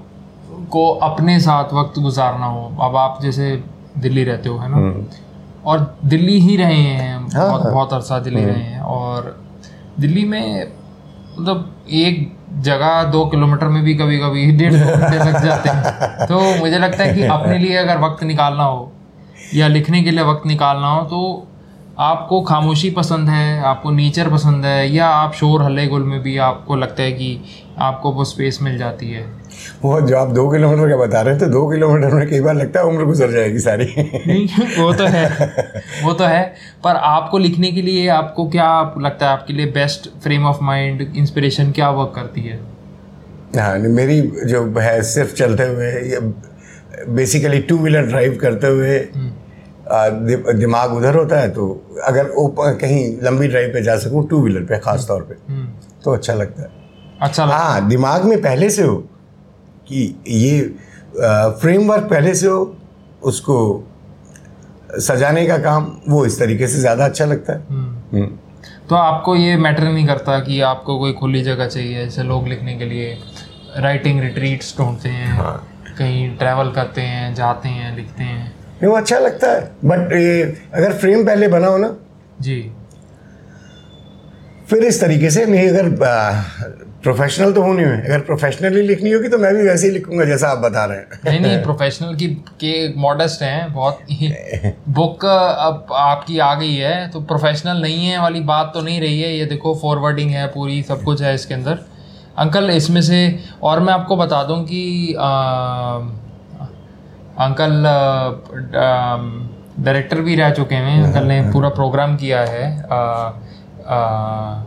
को 0.72 0.88
अपने 1.02 1.38
साथ 1.40 1.72
वक्त 1.75 1.99
गुजारना 1.99 2.46
हो 2.46 2.64
अब 2.82 2.96
आप 2.96 3.18
जैसे 3.22 3.50
दिल्ली 3.99 4.25
रहते 4.25 4.49
हो 4.49 4.58
है 4.58 4.68
ना? 4.70 5.06
और 5.64 5.96
दिल्ली 6.04 6.38
ही 6.40 6.56
रहे 6.56 6.75
हैं 6.75 7.14
हाँ, 7.14 7.49
बहुत 7.49 7.62
हाँ। 7.62 7.72
बहुत 7.72 7.92
अरसा 7.92 8.18
दिल्ली 8.18 8.44
रहे 8.44 8.62
हैं 8.62 8.80
और 8.80 9.37
दिल्ली 10.00 10.25
में 10.25 10.73
मतलब 11.38 11.87
एक 11.90 12.33
जगह 12.59 13.02
दो 13.02 13.25
किलोमीटर 13.26 13.66
में 13.66 13.83
भी 13.83 13.95
कभी 13.95 14.19
कभी 14.19 14.52
डेढ़ 14.52 14.75
दो 14.75 14.97
घंटे 14.97 15.19
लग 15.19 15.45
जाते 15.45 15.69
हैं। 15.69 16.26
तो 16.28 16.40
मुझे 16.59 16.78
लगता 16.78 17.04
है 17.04 17.14
कि 17.14 17.23
अपने 17.23 17.59
लिए 17.59 17.76
अगर 17.76 17.99
वक्त 17.99 18.23
निकालना 18.25 18.64
हो 18.64 18.92
या 19.54 19.69
लिखने 19.69 20.02
के 20.02 20.11
लिए 20.11 20.25
वक्त 20.25 20.47
निकालना 20.47 20.88
हो 20.88 21.02
तो 21.04 21.21
आपको 22.00 22.40
खामोशी 22.40 22.90
पसंद 22.90 23.28
है 23.28 23.61
आपको 23.61 23.90
नेचर 23.90 24.28
पसंद 24.30 24.64
है 24.64 24.88
या 24.90 25.07
आप 25.07 25.35
शोर 25.35 25.62
हल्ले 25.62 25.87
गुल 25.87 26.02
में 26.02 26.23
भी 26.23 26.37
आपको 26.38 26.76
लगता 26.76 27.02
है 27.02 27.12
कि 27.12 27.45
आपको 27.78 28.12
वो 28.12 28.25
स्पेस 28.25 28.59
मिल 28.62 28.78
जाती 28.78 29.11
है? 29.11 29.25
वो 29.83 30.00
जो 30.00 30.16
आप 30.16 30.28
दो 30.28 30.50
किलोमीटर 30.50 30.88
का 30.90 30.97
बता 30.97 31.21
रहे 31.21 31.35
हैं 31.35 31.40
तो 31.40 31.47
दो 31.47 31.69
किलोमीटर 31.71 32.14
में 32.14 32.28
कई 32.28 32.40
बार 32.40 32.54
लगता 32.54 32.80
है 32.80 32.87
उम्र 32.87 33.04
गुजर 33.04 33.30
जाएगी 33.30 33.59
सारी। 33.59 33.85
नहीं 34.26 34.47
वो 34.78 34.92
तो 34.92 35.04
है 35.04 35.52
वो 36.04 36.12
तो 36.12 36.25
है 36.25 36.42
पर 36.85 36.97
आपको 36.97 37.38
लिखने 37.38 37.73
के 37.73 37.83
लिए 37.83 38.09
आपको 38.09 38.49
क्या 38.49 38.95
लगता 38.99 39.26
है 39.26 39.33
आपके 39.33 39.52
लिए 39.52 39.66
best 39.66 40.09
frame 40.23 40.47
of 40.47 40.59
mind 40.62 41.00
inspiration 41.16 41.73
क्या 41.73 41.90
वर्क 41.90 42.12
करती 42.14 42.40
है? 42.40 42.59
हाँ 43.59 43.78
मेरी 43.78 44.21
जो 44.23 44.64
है 44.78 45.02
सिर्फ़ 45.02 45.35
चलते 45.35 45.62
हुए 45.62 46.21
बेसिकली 47.09 47.59
टू 47.59 47.76
व्हीलर 47.76 48.02
ड्राइव 48.02 48.38
करते 48.42 48.66
हुए 48.66 48.99
आ, 48.99 49.28
दि, 49.92 50.37
दिमाग 50.59 50.92
उधर 50.97 51.14
होता 51.16 51.38
है 51.40 51.49
तो 51.50 51.69
अगर 52.06 52.28
कहीं 52.80 53.04
लंबी 53.23 53.49
ड्राइव 53.49 53.71
पे 53.73 53.82
जा 53.82 53.97
सकूँ 53.99 54.26
टू 54.28 54.41
व्हीलर 54.43 54.65
पे 54.65 54.78
खास 54.78 55.04
तौर 55.08 55.23
पे 55.23 55.34
हम्म, 55.52 55.67
तो 56.04 56.12
अच्छा 56.15 56.34
लगता 56.34 56.62
है। 56.62 56.69
अच्छा 57.23 57.45
लगता 57.45 57.56
हाँ 57.56 57.88
दिमाग 57.88 58.25
में 58.25 58.41
पहले 58.43 58.71
से 58.71 58.82
हो 58.82 58.97
कि 59.88 60.02
ये 60.28 60.60
फ्रेमवर्क 61.60 62.04
पहले 62.10 62.34
से 62.34 62.47
हो 62.47 62.60
उसको 63.30 63.56
सजाने 65.00 65.47
का 65.47 65.56
काम 65.58 65.91
वो 66.08 66.25
इस 66.26 66.38
तरीके 66.38 66.67
से 66.67 66.78
ज़्यादा 66.80 67.04
अच्छा 67.04 67.25
लगता 67.25 67.52
है। 67.52 67.65
हम्म, 67.71 68.17
हम्म। 68.17 68.38
तो 68.88 68.97
आपको 68.97 69.34
ये 69.36 69.56
मैटर 69.56 69.82
नहीं 69.82 70.06
करता 70.06 70.38
कि 70.41 70.60
आपको 70.60 70.99
कोई 70.99 71.12
खुली 71.12 71.43
जगह 71.43 71.67
चाहिए 71.67 72.04
जैसे 72.04 72.23
लोग 72.23 72.49
लिखने 72.49 72.75
के 72.78 72.84
लिए 72.84 73.17
राइटिंग 73.76 74.21
रिट्रीट्स 74.21 74.76
ढूंढते 74.78 75.08
हैं 75.08 75.32
हाँ। 75.32 75.54
कहीं 75.99 76.28
ट्रैवल 76.38 76.71
करते 76.71 77.00
हैं 77.00 77.34
जाते 77.34 77.69
हैं 77.69 77.95
लिखते 77.97 78.25
हैं। 78.25 78.59
नहीं 78.82 78.90
वो 78.90 78.97
अच्छा 78.97 79.19
लगता 79.19 79.52
है। 79.52 79.60
बट 79.84 80.12
अगर 80.75 80.93
फ्रेम 80.99 81.25
पहले 81.26 81.49
बना 81.49 81.66
हो 81.66 81.78
ना 81.78 81.97
जी। 82.40 82.60
फिर 84.71 84.84
इस 84.84 85.00
तरीके 85.00 85.30
से 85.30 85.45
नहीं 85.47 85.69
अगर 85.69 85.88
प्रोफेशनल 87.02 87.52
तो 87.52 87.62
होनी 87.62 87.82
है। 87.82 88.04
अगर 88.04 88.21
प्रोफेशनली 88.21 88.82
लिखनी 88.82 89.10
होगी 89.10 89.28
तो 89.28 89.38
मैं 89.38 89.54
भी 89.54 89.62
वैसे 89.62 89.86
ही 89.86 89.93
लिखूँगा 89.93 90.25
जैसा 90.25 90.49
आप 90.49 90.58
बता 90.58 90.84
रहे 90.84 90.99
हैं। 90.99 91.21
नहीं 91.25 91.40
नहीं 91.40 91.62
प्रोफेशनल 91.62 92.14
की 92.14 92.26
के 92.60 92.73
मॉडेस्ट 93.00 93.43
हैं 93.43 93.73
बहुत 93.73 93.99
बुक 94.88 95.25
अब 95.26 95.86
आपकी 95.93 96.38
आ 96.38 96.54
गई 96.54 96.75
है 96.75 97.08
तो 97.10 97.21
प्रोफेशनल 97.23 97.82
नहीं 97.82 98.06
है 98.06 98.21
वाली 98.23 98.40
बात 98.50 98.71
तो 98.75 98.80
नहीं 98.80 99.00
रही 99.00 99.21
है। 99.21 99.34
ये 99.36 99.47
देखो 99.47 99.75
फॉरवर्डिंग 99.82 100.30
है 100.30 100.47
पूरी 100.49 100.82
सब 100.82 101.02
कुछ 101.02 101.23
है 101.23 101.34
इसके 101.34 101.54
अंदर। 101.54 101.78
अंकल 102.38 102.71
इसमें 102.71 103.00
से 103.02 103.38
और 103.62 103.80
मैं 103.80 103.93
आपको 103.93 104.16
बता 104.16 104.43
दूँ 104.45 104.62
कि 104.64 105.14
आ, 105.14 105.99
अंकल 107.41 107.83
डायरेक्टर 109.79 110.21
भी 110.21 110.37
रह 110.37 110.50
चुके 110.50 110.75
हैं। 110.75 111.05
अंकल 111.05 111.25
ने 111.25 111.43
पूरा 111.43 111.69
प्रोग्राम 111.69 112.17
किया 112.17 112.41
है 112.41 112.83
आ, 112.93 112.97
आ, 112.97 114.63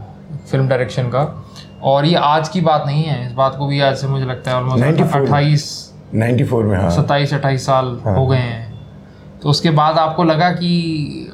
फ़िल्म 0.51 0.67
डायरेक्शन 0.67 1.03
का। 1.03 1.45
और 1.83 2.05
ये 2.05 2.15
आज 2.15 2.49
की 2.49 2.61
बात 2.61 2.83
नहीं 2.85 3.03
है। 3.03 3.27
इस 3.27 3.31
बात 3.31 3.55
को 3.55 3.67
भी 3.67 3.81
आज 3.81 3.95
से 3.97 4.07
मुझे 4.07 4.25
लगता 4.25 4.51
है 4.51 4.57
94 4.57 4.73
ऑलमोस्ट 4.73 5.15
अट्ठाईस 5.15 5.93
94 6.15 6.63
में 6.63 6.77
हाँ। 6.77 6.89
सत्ताईस 6.89 7.33
अट्ठाईस 7.33 7.65
साल 7.65 8.01
हाँ। 8.05 8.15
हो 8.15 8.27
गए 8.27 8.37
हैं। 8.37 8.79
तो 9.43 9.49
उसके 9.49 9.69
बाद 9.69 9.97
आपको 9.97 10.23
लगा 10.23 10.49
कि 10.49 11.31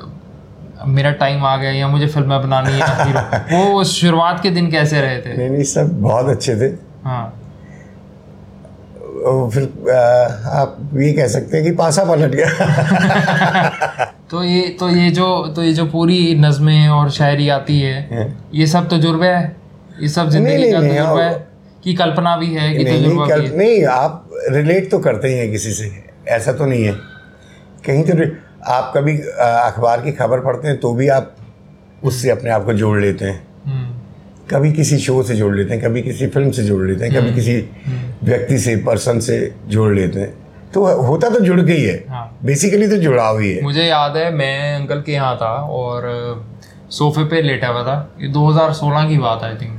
मेरा 0.86 1.12
टाइम 1.12 1.46
आ 1.46 1.58
गया 1.58 1.72
या 1.72 1.88
मुझे 1.88 2.08
फ़िल्में 2.08 2.42
बनानी 2.42 2.72
है 2.74 3.06
फिर 3.06 3.68
वो 3.74 3.84
शुरुआत 3.84 4.40
के 4.44 4.50
दिन 4.50 4.72
कैसे 4.72 5.02
रहे 5.02 5.18
थे? 5.18 5.38
नहीं 5.38 5.50
नहीं 5.50 5.64
सब 5.64 6.02
बहुत 6.02 6.26
अच्छे 6.26 6.56
थे। 6.56 6.78
हाँ। 7.06 7.34
फिर 9.54 9.64
आप 10.50 10.78
ये 10.96 11.12
कह 11.14 11.28
सकते 11.28 11.58
हैं 11.58 11.66
कि 11.66 11.72
पासा 11.76 12.04
पलट 12.04 12.36
गया। 12.36 14.06
तो 14.32 14.44
ये 14.44 14.68
तो 14.80 14.90
ये 14.90 15.10
जो 15.12 15.28
तो 15.56 15.64
ये 15.64 15.74
जो 15.74 15.86
पूरी 15.86 16.36
नज़में 16.40 16.88
और 16.90 17.10
शायरी 17.12 17.50
आती 17.50 17.80
है 17.80 18.36
ये 18.54 18.68
सब 18.68 18.90
तजुर्बे 18.90 19.28
है? 19.28 19.56
ये 20.02 20.10
सब 20.10 20.30
ज़िंदगी 20.30 20.72
का 20.72 20.80
तजुर्बा 20.80 21.04
हाँ, 21.04 21.24
है? 21.24 21.48
कि 21.84 21.94
कल्पना 21.94 22.36
भी 22.38 22.54
है 22.56 22.76
कि 22.76 22.84
नहीं 22.84 22.94
नहीं 22.94 23.04
तजुर्बा 23.04 23.26
भी 23.26 23.48
है? 23.48 23.58
नहीं 23.58 23.84
आप 23.86 24.30
रिलेट 24.52 24.90
तो 24.92 25.00
करते 25.00 25.28
ही 25.28 25.38
हैं 25.38 25.52
किसी 25.52 25.72
से। 25.72 25.92
ऐसा 26.28 26.54
तो 26.54 26.66
नहीं 26.66 26.84
है। 26.84 26.94
कहीं 27.86 28.04
तो 28.04 28.14
आप 28.68 28.92
कभी 28.96 29.18
अखबार 29.18 30.02
की 30.02 30.12
खबर 30.12 30.40
पढ़ते 30.40 30.68
हैं 30.68 30.78
तो 30.80 30.94
भी 30.94 31.08
आप 31.10 31.36
उससे 32.04 32.30
अपने 32.30 32.50
आप 32.50 32.66
को 32.66 32.74
जोड़ 32.74 33.00
लेते 33.00 33.26
हैं। 33.26 33.48
कभी 34.52 34.72
किसी 34.72 34.98
शो 34.98 35.24
से 35.24 35.36
जोड़ 35.36 35.56
लेते 35.56 35.74
हैं 35.74 35.84
कभी 35.84 36.02
किसी 36.02 36.28
फ़िल्म 36.28 36.52
से 36.52 36.64
जोड़ 36.64 36.88
लेते 36.88 37.06
हैं 37.06 37.12
हम्म। 37.12 37.22
कभी 37.22 37.36
किसी 37.36 37.56
व्यक्ति 38.24 38.58
से 38.58 38.76
पर्सन 38.76 39.20
से 39.20 39.56
जोड़ 39.68 39.94
लेते 39.96 40.20
हैं। 40.20 40.34
तो 40.74 40.86
होता 41.02 41.30
तो 41.30 41.40
जुड़ 41.40 41.62
के 41.62 41.74
ही। 41.74 41.84
है। 41.84 42.04
हाँ 42.10 42.38
बेसिकली 42.44 42.88
तो 42.88 42.98
जुड़ाव 42.98 43.40
ही 43.40 43.54
है। 43.54 43.62
मुझे 43.64 43.84
याद 43.84 44.18
है 44.18 44.32
मैं 44.32 44.76
अंकल 44.76 45.02
के 45.02 45.12
यहाँ 45.12 45.36
था 45.36 45.52
और 45.78 46.08
सोफे 46.90 47.24
पे 47.24 47.42
लेटा 47.42 47.68
हुआ 47.68 47.84
था। 47.84 48.16
ये 48.22 48.32
2016 48.34 49.08
की 49.10 49.18
बात 49.18 49.44
आई 49.44 49.56
थिंक 49.56 49.78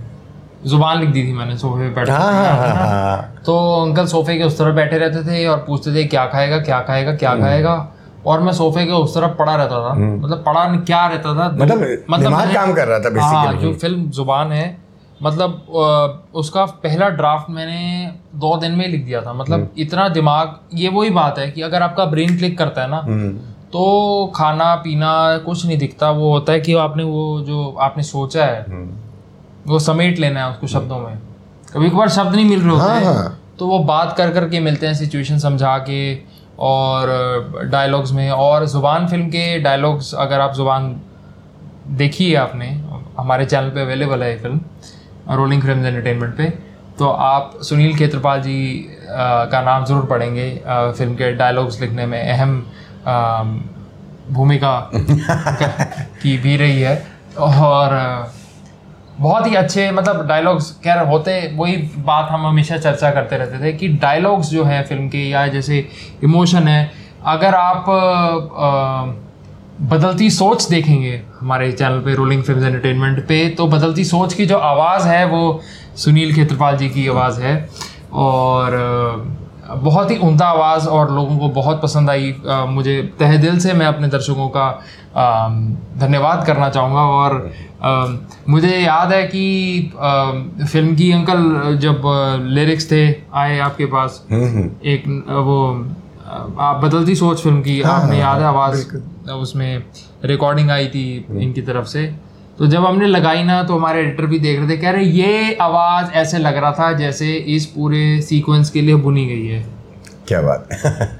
ज़ुबान 0.66 1.00
लिख 1.00 1.08
दी 1.08 1.22
थी 1.22 1.32
मैंने 1.32 1.56
सोफे 1.56 1.88
पे 1.88 1.94
बैठा 1.94 2.16
हाँ 2.16 2.32
हाँ 2.32 2.56
हाँ 2.56 2.74
हाँ। 2.74 3.42
तो 3.46 3.82
अंकल 3.82 4.06
सोफे 4.06 4.36
के 4.38 4.44
उस 4.44 4.58
तरफ़ 4.58 4.74
बैठे 4.74 4.98
रहते 4.98 5.22
थे 5.30 5.46
और 5.46 5.64
पूछते 5.66 5.94
थे 5.94 6.04
क्या 6.04 6.26
खाएगा 6.26 6.58
क्या 6.58 6.80
खाएगा 6.80 7.14
क्या 7.14 7.30
हम्म। 7.30 7.42
खाएगा? 7.42 7.92
और 8.26 8.40
मैं 8.40 8.52
सोफे 8.52 8.84
के 8.86 8.92
उस 8.92 9.14
तरफ़ 9.14 9.36
पड़ा 9.36 9.54
रहता 9.54 9.80
था। 9.80 9.94
मतलब 9.94 10.42
पड़ा 10.46 10.64
क्या 10.76 11.06
रहता 11.06 11.34
था? 11.34 11.48
मतलब 11.54 11.78
दिमाग 12.20 12.54
काम 12.54 12.72
कर 12.74 12.88
रहा 12.88 12.98
था 13.00 13.22
हाँ 13.22 13.52
जो 13.54 13.72
फ़िल्म 13.74 14.10
ज़ुबान 14.10 14.52
है 14.52 14.78
मतलब 15.20 16.28
उसका 16.34 16.64
पहला 16.82 17.08
ड्राफ्ट 17.10 17.50
मैंने 17.50 18.12
दो 18.40 18.56
दिन 18.56 18.72
में 18.72 18.86
लिख 18.88 19.04
दिया 19.04 19.20
था। 19.22 19.32
मतलब 19.32 19.54
हम्म। 19.54 19.82
इतना 19.82 20.08
दिमाग 20.08 20.58
ये 20.74 20.88
वही 20.88 21.10
बात 21.10 21.38
है 21.38 21.50
कि 21.50 21.62
अगर 21.62 21.82
आपका 21.82 22.04
ब्रेन 22.06 22.36
क्लिक 22.38 22.56
करता 22.58 22.82
है 22.82 22.90
ना 22.90 22.98
हम्म, 22.98 23.28
तो 23.72 24.32
खाना 24.36 24.74
पीना 24.76 25.10
कुछ 25.38 25.64
नहीं 25.66 25.78
दिखता। 25.78 26.10
वो 26.10 26.32
होता 26.32 26.52
है 26.52 26.60
कि 26.60 26.74
आपने 26.76 27.02
वो 27.04 27.40
जो 27.40 27.76
आपने 27.80 28.02
सोचा 28.02 28.44
है 28.44 28.64
हम्म। 28.68 29.70
वो 29.70 29.78
समेट 29.78 30.18
लेना 30.18 30.44
है 30.44 30.50
उसको 30.50 30.66
शब्दों 30.66 30.98
में। 30.98 31.18
कभी 31.74 31.90
कभार 31.90 32.08
शब्द 32.08 32.34
नहीं 32.34 32.44
मिल 32.44 32.60
रहे 32.60 32.70
होते 32.70 33.04
हाँ, 33.04 33.14
हाँ। 33.14 33.38
तो 33.58 33.66
वो 33.66 33.78
बात 33.84 34.16
कर 34.16 34.30
कर 34.30 34.48
के 34.48 34.60
मिलते 34.60 34.86
हैं 34.86 34.94
सिचुएशन 34.94 35.38
समझा 35.38 35.76
के। 35.80 36.00
और 36.60 37.68
डायलॉग्स 37.70 38.12
में 38.12 38.30
और 38.30 38.66
ज़ुबान 38.66 39.06
फ़िल्म 39.08 39.26
के 39.28 39.58
डायलॉग्स 39.60 40.14
अगर 40.16 40.40
आप 40.40 40.54
ज़ुबान 40.54 40.94
देखी 41.96 42.30
है 42.30 42.36
आपने 42.36 42.66
हमारे 43.18 43.44
चैनल 43.46 43.70
पे 43.70 43.80
अवेलेबल 43.80 44.22
है 44.22 44.30
ये 44.30 44.38
फ़िल्म 44.38 45.34
रोलिंग 45.34 45.62
फ़िल्म 45.62 45.86
एंटरटेनमेंट 45.86 46.36
पे 46.36 46.48
तो 46.98 47.08
आप 47.24 47.58
सुनील 47.62 47.96
खेत्रपाल 47.96 48.40
जी 48.42 48.60
का 49.08 49.60
नाम 49.62 49.84
ज़रूर 49.84 50.06
पढ़ेंगे 50.06 50.50
फ़िल्म 50.66 51.14
के 51.14 51.32
डायलॉग्स 51.34 51.80
लिखने 51.80 52.06
में 52.06 52.20
अहम 52.22 52.58
भूमिका 54.30 54.74
की 54.94 56.36
भी 56.38 56.56
रही 56.56 56.80
है 56.80 56.96
और 57.40 57.94
बहुत 59.20 59.46
ही 59.46 59.54
अच्छे 59.54 59.90
मतलब 59.90 60.26
डायलॉग्स 60.26 60.70
खैर 60.84 60.98
होते 61.06 61.32
वही 61.56 61.76
बात 62.04 62.28
हम 62.30 62.46
हमेशा 62.46 62.76
चर्चा 62.76 63.10
करते 63.10 63.36
रहते 63.36 63.64
थे 63.64 63.72
कि 63.72 63.88
डायलॉग्स 64.02 64.50
जो 64.50 64.64
है 64.64 64.82
फ़िल्म 64.82 65.08
के 65.08 65.28
या 65.30 65.46
जैसे 65.46 65.86
इमोशन 66.24 66.68
है 66.68 66.90
अगर 67.26 67.54
आप 67.54 67.90
आ, 67.90 68.70
बदलती 69.90 70.30
सोच 70.30 70.68
देखेंगे 70.68 71.20
हमारे 71.40 71.70
चैनल 71.72 72.00
पे 72.00 72.14
रोलिंग 72.14 72.42
फ़िल्म 72.42 72.64
एंटरटेनमेंट 72.66 73.26
पे 73.28 73.48
तो 73.58 73.66
बदलती 73.66 74.04
सोच 74.04 74.34
की 74.34 74.46
जो 74.46 74.58
आवाज़ 74.70 75.06
है 75.08 75.24
वो 75.26 75.60
सुनील 75.96 76.34
खेत्रपाल 76.34 76.76
जी 76.76 76.88
की 76.88 77.06
आवाज़ 77.08 77.40
है। 77.40 77.54
और 78.12 78.76
बहुत 79.72 80.10
ही 80.10 80.16
उमदा 80.18 80.46
आवाज़ 80.46 80.88
और 80.88 81.10
लोगों 81.14 81.36
को 81.38 81.48
बहुत 81.50 81.80
पसंद 81.82 82.10
आई 82.10 82.34
मुझे 82.68 83.02
तह 83.18 83.36
दिल 83.36 83.58
से 83.58 83.72
मैं 83.72 83.86
अपने 83.86 84.08
दर्शकों 84.08 84.48
का 84.48 84.68
धन्यवाद 85.98 86.44
करना 86.46 86.68
चाहूँगा 86.70 87.00
और 87.12 87.52
मुझे 88.48 88.76
याद 88.76 89.12
है 89.12 89.22
कि 89.26 89.92
फ़िल्म 90.62 90.94
की 90.96 91.10
अंकल 91.12 91.78
जब 91.80 92.02
लिरिक्स 92.50 92.90
थे 92.92 93.04
आए 93.34 93.58
आपके 93.60 93.86
पास 93.86 94.24
हम्म, 94.30 94.46
हम्म। 94.46 94.70
एक 94.86 95.06
वो 95.28 95.58
आप 96.60 96.80
बदलती 96.84 97.14
सोच 97.14 97.42
फ़िल्म 97.42 97.62
की 97.62 97.80
हाँ, 97.80 97.94
आपने 97.94 98.20
हाँ, 98.20 98.20
याद 98.20 98.38
है 98.38 98.44
हाँ, 98.44 98.52
आवाज़ 98.52 99.32
उसमें 99.32 99.82
रिकॉर्डिंग 100.24 100.70
आई 100.70 100.86
थी 100.88 101.04
हम्म। 101.28 101.40
इनकी 101.40 101.62
तरफ़ 101.62 101.86
से 101.86 102.04
तो 102.60 102.66
जब 102.66 102.86
हमने 102.86 103.06
लगाई 103.06 103.42
ना 103.42 103.62
तो 103.62 103.76
हमारे 103.76 104.00
एडिटर 104.00 104.26
भी 104.26 104.38
देख 104.38 104.58
रहे 104.60 104.68
थे 104.68 104.76
कह 104.76 104.90
रहे 104.90 105.04
ये 105.04 105.54
आवाज़ 105.60 106.10
ऐसे 106.12 106.38
लग 106.38 106.56
रहा 106.56 106.72
था 106.72 106.92
जैसे 106.92 107.34
इस 107.34 107.66
पूरे 107.66 108.20
सीक्वेंस 108.22 108.70
के 108.70 108.80
लिए 108.80 108.94
बुनी 108.94 109.26
गई 109.26 109.46
है। 109.46 109.64
क्या 110.28 110.42
बात। 110.42 110.68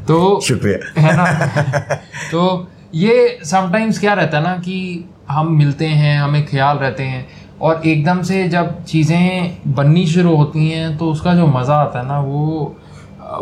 तो 0.09 0.41
शुक्रिया। 0.45 1.01
है 1.01 1.17
ना? 1.17 1.95
तो 2.33 2.69
ये 2.95 3.39
समटाइम्स 3.45 3.99
क्या 3.99 4.15
रहता 4.15 4.39
है 4.39 4.45
ना 4.45 4.53
कि 4.57 5.09
हम 5.31 5.53
मिलते 5.53 5.87
हैं 5.87 6.21
हमें 6.21 6.47
ख्याल 6.47 6.77
रहते 6.77 7.03
हैं 7.03 7.29
और 7.61 7.83
एकदम 7.87 8.23
से 8.23 8.49
जब 8.49 8.85
चीज़ें 8.85 9.57
बननी 9.67 10.07
शुरू 10.07 10.37
होती 10.37 10.69
हैं 10.71 10.97
तो 10.99 11.11
उसका 11.11 11.35
जो 11.35 11.47
मज़ा 11.47 11.75
आता 11.75 12.01
है 12.01 12.07
ना 12.07 12.21
वो 12.21 12.77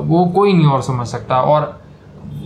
वो 0.00 0.26
कोई 0.26 0.52
नहीं 0.52 0.66
और 0.66 0.82
समझ 0.82 1.06
सकता 1.06 1.40
और 1.40 1.80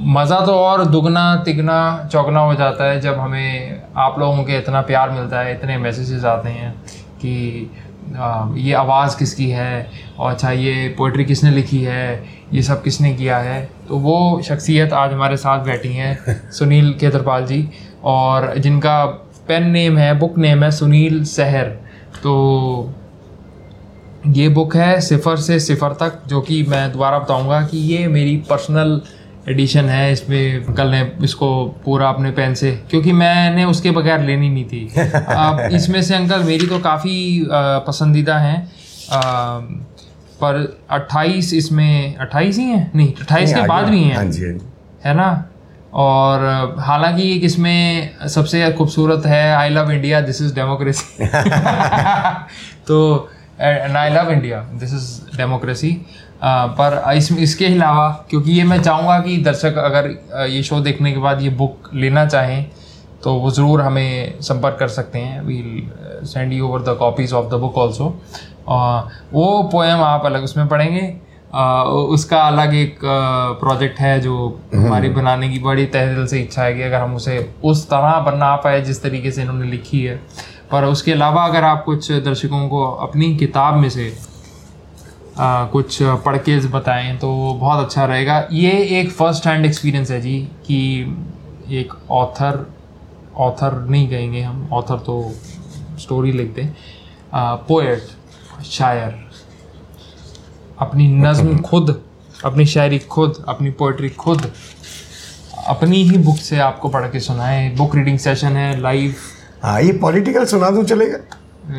मज़ा 0.01 0.41
तो 0.41 0.53
और 0.53 0.85
दुगना 0.85 1.37
तिगना 1.37 2.09
चौगना 2.13 2.41
हो 2.41 2.55
जाता 2.55 2.85
है 2.85 3.01
जब 3.01 3.19
हमें 3.19 3.82
आप 3.97 4.19
लोगों 4.19 4.45
के 4.45 4.59
इतना 4.59 4.81
प्यार 4.81 5.11
मिलता 5.11 5.41
है 5.41 5.55
इतने 5.55 5.79
मैसेजेस 5.79 6.25
आते 6.25 6.49
हैं 6.49 6.73
कि 7.17 7.71
आ, 8.17 8.49
ये 8.55 8.73
आवाज़ 8.73 9.19
किसकी 9.19 9.49
है? 9.51 9.91
और 10.19 10.33
अच्छा 10.33 10.51
ये 10.51 10.95
पोइट्री 10.99 11.25
किसने 11.25 11.51
लिखी 11.51 11.83
है? 11.83 12.25
ये 12.53 12.63
सब 12.63 12.83
किसने 12.83 13.15
किया 13.15 13.39
है? 13.39 13.69
तो 13.89 13.97
वो 13.97 14.43
शख्सियत 14.45 14.93
आज 14.93 15.13
हमारे 15.13 15.37
साथ 15.37 15.65
बैठी 15.65 15.93
हैं 15.93 16.51
सुनील 16.51 16.93
केतरपाल 16.95 17.47
जी 17.47 17.69
और 18.05 18.59
जिनका 18.59 19.05
पेन 19.49 19.71
नेम 19.71 19.99
है 19.99 20.19
बुक 20.19 20.39
नेम 20.39 20.65
है 20.65 20.71
सुनील 20.71 21.25
सहर। 21.25 21.69
तो 22.23 22.95
ये 24.27 24.49
बुक 24.49 24.77
है 24.77 25.01
सिफ़र 25.01 25.37
से 25.37 25.61
सिफ़र 25.61 25.93
तक 25.93 26.23
जो 26.27 26.41
कि 26.41 26.63
मैं 26.63 26.93
दोबारा 26.93 27.19
बताऊँगा 27.19 27.63
कि 27.63 27.79
ये 27.79 28.07
मेरी 28.09 28.37
पर्सनल 28.37 29.01
एडिशन 29.49 29.85
है 29.85 30.13
इसमें 30.13 30.75
कल 30.75 30.89
ने 30.89 31.13
इसको 31.23 31.67
पूरा 31.85 32.09
अपने 32.09 32.31
पेन 32.31 32.55
से 32.55 32.73
क्योंकि 32.91 33.13
मैंने 33.13 33.65
उसके 33.65 33.91
बगैर 33.91 34.21
लेनी 34.21 34.49
नहीं 34.49 34.65
थी। 34.65 34.93
अब 35.29 35.69
इसमें 35.73 36.03
से 36.03 36.15
अंकल 36.15 36.43
मेरी 36.43 36.67
तो 36.67 36.79
काफ़ी 36.79 37.47
पसंदीदा 37.87 38.39
हैं। 38.39 38.73
पर 40.45 40.79
28 40.93 41.53
इसमें 41.53 42.17
28 42.17 42.59
ही 42.59 42.65
हैं? 42.65 42.93
नहीं 42.95 43.15
28 43.15 43.53
के 43.53 43.67
बाद 43.67 43.85
भी 43.85 44.03
हैं। 44.05 44.17
हाँ 44.17 44.25
हाँ 44.25 44.59
है 45.05 45.15
ना? 45.15 45.49
और 45.95 46.77
हालाँकि 46.79 47.37
एक 47.37 47.45
इसमें 47.45 48.11
सबसे 48.29 48.73
खूबसूरत 48.73 49.27
है 49.27 49.55
I 49.55 49.69
love 49.69 49.91
India 49.91 50.21
this 50.21 50.43
is 50.43 50.55
democracy 50.55 51.27
तो 52.87 53.31
I 53.97 54.11
love 54.11 54.31
India 54.31 54.61
this 54.61 54.95
is 54.95 55.37
democracy 55.37 56.07
पर 56.45 57.03
इस 57.17 57.31
इसके 57.33 57.67
अलावा 57.67 58.09
क्योंकि 58.31 58.53
ये 58.53 58.63
मैं 58.65 58.81
चाहूँगा 58.83 59.19
कि 59.21 59.37
दर्शक 59.43 59.77
अगर 59.79 60.09
ये 60.51 60.63
शो 60.63 60.81
देखने 60.81 61.13
के 61.13 61.19
बाद 61.19 61.43
ये 61.43 61.51
बुक 61.59 61.91
लेना 61.95 62.27
चाहें 62.27 62.65
तो 63.25 63.35
वो 63.35 63.51
ज़रूर 63.51 63.81
हमें 63.81 64.41
संपर्क 64.43 64.77
कर 64.79 64.89
सकते 64.91 65.19
हैं। 65.19 65.41
We'll 65.43 66.27
send 66.27 66.53
you 66.53 66.69
over 66.69 66.83
the 66.83 66.97
copies 66.99 67.35
of 67.35 67.51
the 67.51 67.61
book 67.61 67.77
also 67.79 68.05
वो 69.33 69.63
पोएम 69.73 70.03
आप 70.05 70.27
अलग 70.27 70.45
उसमें 70.45 70.67
पढ़ेंगे। 70.69 71.15
uh, 71.53 71.85
उसका 72.15 72.41
अलग 72.41 72.75
एक 72.75 72.99
प्रोजेक्ट 73.61 73.97
uh, 73.97 74.03
है 74.03 74.21
जो 74.21 74.37
हम्म। 74.75 74.87
हमारी 74.87 75.09
बनाने 75.11 75.49
की 75.49 75.59
बड़ी 75.59 75.87
तह 75.87 76.15
दिल 76.15 76.27
से 76.27 76.41
इच्छा 76.41 76.63
है 76.63 76.75
कि 76.75 76.83
अगर 76.83 77.01
हम 77.01 77.15
उसे 77.15 77.39
उस 77.65 77.87
तरह 77.87 78.19
बना 78.27 78.55
पाए 78.57 78.81
जिस 78.81 79.03
तरीके 79.03 79.31
से 79.31 79.43
इन्होंने 79.43 79.71
लिखी 79.71 80.03
है। 80.05 80.17
पर 80.71 80.85
उसके 80.85 81.13
अलावा 81.13 81.45
अगर 81.45 81.65
आप 81.65 81.83
कुछ 81.85 82.11
दर्शकों 82.13 82.69
को 82.69 82.85
अपनी 83.07 83.35
किताब 83.37 83.75
में 83.75 83.89
से 83.91 84.13
आ, 85.39 85.65
कुछ 85.65 85.99
पढ़ 86.03 86.37
के 86.39 86.59
बताएँ 86.69 87.17
तो 87.19 87.29
बहुत 87.61 87.85
अच्छा 87.85 88.05
रहेगा। 88.05 88.47
ये 88.53 88.71
एक 89.01 89.11
फ़र्स्ट 89.13 89.47
हैंड 89.47 89.67
एक्सपीरियंस 89.67 90.11
है 90.11 90.21
जी 90.21 90.39
कि 90.67 90.79
एक 91.71 91.93
ऑथर 92.11 92.67
ऑथर 93.37 93.79
नहीं 93.91 94.09
कहेंगे 94.09 94.41
हम 94.43 94.69
ऑथर 94.73 94.99
तो 94.99 95.15
स्टोरी 95.99 96.33
लिखते 96.33 96.63
हैं। 96.63 96.77
पोएट 97.69 98.65
शायर। 98.65 99.15
अपनी 100.79 101.09
नज्म 101.15 101.59
खुद 101.59 102.01
अपनी 102.45 102.67
शायरी 102.67 102.99
खुद 102.99 103.45
अपनी 103.49 103.71
पोइट्री 103.71 104.09
खुद 104.09 104.51
अपनी 105.69 106.03
ही 106.05 106.19
बुक 106.19 106.37
से 106.37 106.59
आपको 106.59 106.89
पढ़ 106.89 107.07
के 107.11 107.21
सुनाए। 107.21 107.69
बुक 107.79 107.97
रीडिंग 107.97 108.19
सेशन 108.19 108.57
है 108.57 108.81
लाइव 108.81 109.15
हाँ 109.63 109.81
ये 109.83 109.93
पॉलिटिकल 110.03 110.45
सुना 110.45 110.71
दूँ 110.71 110.85
चलेगा? 110.85 111.19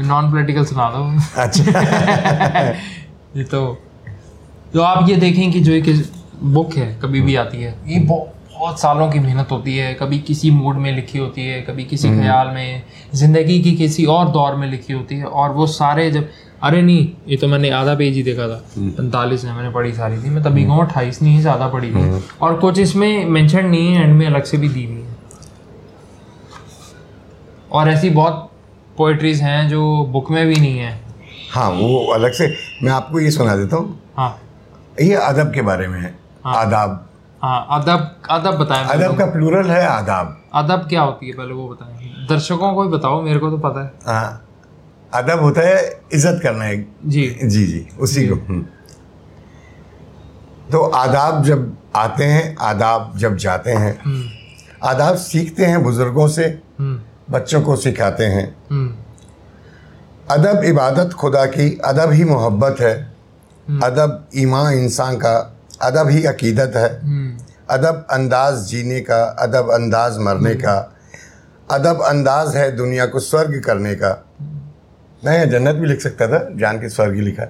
नॉन 0.01 0.31
पॉलिटिकल 0.31 0.65
सुना 0.65 0.89
दो। 0.89 1.05
अच्छा। 1.41 2.73
ये 3.33 3.43
तो 3.45 3.61
जो 4.73 4.81
आप 4.83 5.09
ये 5.09 5.15
देखें 5.17 5.51
कि 5.51 5.59
जो 5.59 5.71
एक 5.73 5.85
बुक 6.45 6.73
है 6.73 6.93
कभी 7.01 7.21
भी 7.21 7.35
आती 7.35 7.57
है 7.57 7.75
ये 7.87 7.99
बहुत 7.99 8.79
सालों 8.79 9.09
की 9.11 9.19
मेहनत 9.19 9.51
होती 9.51 9.75
है 9.77 9.93
कभी 9.93 10.19
किसी 10.21 10.51
मूड 10.51 10.75
में 10.75 10.91
लिखी 10.91 11.17
होती 11.17 11.45
है 11.45 11.61
कभी 11.61 11.83
किसी 11.85 12.07
हम्म। 12.07 12.21
ख्याल 12.21 12.47
में 12.47 12.83
ज़िंदगी 13.13 13.59
की 13.59 13.71
किसी 13.71 14.05
और 14.07 14.29
दौर 14.31 14.55
में 14.55 14.67
लिखी 14.67 14.93
होती 14.93 15.15
है 15.15 15.25
और 15.25 15.51
वो 15.51 15.67
सारे 15.69 16.09
जब 16.11 16.29
अरे 16.61 16.81
नहीं 16.81 17.07
ये 17.27 17.37
तो 17.37 17.47
मैंने 17.47 17.69
आधा 17.71 17.95
पेज 17.95 18.15
ही 18.15 18.23
देखा 18.23 18.47
था 18.47 18.61
हम्म। 18.75 18.91
पैंतालीस 18.91 19.43
में 19.45 19.53
मैंने 19.53 19.69
पढ़ी 19.71 19.93
सारी 19.93 20.17
थी 20.17 20.29
मैं 20.29 20.43
तभी 20.43 20.63
हम्म। 20.63 20.71
कहूँ 20.71 20.85
अट्ठाईस 20.85 21.21
नहीं 21.21 21.39
ज़्यादा 21.41 21.67
पढ़ी 21.67 21.91
थी 21.91 22.21
और 22.41 22.59
कुछ 22.59 22.79
इसमें 22.79 23.25
मैंशन 23.27 23.65
नहीं 23.65 23.93
है 23.93 24.03
एंड 24.03 24.13
में 24.13 24.25
अलग 24.27 24.43
से 24.43 24.57
भी 24.57 24.69
दी 24.69 24.85
हुई 24.85 24.95
है 24.95 25.11
और 27.71 27.89
ऐसी 27.89 28.09
बहुत 28.11 28.49
पोइट्रीज 28.97 29.41
हैं 29.41 29.67
जो 29.69 29.83
बुक 30.11 30.31
में 30.31 30.45
भी 30.47 30.55
नहीं 30.55 30.77
है 30.77 31.02
हाँ 31.53 31.69
वो 31.71 32.05
अलग 32.13 32.31
से 32.31 32.47
मैं 32.83 32.91
आपको 32.91 33.19
ये 33.19 33.31
सुना 33.31 33.55
देता 33.55 33.77
हूँ। 33.77 33.99
हाँ। 34.17 34.37
ये 35.01 35.15
अदब 35.15 35.53
के 35.53 35.61
बारे 35.61 35.87
में 35.87 35.99
है। 35.99 36.15
हाँ, 36.45 36.55
आदाब। 36.55 37.09
हाँ 37.41 37.67
अदब 37.71 38.21
अदब 38.29 38.57
बताएँ। 38.57 38.85
अदब 38.85 39.17
का 39.17 39.25
प्लूरल 39.25 39.69
है 39.71 39.85
आदाब। 39.87 40.37
अदब 40.55 40.87
क्या 40.89 41.01
होती 41.01 41.27
है 41.27 41.33
पहले 41.33 41.53
वो 41.53 41.67
बताएँ। 41.69 42.27
दर्शकों 42.29 42.73
को 42.75 42.83
ही 42.83 42.89
बताओ 42.89 43.21
मेरे 43.21 43.39
को 43.39 43.49
तो 43.49 43.57
पता 43.57 43.83
है। 43.83 43.93
हाँ। 44.05 44.47
अदब 45.13 45.39
होता 45.39 45.61
है 45.61 46.01
इज़्ज़त 46.13 46.39
करना 46.43 46.63
है 46.63 46.77
जी। 47.05 47.27
जी 47.43 47.65
जी 47.67 47.87
उसी 47.99 48.27
को। 48.27 48.35
हम्म। 48.35 48.65
तो 50.71 50.83
आदाब 50.83 51.43
जब 51.43 51.75
आते 51.95 52.23
हैं 52.23 52.55
आदाब 52.61 53.13
जब 53.17 53.35
जाते 53.37 53.71
हैं 53.71 53.99
हम्म। 54.05 54.29
आदाब 54.87 55.15
सीखते 55.15 55.65
हैं 55.65 55.83
बुज़ुर्गों 55.83 56.27
से 56.27 56.45
हम्म। 56.79 57.01
बच्चों 57.29 57.61
को 57.61 57.75
सिखाते 57.75 58.23
हैं। 58.25 58.47
अदब 60.29 60.63
इबादत 60.63 61.13
खुदा 61.13 61.45
की 61.45 61.81
अदब 61.85 62.11
ही 62.11 62.23
मोहब्बत 62.23 62.75
है। 62.79 63.13
हम्म। 63.69 63.81
अदब 63.81 64.27
ईमान 64.35 64.73
इंसान 64.73 65.15
का 65.15 65.57
अदब 65.81 66.09
ही 66.09 66.25
अकीदत 66.25 66.73
है। 66.75 67.01
हम्म। 67.01 67.37
अदब 67.69 68.07
अंदाज 68.11 68.59
जीने 68.65 68.99
का 69.01 69.23
अदब 69.23 69.71
अंदाज 69.71 70.17
मरने 70.17 70.49
हम्म। 70.49 70.59
का। 70.59 70.93
अदब 71.71 72.01
अंदाज 72.01 72.55
है 72.55 72.75
दुनिया 72.75 73.05
को 73.05 73.19
स्वर्ग 73.19 73.63
करने 73.65 73.95
का। 73.95 74.25
मैं 75.25 75.49
जन्नत 75.49 75.75
भी 75.75 75.87
लिख 75.87 76.01
सकता 76.01 76.27
था 76.27 76.49
जान 76.51 76.77
के 76.77 76.89
स्वर्ग 76.89 77.13
ही 77.13 77.21
लिखा। 77.21 77.43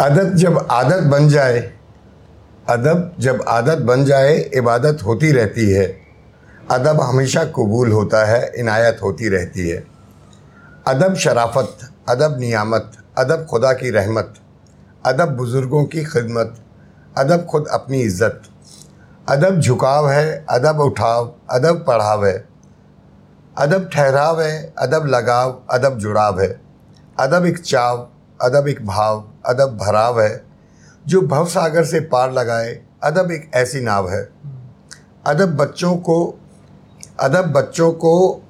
अदब 0.00 0.34
जब 0.34 0.68
आदत 0.70 1.02
बन 1.02 1.28
जाए 1.28 1.72
अदब 2.68 3.14
जब 3.18 3.44
आदत 3.48 3.78
बन 3.78 4.04
जाए 4.04 4.36
इबादत 4.36 4.98
होती 5.06 5.32
रहती 5.32 5.70
है। 5.70 5.96
अदब 6.70 7.00
हमेशा 7.00 7.44
कबूल 7.44 7.92
होता 7.92 8.24
है 8.24 8.52
इनायत 8.56 8.98
होती 9.02 9.28
रहती 9.28 9.68
है। 9.68 9.91
अदब 10.88 11.14
शराफत, 11.14 11.76
अदब 12.08 12.38
नियामत, 12.38 12.92
अदब 13.18 13.46
खुदा 13.50 13.72
की 13.72 13.90
रहमत, 13.90 14.34
अदब 15.06 15.36
बुज़ुर्गों 15.36 15.84
की 15.84 16.04
खिदमत, 16.04 16.54
अदब 17.18 17.46
खुद 17.46 17.66
अपनी 17.66 18.00
इज़्ज़त। 18.00 18.42
अदब 19.28 19.60
झुकाव 19.60 20.10
है, 20.10 20.46
अदब 20.50 20.80
उठाव, 20.80 21.34
अदब 21.50 21.84
पढ़ाव 21.86 22.26
है। 22.26 22.48
अदब 23.58 23.90
ठहराव 23.92 24.40
है, 24.40 24.74
अदब 24.78 25.06
लगाव, 25.06 25.62
अदब 25.70 25.98
जुड़ाव 25.98 26.40
है। 26.40 26.60
अदब 27.20 27.46
एक 27.46 27.58
चाव, 27.58 28.08
अदब 28.42 28.68
एक 28.68 28.86
भाव, 28.86 29.24
अदब 29.46 29.76
भराव 29.76 30.20
है। 30.20 30.44
जो 31.06 31.20
भव 31.20 31.46
सागर 31.46 31.84
से 31.84 32.00
पार 32.00 32.32
लगाए, 32.32 32.80
अदब 33.02 33.30
एक 33.30 33.50
ऐसी 33.54 33.80
नाव 33.80 34.10
है। 34.10 34.28
अदब 35.26 35.56
बच्चों 35.56 35.96
को, 35.96 36.38
अदब 37.20 37.52
बच्चों 37.52 37.92
को, 37.92 38.42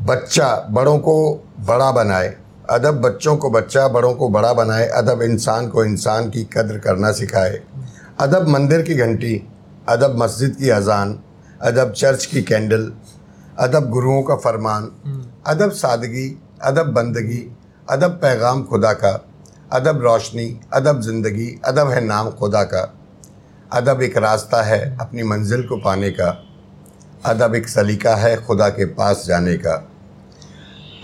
बच्चा, 0.00 0.68
बड़ों 0.70 0.98
को 0.98 1.42
बड़ा 1.58 1.90
बनाए। 1.92 2.36
अदब 2.70 3.00
बच्चों 3.00 3.36
को 3.36 3.50
बच्चा 3.50 3.86
बड़ों 3.88 4.12
को 4.14 4.28
बड़ा 4.28 4.52
बनाए। 4.52 4.86
अदब 4.88 5.22
इंसान 5.22 5.68
को 5.68 5.84
इंसान 5.84 6.30
की 6.30 6.42
कद्र 6.44 6.78
करना 6.78 7.12
सिखाए। 7.12 7.60
अदब 8.20 8.48
मंदिर 8.48 8.82
की 8.82 8.94
घंटी 8.94 9.34
अदब 9.88 10.16
मस्जिद 10.18 10.56
की 10.56 10.68
अजान 10.70 11.18
अदब 11.62 11.92
चर्च 11.92 12.26
की 12.26 12.42
कैंडल 12.42 12.92
अदब 13.58 13.88
गुरुओं 13.90 14.22
का 14.22 14.36
फरमान 14.36 14.90
अदब 15.46 15.70
सादगी 15.70 16.28
अदब 16.62 16.86
बंदगी 16.86 17.56
अदब 17.90 18.10
पैगाम 18.10 18.62
खुदा 18.62 18.92
का 18.92 19.12
अदब 19.72 20.02
रोशनी 20.02 20.60
अदब 20.72 21.00
ज़िंदगी 21.00 21.48
अदब 21.64 21.88
है 21.88 22.04
नाम 22.04 22.30
खुदा 22.30 22.62
का। 22.64 22.82
अदब 23.72 24.02
एक 24.02 24.16
रास्ता 24.16 24.62
है 24.62 24.96
अपनी 25.00 25.22
मंजिल 25.22 25.62
को 25.62 25.76
पाने 25.76 26.10
का। 26.10 26.28
अदब 27.26 27.54
एक 27.54 27.68
सलीका 27.68 28.14
है 28.16 28.36
खुदा 28.36 28.68
के 28.68 28.84
पास 28.84 29.24
जाने 29.26 29.56
का। 29.56 29.76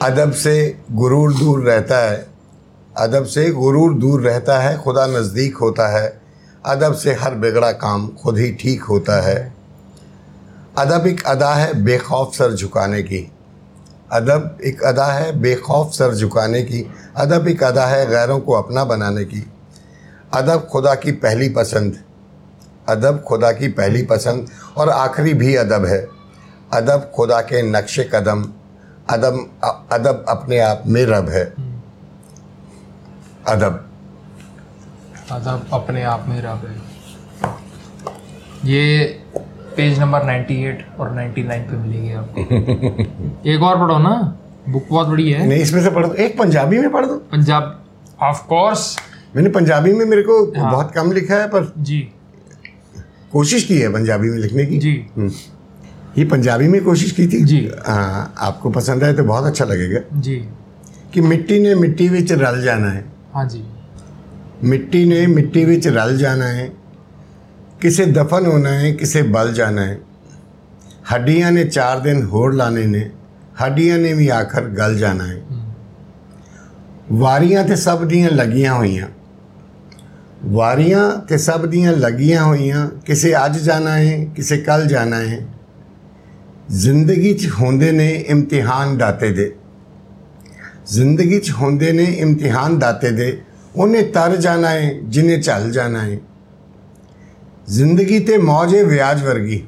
अदब 0.02 0.32
से 0.32 0.78
गुरूर 0.92 1.34
दूर 1.34 1.62
रहता 1.62 1.98
है। 1.98 2.26
अदब 2.98 3.24
से 3.24 3.50
गुरूर 3.50 3.94
दूर 3.94 4.22
रहता 4.22 4.58
है, 4.58 4.78
खुदा 4.78 5.06
नज़दीक 5.06 5.56
होता 5.56 5.88
है। 5.88 6.20
अदब 6.66 6.94
से 6.94 7.14
हर 7.14 7.34
बिगड़ा 7.34 7.72
काम 7.72 8.08
खुद 8.08 8.38
ही 8.38 8.52
ठीक 8.52 8.82
होता 8.82 9.20
है। 9.22 9.54
अदब 10.78 11.06
एक 11.06 11.26
अदा 11.26 11.54
है 11.54 11.82
बेखौफ 11.82 12.34
सर 12.34 12.54
झुकाने 12.54 13.02
की। 13.02 13.32
अदब 14.12 14.58
एक 14.64 14.82
अदा 14.82 15.04
है 15.04 15.40
बेखौफ 15.40 15.92
सर 15.92 16.14
झुकाने 16.14 16.62
की। 16.62 16.94
अदब 17.16 17.48
एक 17.48 17.62
अदा 17.62 17.86
है 17.86 18.06
गैरों 18.06 18.40
को 18.40 18.52
अपना 18.52 18.84
बनाने 18.84 19.24
की। 19.24 19.52
अदब 20.34 20.68
खुदा 20.72 20.94
की 20.94 21.12
पहली 21.12 21.48
पसंद। 21.48 21.98
अदब 22.88 23.24
खुदा 23.28 23.52
की 23.52 23.68
पहली 23.68 24.02
पसंद 24.02 24.48
और 24.76 24.88
आखिरी 24.88 25.34
भी 25.34 25.54
अदब 25.54 25.84
है। 25.84 26.08
अदब 26.72 27.12
खुदा 27.16 27.40
के 27.40 27.62
नक्श 27.62 28.00
कदम 28.00 28.48
अदब 29.10 29.50
अदब 29.92 30.24
अपने 30.28 30.58
आप 30.58 30.82
में 30.86 31.04
रब 31.04 31.28
है। 31.28 31.44
अदब। 33.48 33.88
अदब 35.30 35.66
अपने 35.72 36.02
आप 36.02 36.24
में 36.28 36.42
रब 36.42 36.62
है। 36.66 36.92
ये 38.64 39.04
पेज 39.76 39.98
नंबर 40.00 40.20
98 40.22 41.00
और 41.00 41.10
99 41.10 41.70
पे 41.70 41.76
मिलेगी 41.76 42.12
आपको। 42.12 42.40
एक 43.50 43.62
और 43.62 43.76
पढ़ो 43.76 43.98
ना। 43.98 44.38
बुक 44.68 44.84
बहुत 44.90 45.08
बड़ी 45.08 45.32
है। 45.32 45.46
नहीं 45.46 45.58
इसमें 45.58 45.82
से 45.82 45.90
पढ़ 45.90 46.06
दो। 46.06 46.14
एक 46.14 46.38
पंजाबी 46.38 46.78
में 46.78 46.90
पढ़ 46.92 47.06
दो। 47.06 47.14
पंजाब 47.14 47.84
ऑफ़ 48.22 48.46
कोर्स 48.46 48.98
मैंने 49.36 49.50
पंजाबी 49.50 49.92
में 49.92 50.06
मेरे 50.06 50.22
को 50.22 50.60
हाँ। 50.60 50.72
बहुत 50.72 50.92
कम 50.92 51.12
लिखा 51.12 51.34
है 51.34 51.46
पर 51.46 51.72
जी। 51.78 52.12
कोशिश 53.32 53.64
की 53.64 53.78
है 53.78 53.92
पंजाबी 53.92 54.30
में 54.30 54.38
लिखने 54.38 54.66
की। 54.66 54.78
जी। 54.78 55.06
ये 56.17 56.25
पंजाबी 56.25 56.67
में 56.67 56.83
कोशिश 56.83 57.11
की 57.11 57.27
थी 57.27 57.43
जी। 57.45 57.59
हाँ 57.87 58.33
आपको 58.39 58.69
पसंद 58.69 59.03
आए 59.03 59.13
तो 59.13 59.23
बहुत 59.23 59.45
अच्छा 59.45 59.65
लगेगा 59.65 59.99
जी 60.19 60.35
कि 61.13 61.21
मिट्टी 61.21 61.59
ने 61.59 61.75
मिट्टी 61.75 62.07
विच 62.09 62.31
रल 62.33 62.61
जाना 62.61 62.89
है 62.89 63.03
हाँ 63.33 63.47
जी 63.49 63.63
मिट्टी 64.63 65.05
ने 65.05 65.25
मिट्टी 65.27 65.65
विच 65.65 65.87
रल 65.87 66.17
जाना 66.17 66.45
है 66.51 66.71
किसे 67.81 68.05
दफन 68.13 68.45
होना 68.45 68.69
है 68.69 68.91
किसे 68.93 69.21
बल 69.29 69.53
जाना 69.53 69.81
है 69.81 69.99
हड्डियां 71.11 71.51
ने 71.51 71.65
चार 71.65 71.99
दिन 71.99 72.23
होड़ 72.23 72.53
लाने 72.55 72.85
ने 72.85 73.09
हड्डियां 73.61 73.99
ने 73.99 74.13
भी 74.13 74.29
आखिर 74.29 74.69
गल 74.73 74.97
जाना 74.97 75.23
है 75.23 75.41
ਵਾਰੀਆਂ 77.11 77.63
ਤੇ 77.63 77.75
ਸਭ 77.75 78.03
ਦੀਆਂ 78.03 78.29
ਲੱਗੀਆਂ 78.31 78.73
ਹੋਈਆਂ 78.73 79.07
ਵਾਰੀਆਂ 80.45 81.09
ਤੇ 81.27 81.37
ਸਭ 81.37 81.65
ਦੀਆਂ 81.65 81.93
ਲੱਗੀਆਂ 81.93 82.43
ਹੋਈਆਂ 82.43 82.87
ਕਿਸੇ 83.05 83.33
ਅੱਜ 83.45 83.57
ਜਾਣਾ 83.57 83.97
ਹੈ 83.97 84.17
ਕਿਸੇ 84.35 84.57
ਕੱਲ 84.57 84.85
ਜਾਣਾ 84.87 85.19
ਹੈ 85.19 85.39
ਜ਼ਿੰਦਗੀ 86.70 87.32
'ਚ 87.34 87.48
ਹੁੰਦੇ 87.60 87.90
ਨੇ 87.92 88.10
ਇਮਤਿਹਾਨ 88.28 88.96
ਦਾਤੇ 88.98 89.30
ਦੇ 89.30 89.52
ਜ਼ਿੰਦਗੀ 90.86 91.38
'ਚ 91.40 91.50
ਹੁੰਦੇ 91.52 91.92
ਨੇ 91.92 92.04
ਇਮਤਿਹਾਨ 92.04 92.78
ਦਾਤੇ 92.78 93.10
ਦੇ 93.10 93.36
ਉਹਨੇ 93.76 94.02
ਤਰ 94.10 94.36
ਜਾਣਾ 94.36 94.70
ਹੈ 94.70 94.92
ਜਿਨੇ 95.02 95.40
ਚੱਲ 95.40 95.70
ਜਾਣਾ 95.70 96.00
ਹੈ 96.00 96.18
ਜ਼ਿੰਦਗੀ 97.68 98.18
ਤੇ 98.20 98.36
ਮੌਜੇ 98.38 98.82
ਵਿਆਜ 98.82 99.22
ਵਰਗੀ 99.24 99.62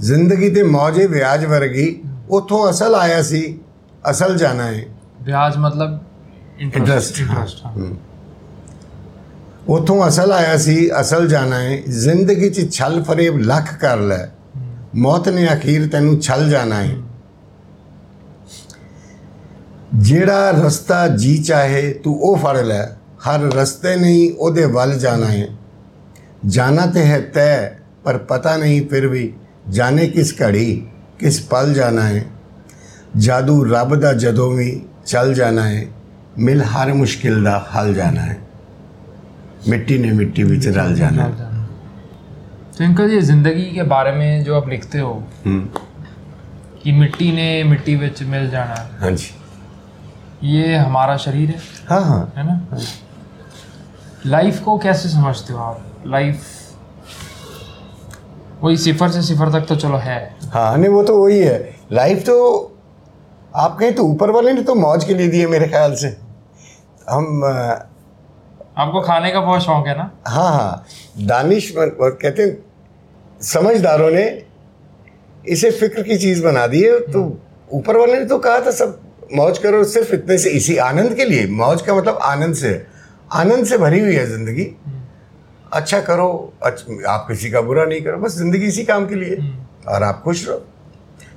ਜ਼ਿੰਦਗੀ 0.00 0.48
ਤੇ 0.50 0.62
ਮੌਜੇ 0.62 1.06
ਵਿਆਜ 1.06 1.44
ਵਰਗੀ 1.44 1.94
ਉਥੋਂ 2.30 2.68
ਅਸਲ 2.70 2.94
ਆਇਆ 2.94 3.22
ਸੀ 3.22 3.42
ਅਸਲ 4.10 4.36
ਜਾਣਾ 4.36 4.64
ਹੈ 4.64 4.84
ਵਿਆਜ 5.22 5.56
ਮਤਲਬ 5.56 5.98
ਇੰਟਰਸਟ 6.58 7.20
ਇੰਟਰਸਟ 7.20 7.66
ਉਥੋਂ 9.68 10.06
ਅਸਲ 10.08 10.32
ਆਇਆ 10.32 10.56
ਸੀ 10.56 10.90
ਅਸਲ 11.00 11.26
ਜਾਣਾ 11.28 11.58
ਹੈ 11.58 11.76
ਜ਼ਿੰਦਗੀ 11.88 12.48
'ਚ 12.50 12.68
ਛਲ 12.70 13.02
ਫਰੇਬ 13.02 13.38
ਲੱਖ 13.38 13.74
ਕਰ 13.74 13.98
ਲੈ 14.00 14.26
ਮੌਤ 14.94 15.28
ਨੇ 15.28 15.46
ਅਖੀਰ 15.52 15.86
ਤੈਨੂੰ 15.88 16.20
ਛਲ 16.20 16.48
ਜਾਣਾ 16.50 16.82
ਹੈ 16.82 16.96
ਜਿਹੜਾ 19.94 20.50
ਰਸਤਾ 20.50 21.06
ਜੀ 21.08 21.36
ਚਾਹੇ, 21.38 21.92
ਤੂੰ 21.92 22.18
ਉਹ 22.20 22.36
ਫੜ 22.36 22.56
ਲੈ। 22.56 22.82
ਹਰ 23.20 23.40
ਰਸਤੇ 23.40 23.94
ਨਹੀਂ 23.96 24.32
ਉਹਦੇ 24.38 24.64
ਵੱਲ 24.64 24.98
ਜਾਣਾ 24.98 25.26
ਹੈ 25.26 25.46
ਜਾਣਾ 26.46 26.86
ਤੇ 26.86 27.04
ਹੈ 27.04 27.20
ਤੈ 27.20 27.68
ਪਰ 28.04 28.18
ਪਤਾ 28.18 28.56
ਨਹੀਂ 28.56 28.88
ਫਿਰ 28.88 29.06
ਵੀ 29.06 29.32
ਜਾਣੇ 29.68 30.06
ਕਿਸ 30.08 30.34
ਘੜੀ, 30.42 30.86
ਕਿਸ 31.18 31.40
ਪਲ 31.40 31.72
ਜਾਣਾ 31.74 32.02
ਹੈ 32.02 32.24
ਜਾਦੂ 33.16 33.64
ਰੱਬ 33.64 33.94
ਦਾ 33.94 34.12
ਜਦੋਂ 34.12 34.50
ਵੀ 34.50 34.82
ਚੱਲ 35.06 35.34
ਜਾਣਾ 35.34 35.68
ਹੈ 35.68 35.84
ਮਿਲ 36.38 36.62
ਹਰ 36.62 36.92
ਮੁਸ਼ਕਿਲ 36.92 37.42
ਦਾ 37.44 37.58
ਹੱਲ 37.76 37.94
ਜਾਣਾ 37.94 38.22
ਹੈ 38.22 38.38
ਮਿੱਟੀ 39.68 39.98
ਨੇ 39.98 40.12
ਮਿੱਟੀ 40.12 40.42
ਵਿੱਚ 40.42 40.68
ਰਲ 40.68 40.94
ਜਾਣਾ। 40.94 41.22
ਹੈ 41.22 41.49
तो 42.80 42.84
अंकल 42.84 43.10
ये 43.10 43.20
ज़िंदगी 43.20 43.64
के 43.70 43.82
बारे 43.82 44.12
में 44.12 44.44
जो 44.44 44.54
आप 44.56 44.68
लिखते 44.68 44.98
हो 44.98 45.12
हम्म, 45.46 45.80
कि 46.82 46.92
मिट्टी 46.92 47.30
ने 47.32 47.64
मिट्टी 47.64 47.96
विच 47.96 48.22
मिल 48.22 48.48
जाना। 48.50 48.74
हाँ 49.00 49.10
जी। 49.10 49.26
ये 50.52 50.76
हमारा 50.76 51.16
शरीर 51.16 51.50
है। 51.50 51.58
हाँ 51.88 52.00
हाँ। 52.04 52.32
है 52.36 52.44
ना? 52.46 52.78
लाइफ 54.26 54.62
को 54.64 54.76
कैसे 54.78 55.08
समझते 55.08 55.52
हो 55.52 55.58
आप? 55.58 55.82
लाइफ 56.06 56.46
वही 58.62 58.76
सिफर 58.76 59.10
से 59.10 59.22
सिफर 59.22 59.52
तक 59.52 59.66
तो 59.68 59.76
चलो 59.76 59.96
है। 59.98 60.18
हाँ 60.52 60.76
नहीं 60.76 60.90
वो 60.90 61.02
तो 61.02 61.16
वही 61.22 61.38
है। 61.38 61.58
लाइफ 61.92 62.24
तो 62.26 62.38
आप 63.56 63.76
कहें 63.80 63.94
तो 63.94 64.04
ऊपर 64.04 64.30
वाले 64.30 64.52
ने 64.52 64.62
तो 64.62 64.74
मौज 64.76 65.04
के 65.04 65.14
लिए 65.14 65.28
दी 65.28 65.40
है 65.40 65.46
मेरे 65.48 65.68
ख्याल 65.68 65.94
से। 65.96 66.16
हम 67.10 67.44
आपको 67.44 69.00
खाने 69.02 69.30
का 69.30 69.40
बहुत 69.40 69.62
शौक 69.62 69.86
है 69.86 69.98
ना? 69.98 70.10
हाँ 70.26 70.50
हाँ। 70.52 70.84
दानिश 71.26 71.72
कहते 71.76 72.42
हैं 72.42 72.69
समझदारों 73.42 74.10
ने 74.10 74.42
इसे 75.48 75.70
फ़िक्र 75.70 76.02
की 76.02 76.16
चीज़ 76.18 76.44
बना 76.44 76.66
दी 76.66 76.82
है। 76.82 77.00
तो 77.00 77.40
ऊपर 77.72 77.96
वाले 77.96 78.18
ने 78.18 78.24
तो 78.24 78.38
कहा 78.38 78.60
था 78.60 78.70
सब 78.70 79.00
मौज 79.34 79.58
करो 79.58 79.84
सिर्फ़ 79.84 80.14
इतने 80.14 80.38
से 80.38 80.50
इसी 80.50 80.76
आनंद 80.76 81.14
के 81.14 81.24
लिए। 81.24 81.46
मौज 81.46 81.82
का 81.82 81.94
मतलब 81.94 82.18
आनंद 82.22 82.54
से 82.54 82.86
आनंद 83.32 83.66
से 83.66 83.78
भरी 83.78 84.00
हुई 84.00 84.14
है 84.14 84.26
ज़िंदगी। 84.26 84.76
अच्छा 85.72 86.00
करो 86.00 86.52
अच्छ- 86.62 87.04
आप 87.08 87.24
किसी 87.28 87.50
का 87.50 87.60
बुरा 87.60 87.84
नहीं 87.84 88.00
करो 88.00 88.18
बस 88.18 88.38
ज़िंदगी 88.38 88.66
इसी 88.66 88.84
काम 88.84 89.06
के 89.06 89.14
लिए। 89.14 89.36
और 89.88 90.02
आप 90.02 90.22
खुश 90.22 90.48
रहो। 90.48 90.66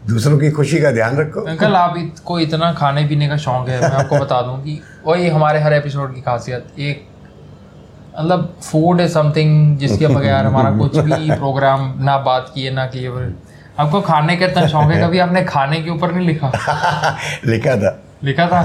दूसरों 0.07 0.37
की 0.37 0.51
खुशी 0.51 0.79
का 0.79 0.91
ध्यान 0.91 1.17
रखो। 1.17 1.41
अंकल 1.41 1.73
आप 1.73 1.95
इत, 1.97 2.15
को 2.25 2.39
इतना 2.39 2.73
खाने 2.73 3.05
पीने 3.05 3.27
का 3.27 3.37
शौक 3.37 3.69
है 3.69 3.81
मैं 3.81 3.89
आपको 3.89 4.19
बता 4.19 4.41
दूँ 4.41 4.63
कि 4.63 4.81
वही 5.05 5.27
हमारे 5.29 5.59
हर 5.59 5.73
एपिसोड 5.73 6.15
की 6.15 6.21
खासियत 6.21 6.65
एक 6.79 7.07
मतलब 8.19 8.53
फ़ूड 8.61 9.01
है 9.01 9.07
समथिंग 9.07 9.77
जिसके 9.77 10.07
बगैर 10.07 10.45
हमारा 10.45 10.71
कुछ 10.77 10.97
भी 10.97 11.29
प्रोग्राम 11.31 11.93
ना 11.99 12.17
बात 12.17 12.51
किए 12.55 12.71
ना 12.71 12.85
किए 12.85 13.33
आपको 13.79 14.01
खाने 14.01 14.35
का 14.37 14.45
इतना 14.45 14.67
शौक 14.67 14.91
है 14.91 15.01
कभी 15.01 15.19
आपने 15.19 15.43
खाने 15.43 15.81
के 15.81 15.89
ऊपर 15.89 16.11
नहीं 16.11 16.27
लिखा? 16.27 16.47
लिखा 17.45 17.75
था। 17.75 17.99
लिखा 18.23 18.45
था? 18.47 18.59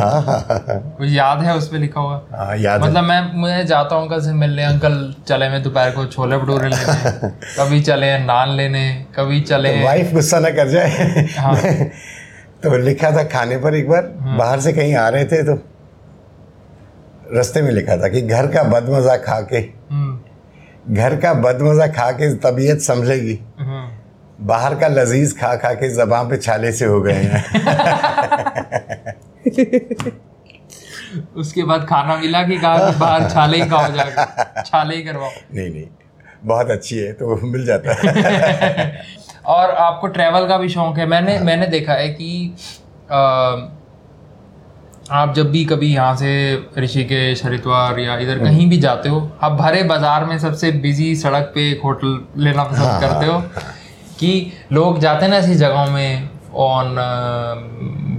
कुछ 0.98 1.08
याद 1.10 1.40
है 1.42 1.54
उस 1.56 1.68
पर 1.68 1.78
लिखा 1.78 2.00
हुआ? 2.00 2.20
हाँ 2.32 2.56
याद 2.56 2.82
है। 2.82 2.88
मतलब 2.88 3.04
मैं 3.04 3.20
मैं 3.42 3.66
जाता 3.66 3.96
हूँ 3.96 4.02
अंकल 4.04 4.20
से 4.24 4.32
मिलने 4.32 4.64
अंकल 4.64 5.14
चले 5.28 5.48
मैं 5.48 5.62
दोपहर 5.62 5.90
को 5.90 6.04
छोले 6.06 6.38
भटूरे 6.38 6.68
लेने 6.68 7.28
कभी 7.58 7.80
चले 7.82 8.18
नान 8.18 8.50
लेने 8.56 8.84
कभी 9.16 9.40
चले 9.40 9.72
वाइफ 9.84 10.12
गुस्सा 10.14 10.38
ना 10.38 10.50
कर 10.50 10.68
जाए। 10.68 11.26
हाँ। 11.38 11.56
तो 12.62 12.76
लिखा 12.84 13.10
था 13.10 13.22
खाने 13.32 13.56
पर 13.64 13.74
एक 13.74 13.88
बार 13.88 14.12
बाहर 14.38 14.60
से 14.60 14.72
कहीं 14.72 14.94
आ 14.96 15.08
रहे 15.08 15.24
थे 15.24 15.42
तो 15.42 15.56
रास्ते 17.34 17.62
में 17.62 17.70
लिखा 17.72 17.96
था 17.96 18.08
कि 18.08 18.20
घर 18.22 18.46
का 18.52 18.62
बदमजा 18.62 19.16
खा 19.24 19.40
के 19.52 19.58
हम्म, 19.90 20.94
घर 20.94 21.16
का 21.20 21.32
बदमजा 21.34 21.86
खा 21.92 22.10
के 22.20 22.34
तबीयत 22.44 22.80
संभलेगी। 22.80 23.38
हम्म। 23.60 24.46
बाहर 24.46 24.74
का 24.80 24.88
लजीज 24.88 25.38
खा 25.40 25.54
खा 25.62 25.72
के 25.74 25.88
जबान 25.94 26.28
पे 26.28 26.36
छाले 26.36 26.72
से 26.72 26.84
हो 26.84 27.00
गए 27.02 27.12
हैं। 27.12 27.44
उसके 31.36 31.62
बाद 31.64 31.86
खाना 31.88 32.16
मिला 32.16 32.42
कि 32.42 32.56
कहा 32.58 32.90
कि 32.90 32.98
बाहर 32.98 33.28
छाले 33.30 33.62
ही 33.62 33.68
खाओ 33.70 33.92
जाकर 33.92 34.62
छाले 34.66 34.96
ही 34.96 35.02
करवाओ। 35.02 35.30
नहीं 35.54 35.70
नहीं। 35.70 35.86
बहुत 36.44 36.70
अच्छी 36.70 36.96
है 36.98 37.12
तो 37.12 37.36
मिल 37.46 37.64
जाता 37.66 37.94
है। 37.94 39.02
और 39.54 39.70
आपको 39.70 40.06
ट्रैवल 40.06 40.46
का 40.48 40.56
भी 40.58 40.68
शौक 40.68 40.98
है। 40.98 41.06
मैंने 41.06 41.38
मैंने 41.40 41.66
देखा 41.66 41.92
है 41.92 42.08
कि 42.08 42.30
अ, 43.10 43.77
आप 45.10 45.32
जब 45.34 45.50
भी 45.50 45.64
कभी 45.64 45.86
यहाँ 45.94 46.14
से 46.16 46.30
ऋषिकेश 46.78 47.44
हरिद्वार 47.44 47.98
या 47.98 48.16
इधर 48.18 48.38
कहीं 48.38 48.68
भी 48.70 48.78
जाते 48.78 49.08
हो 49.08 49.20
आप 49.42 49.52
भरे 49.52 49.82
बाज़ार 49.82 50.24
में 50.24 50.38
सबसे 50.38 50.70
बिज़ी 50.84 51.14
सड़क 51.16 51.50
पे 51.54 51.70
एक 51.70 51.82
होटल 51.84 52.18
लेना 52.36 52.64
पसंद 52.64 52.84
हाँ, 52.84 53.00
करते 53.00 53.26
हो? 53.26 53.38
कि 54.18 54.52
लोग 54.72 54.98
जाते 55.00 55.24
हैं 55.24 55.30
ना 55.30 55.36
ऐसी 55.38 55.54
जगहों 55.54 55.86
में 55.90 56.28
ऑन 56.54 56.94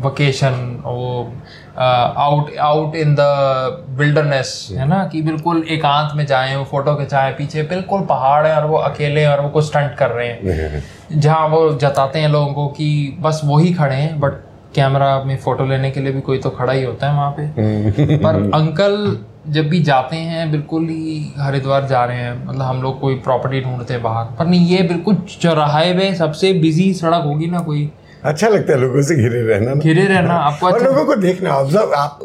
वकेशन 0.06 0.82
वो 0.86 1.34
out 1.78 2.56
out 2.58 2.96
in 2.96 3.16
the 3.20 3.86
wilderness 4.00 4.68
है 4.72 4.88
ना? 4.88 5.04
कि 5.12 5.22
बिल्कुल 5.22 5.64
एकांत 5.70 6.16
में 6.16 6.26
जाएँ 6.26 6.56
वो 6.56 6.64
फ़ोटो 6.66 6.96
खिंचाएँ 6.96 7.34
पीछे 7.34 7.64
बिल्कुल 7.70 8.02
पहाड़ 8.06 8.46
है 8.48 8.56
और 8.56 8.66
वो 8.66 8.78
अकेले 8.78 9.22
हैं 9.22 9.30
और 9.30 9.42
वो 9.42 9.50
कुछ 9.50 9.66
स्टंट 9.66 9.96
कर 9.98 10.10
रहे 10.10 10.28
हैं। 10.28 10.84
जहाँ 11.14 11.48
वो 11.48 11.70
जताते 11.74 12.20
हैं 12.20 12.30
लोगों 12.30 12.54
को 12.54 12.68
कि 12.68 13.18
बस 13.22 13.42
वही 13.46 13.74
खड़े 13.74 13.96
हैं 13.96 14.20
बट 14.20 14.48
कैमरा 14.76 15.24
में 15.24 15.38
फ़ोटो 15.38 15.66
लेने 15.66 15.92
के 15.92 16.00
लिए 16.00 16.12
भी 16.12 16.22
कोई 16.22 16.38
तो 16.38 16.50
खड़ा 16.50 16.74
ही 16.74 16.84
होता 16.84 17.10
है 17.10 17.14
वहाँ 17.14 17.32
पे। 17.32 18.18
पर 18.18 18.52
अंकल 18.54 19.18
जब 19.48 19.68
भी 19.70 19.80
जाते 19.84 20.16
हैं 20.16 20.52
बिल्कुल 20.52 20.84
ही 20.84 21.34
हरिद्वार 21.38 21.88
जा 21.88 22.04
रहे 22.06 22.18
हैं। 22.18 22.46
मतलब 22.46 22.62
हम 22.62 22.82
लोग 22.82 23.00
कोई 23.00 23.16
प्रॉपर्टी 23.16 23.62
ढूंढते 23.62 23.94
हैं 23.94 24.04
बाहर। 24.04 24.26
पर 24.40 24.48
नहीं 24.48 24.68
ये 24.68 24.82
बिल्कुल 24.84 25.16
चौराहे 25.42 25.94
में 25.94 26.16
सबसे 26.16 26.54
बिज़ी 26.54 26.94
सड़क 26.94 27.24
होगी 27.26 27.48
ना 27.48 27.60
कोई। 27.60 27.90
अच्छा 28.24 28.48
लगता 28.48 28.74
है 28.74 28.80
लोगों 28.80 29.02
से 29.02 29.16
घिरे 29.16 29.42
रहना 29.42 29.74
घिरे 29.74 30.06
रहना 30.06 30.34
आपको 30.34 30.66
और 30.68 30.74
अच्छा 30.74 30.86
लोगों 30.86 31.06
को 31.06 31.16
देखना 31.16 31.50
ऑब्ज़र्व 31.50 31.94
आप 31.94 32.20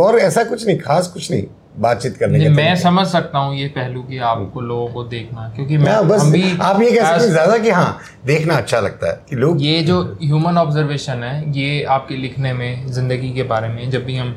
और 0.00 0.18
ऐसा 0.18 0.44
कुछ 0.44 0.66
नहीं 0.66 0.78
खास 0.78 1.06
कुछ 1.06 1.30
नहीं। 1.30 1.44
बातचीत 1.78 2.16
करने 2.16 2.44
का 2.44 2.50
मैं 2.50 2.74
समझ 2.76 3.06
सकता 3.06 3.38
हूँ 3.38 3.54
ये 3.56 3.66
पहलू 3.68 4.02
कि 4.02 4.18
आपको 4.18 4.60
लोगों 4.60 4.88
को 4.88 5.04
देखना 5.04 5.48
क्योंकि 5.56 5.76
मैं 5.78 6.08
बस 6.08 6.22
हम 6.22 6.32
भी 6.32 6.42
आप 6.60 6.80
ये 6.82 6.90
कह 6.90 7.04
सकते 7.04 7.24
हैं 7.24 7.30
ज़्यादा 7.30 7.58
कि 7.58 7.70
हाँ 7.70 7.98
देखना 8.26 8.56
अच्छा 8.56 8.80
लगता 8.80 9.10
है 9.10 9.20
कि 9.30 9.36
लोग 9.36 9.62
ये 9.62 9.82
जो 9.82 10.00
ह्यूमन 10.22 10.58
ऑब्जर्वेशन 10.58 11.22
है 11.22 11.50
ये 11.58 11.82
आपके 11.90 12.16
लिखने 12.16 12.52
में 12.52 12.86
ज़िंदगी 12.88 13.32
के 13.32 13.42
बारे 13.42 13.68
में 13.68 13.90
जब 13.90 14.04
भी 14.04 14.16
हम 14.16 14.34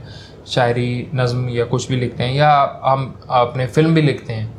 शायरी 0.47 1.10
नज्म 1.15 1.49
या 1.49 1.65
कुछ 1.65 1.89
भी 1.89 1.95
लिखते 1.95 2.23
हैं 2.23 2.34
या 2.34 2.51
हम 2.86 3.13
अपने 3.30 3.67
फ़िल्म 3.67 3.93
भी 3.95 4.01
लिखते 4.01 4.34
हैं 4.34 4.51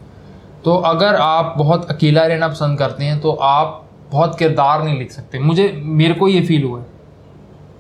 तो 0.65 0.77
अगर 0.77 1.15
आप 1.15 1.55
बहुत 1.59 1.91
अकेला 1.91 2.27
रहना 2.27 2.49
पसंद 2.49 2.79
करते 2.79 3.05
हैं 3.05 3.21
तो 3.21 3.33
आप 3.33 3.79
बहुत 4.13 4.39
किरदार 4.39 4.83
नहीं 4.83 4.99
लिख 4.99 5.11
सकते 5.11 5.39
मुझे 5.39 5.73
मेरे 5.83 6.15
को 6.15 6.29
ये 6.29 6.41
फील 6.41 6.65
हुआ 6.65 6.81
है 6.81 6.87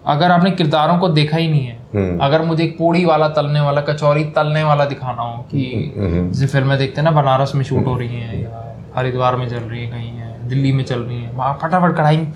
अगर 0.06 0.30
आपने 0.30 0.50
किरदारों 0.50 0.98
को 0.98 1.08
देखा 1.08 1.36
ही 1.36 1.48
नहीं 1.48 1.66
है। 1.66 1.82
अगर 1.94 2.42
मुझे 2.42 2.64
एक 2.64 2.76
पूड़ी 2.78 3.05
वाला 3.05 3.28
तलने 3.28 3.61
वाला 3.61 3.81
कचौरी 3.81 4.24
तलने 4.37 4.62
वाला 4.64 4.85
दिखाना 4.85 5.22
हो 5.22 5.42
कि 5.50 5.64
हम्म। 5.96 6.31
जैसे 6.31 6.46
फ़िल्में 6.46 6.76
देखते 6.78 7.00
हैं 7.00 7.05
ना 7.05 7.11
बनारस 7.20 7.52
में 7.55 7.64
शूट 7.64 7.87
हो 7.87 7.96
रही 7.98 8.20
हैं 8.20 8.42
या 8.42 8.62
हरिद्वार 8.96 9.37
में 9.37 9.48
चल 9.48 9.57
रही 9.57 9.85
है 9.85 9.90
कहीं 9.90 10.11
है 10.11 10.48
दिल्ली 10.48 10.72
में 10.72 10.85
चल 10.85 11.00
रही 11.00 11.22
है 11.22 11.33
वहाँ 11.33 11.59
फटाफट 11.62 11.96
कढ़ाई 11.96 12.16
में 12.16 12.33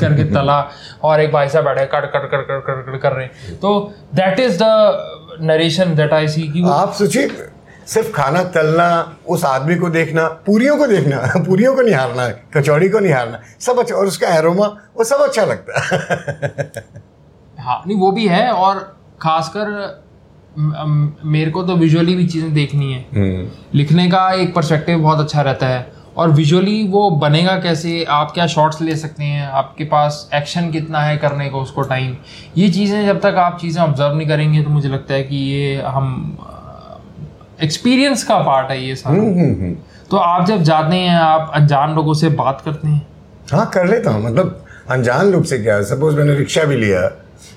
करके 0.00 0.24
तला 0.34 0.58
और 1.04 1.20
एक 1.20 1.32
भाई 1.32 1.48
साहब 1.48 1.64
बैठे 1.64 1.84
cut 1.84 2.10
cut 2.12 2.30
cut 2.30 2.46
cut 2.48 2.64
cut 2.66 2.86
cut 2.86 3.00
कर 3.02 3.12
रहे 3.12 3.24
हैं। 3.24 3.58
तो 3.60 3.92
that 4.14 4.40
is 4.40 4.58
the 4.62 5.38
narration 5.40 5.94
that 5.94 6.12
I 6.12 6.28
see 6.28 6.42
कि 6.48 6.62
आप 6.70 6.92
सोचिए 6.92 7.28
सिर्फ़ 7.86 8.10
खाना 8.12 8.42
तलना 8.56 8.88
उस 9.28 9.44
आदमी 9.44 9.76
को 9.76 9.88
देखना 9.90 10.26
पूरियों 10.46 10.76
को 10.78 10.86
देखना 10.86 11.22
पूरियों 11.46 11.74
को 11.74 11.82
निहारना 11.82 12.28
कचौड़ी 12.56 12.88
को 12.88 13.00
निहारना 13.00 13.40
सब 13.60 13.78
अच्छा 13.78 13.94
और 13.94 14.06
उसका 14.06 14.28
एरोमा 14.28 14.66
वो 14.96 15.04
सब 15.04 15.20
अच्छा 15.20 15.44
लगता 15.44 15.80
है। 15.80 17.02
हाँ 17.62 17.82
नहीं 17.86 17.98
वो 17.98 18.10
भी 18.12 18.26
है 18.28 18.50
और 18.52 18.78
खासकर 19.20 19.70
मेरे 21.26 21.50
को 21.50 21.62
तो 21.62 21.74
विजुअली 21.76 22.14
भी 22.14 22.26
चीज़ें 22.26 22.52
देखनी 22.54 22.92
है। 22.92 23.50
लिखने 23.74 24.08
का 24.10 24.30
एक 24.32 24.54
पर्सपेक्टिव 24.54 24.98
बहुत 24.98 25.20
अच्छा 25.20 25.42
रहता 25.42 25.66
है 25.66 25.90
और 26.16 26.30
विजुअली 26.30 26.82
वो 26.88 27.08
बनेगा 27.10 27.56
कैसे 27.58 28.02
आप 28.10 28.32
क्या 28.32 28.46
शॉट्स 28.46 28.80
ले 28.82 28.96
सकते 28.96 29.24
हैं 29.24 29.46
आपके 29.50 29.84
पास 29.84 30.28
एक्शन 30.34 30.70
कितना 30.70 31.00
है 31.00 31.16
करने 31.16 31.48
को 31.50 31.60
उसको 31.60 31.82
टाइम 31.82 32.16
ये 32.56 32.68
चीज़ें 32.70 33.04
जब 33.06 33.20
तक 33.20 33.34
आप 33.38 33.58
चीज़ें 33.60 33.82
ऑब्ज़र्व 33.82 34.16
नहीं 34.16 34.28
करेंगे 34.28 34.62
तो 34.62 34.70
मुझे 34.70 34.88
लगता 34.88 35.14
है 35.14 35.22
कि 35.22 35.36
ये 35.36 35.80
हम 35.86 36.36
एक्सपीरियंस 37.62 38.24
का 38.24 38.38
पार्ट 38.38 38.70
है 38.70 38.82
ये 38.84 38.96
सारा। 38.96 39.72
तो 40.10 40.16
आप 40.16 40.46
जब 40.46 40.62
जाते 40.62 40.96
हैं 40.96 41.16
आप 41.16 41.52
अनजान 41.54 41.94
लोगों 41.94 42.14
से 42.14 42.28
बात 42.36 42.62
करते 42.64 42.88
हैं। 42.88 43.06
हाँ 43.52 43.66
कर 43.70 43.88
लेता 43.88 44.10
हूँ 44.10 44.24
मतलब 44.24 44.64
अनजान 44.90 45.30
लोग 45.32 45.44
से 45.44 45.58
क्या 45.58 45.82
सपोज़ 45.84 46.16
मैंने 46.16 46.34
रिक्शा 46.34 46.64
भी 46.64 46.76
लिया 46.76 47.00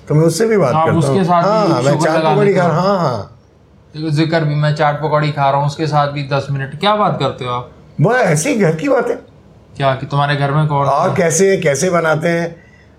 तो 0.08 0.14
मैं 0.14 0.24
उससे 0.24 0.46
भी 0.46 0.56
बात 0.56 0.74
आप 0.74 0.86
करता 0.86 0.98
उसके 0.98 1.12
हूँ। 1.12 1.24
साथ 1.24 1.42
हाँ 1.42 1.82
मैं 1.82 1.98
चाट 1.98 2.22
पकौड़ी 2.24 2.54
खा 2.54 2.62
हो। 2.62 2.80
हाँ 2.80 2.98
हाँ। 2.98 4.10
ज़िक्र 4.10 4.44
भी 4.44 4.54
मैं 4.54 4.74
चाट 4.74 5.00
पकौड़ी 5.02 5.30
खा 5.32 5.48
रहा 5.50 5.60
हूँ 5.60 5.66
उसके 5.66 5.86
साथ 5.86 6.12
भी 6.12 6.22
दस 6.28 6.46
मिनट। 6.50 6.78
क्या 6.80 6.94
बात 6.96 7.18
करते 7.20 7.44
हो 7.44 7.50
आप? 7.50 7.70
वह 8.00 8.16
ऐसी 8.16 8.54
घर 8.54 8.76
की 8.76 8.88
बात। 8.88 9.08
है 9.08 9.14
क्या 9.76 9.94
कि 9.94 10.06
तुम्हारे 10.06 10.36
घर 10.36 10.50
में 10.50 10.66
कौन 10.68 10.86
और 10.86 11.14
कैसे 11.14 11.56
कैसे 11.56 11.90
बनाते 11.90 12.28
हैं? 12.28 12.54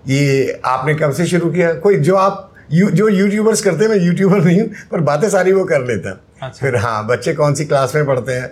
ये 0.08 0.62
आपने 0.66 0.94
कब 0.96 1.12
से 1.12 1.26
शुरू 1.26 1.50
किया? 1.52 1.74
कोई 1.76 1.98
जो 2.00 2.16
आप 2.16 2.44
यू, 2.72 2.90
जो 2.92 3.08
यूट्यूबर्स 3.10 3.62
करते 3.62 3.84
हैं 3.84 3.92
मैं 3.92 3.98
यूट्यूबर 3.98 4.44
नहीं 4.44 4.60
हूँ 4.62 4.70
पर 4.92 5.00
बातें 5.02 5.30
सारी 5.30 5.52
वो 5.52 5.64
कर 5.66 5.86
लेता 5.86 6.10
हैं। 6.10 6.18
अच्छा। 6.42 6.60
फिर 6.60 6.76
हाँ 6.76 7.06
बच्चे 7.08 7.34
कौन 7.34 7.54
सी 7.54 7.66
क्लास 7.66 7.96
में 7.96 8.06
पढ़ते 8.06 8.34
हैं? 8.34 8.52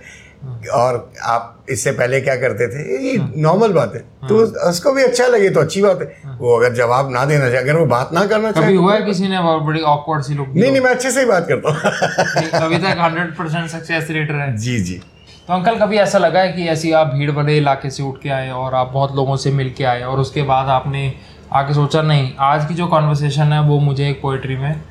और 0.74 1.12
आप 1.24 1.52
इससे 1.70 1.92
पहले 1.92 2.20
क्या 2.22 2.36
करते 2.36 2.68
थे? 2.68 3.08
ये 3.08 3.18
नॉर्मल 3.42 3.72
बात 3.74 3.92
है। 3.96 4.00
तो 4.30 4.36
उसको 4.70 4.92
भी 4.92 5.04
अच्छा 5.04 5.28
लगे 5.28 5.50
तो 5.50 5.60
अच्छी 5.60 5.82
बात 5.82 6.00
है। 6.02 6.36
वो 6.38 6.58
अगर 6.58 6.74
जवाब 6.74 7.12
ना 7.12 7.26
देना 7.26 7.46
चाहे 7.50 7.62
अगर 7.64 7.76
वो 7.76 7.86
बात 7.86 8.10
ना 8.14 8.26
करना 8.26 8.52
चाहे 8.52 8.66
कभी 8.68 8.76
तो- 8.76 8.84
हुआ 8.84 8.94
है 8.96 9.02
किसी 9.02 9.28
ने 9.28 9.40
बहुत 9.42 9.64
बड़ी 9.64 9.82
ऑकवर्ड 9.82 10.24
सी 10.24 10.34
लोग 10.34 10.48
नहीं 10.58 10.72
नहीं 10.72 10.82
मैं 10.82 10.92
अच्छे 10.92 11.12
से 11.12 11.20
ही 11.20 11.26
बात 11.26 11.48
करता 11.50 11.70
हूँ। 11.72 12.64
अभी 12.64 12.78
तक 12.78 12.98
हंड्रेड 13.00 13.36
परसेंट 13.36 13.70
सक्सेस 13.70 14.08
रेट 14.12 14.32
रहा। 14.32 14.44
है 14.44 14.58
जी 14.58 14.80
जी। 14.80 15.02
तो 15.48 15.54
अंकल 15.54 15.76
कभी 15.80 15.98
ऐसा 15.98 16.18
लगा 16.18 16.40
है 16.40 16.52
कि 16.54 16.68
ऐसी 16.68 16.92
आप 16.92 17.08
भीड़ 17.08 17.32
भरे 17.32 17.58
इलाके 17.58 17.90
से 17.90 18.04
उठ 18.04 18.22
के 18.22 18.30
आए 18.30 18.50
और 18.52 18.76
आप 18.76 18.92
बहुत 18.94 19.16
लोगों 19.16 19.36
से 19.38 19.52
मिल 19.52 19.70
के 19.78 19.84
आए 19.84 20.02
और 20.02 20.20
उसके 20.20 20.44
बाद 20.44 20.68
आपने 20.68 21.14
आके 21.54 21.74
सोचा 21.74 22.02
नहीं 22.02 22.32
आज 22.40 22.66
की 22.66 22.74
जो 22.74 22.88
कॉन्वर्सेशन 22.88 23.54
है 23.54 23.62
वो 23.62 23.80
मुझे 23.80 24.10
एक 24.10 24.22
पोइट्री 24.22 24.56
में 24.56 24.82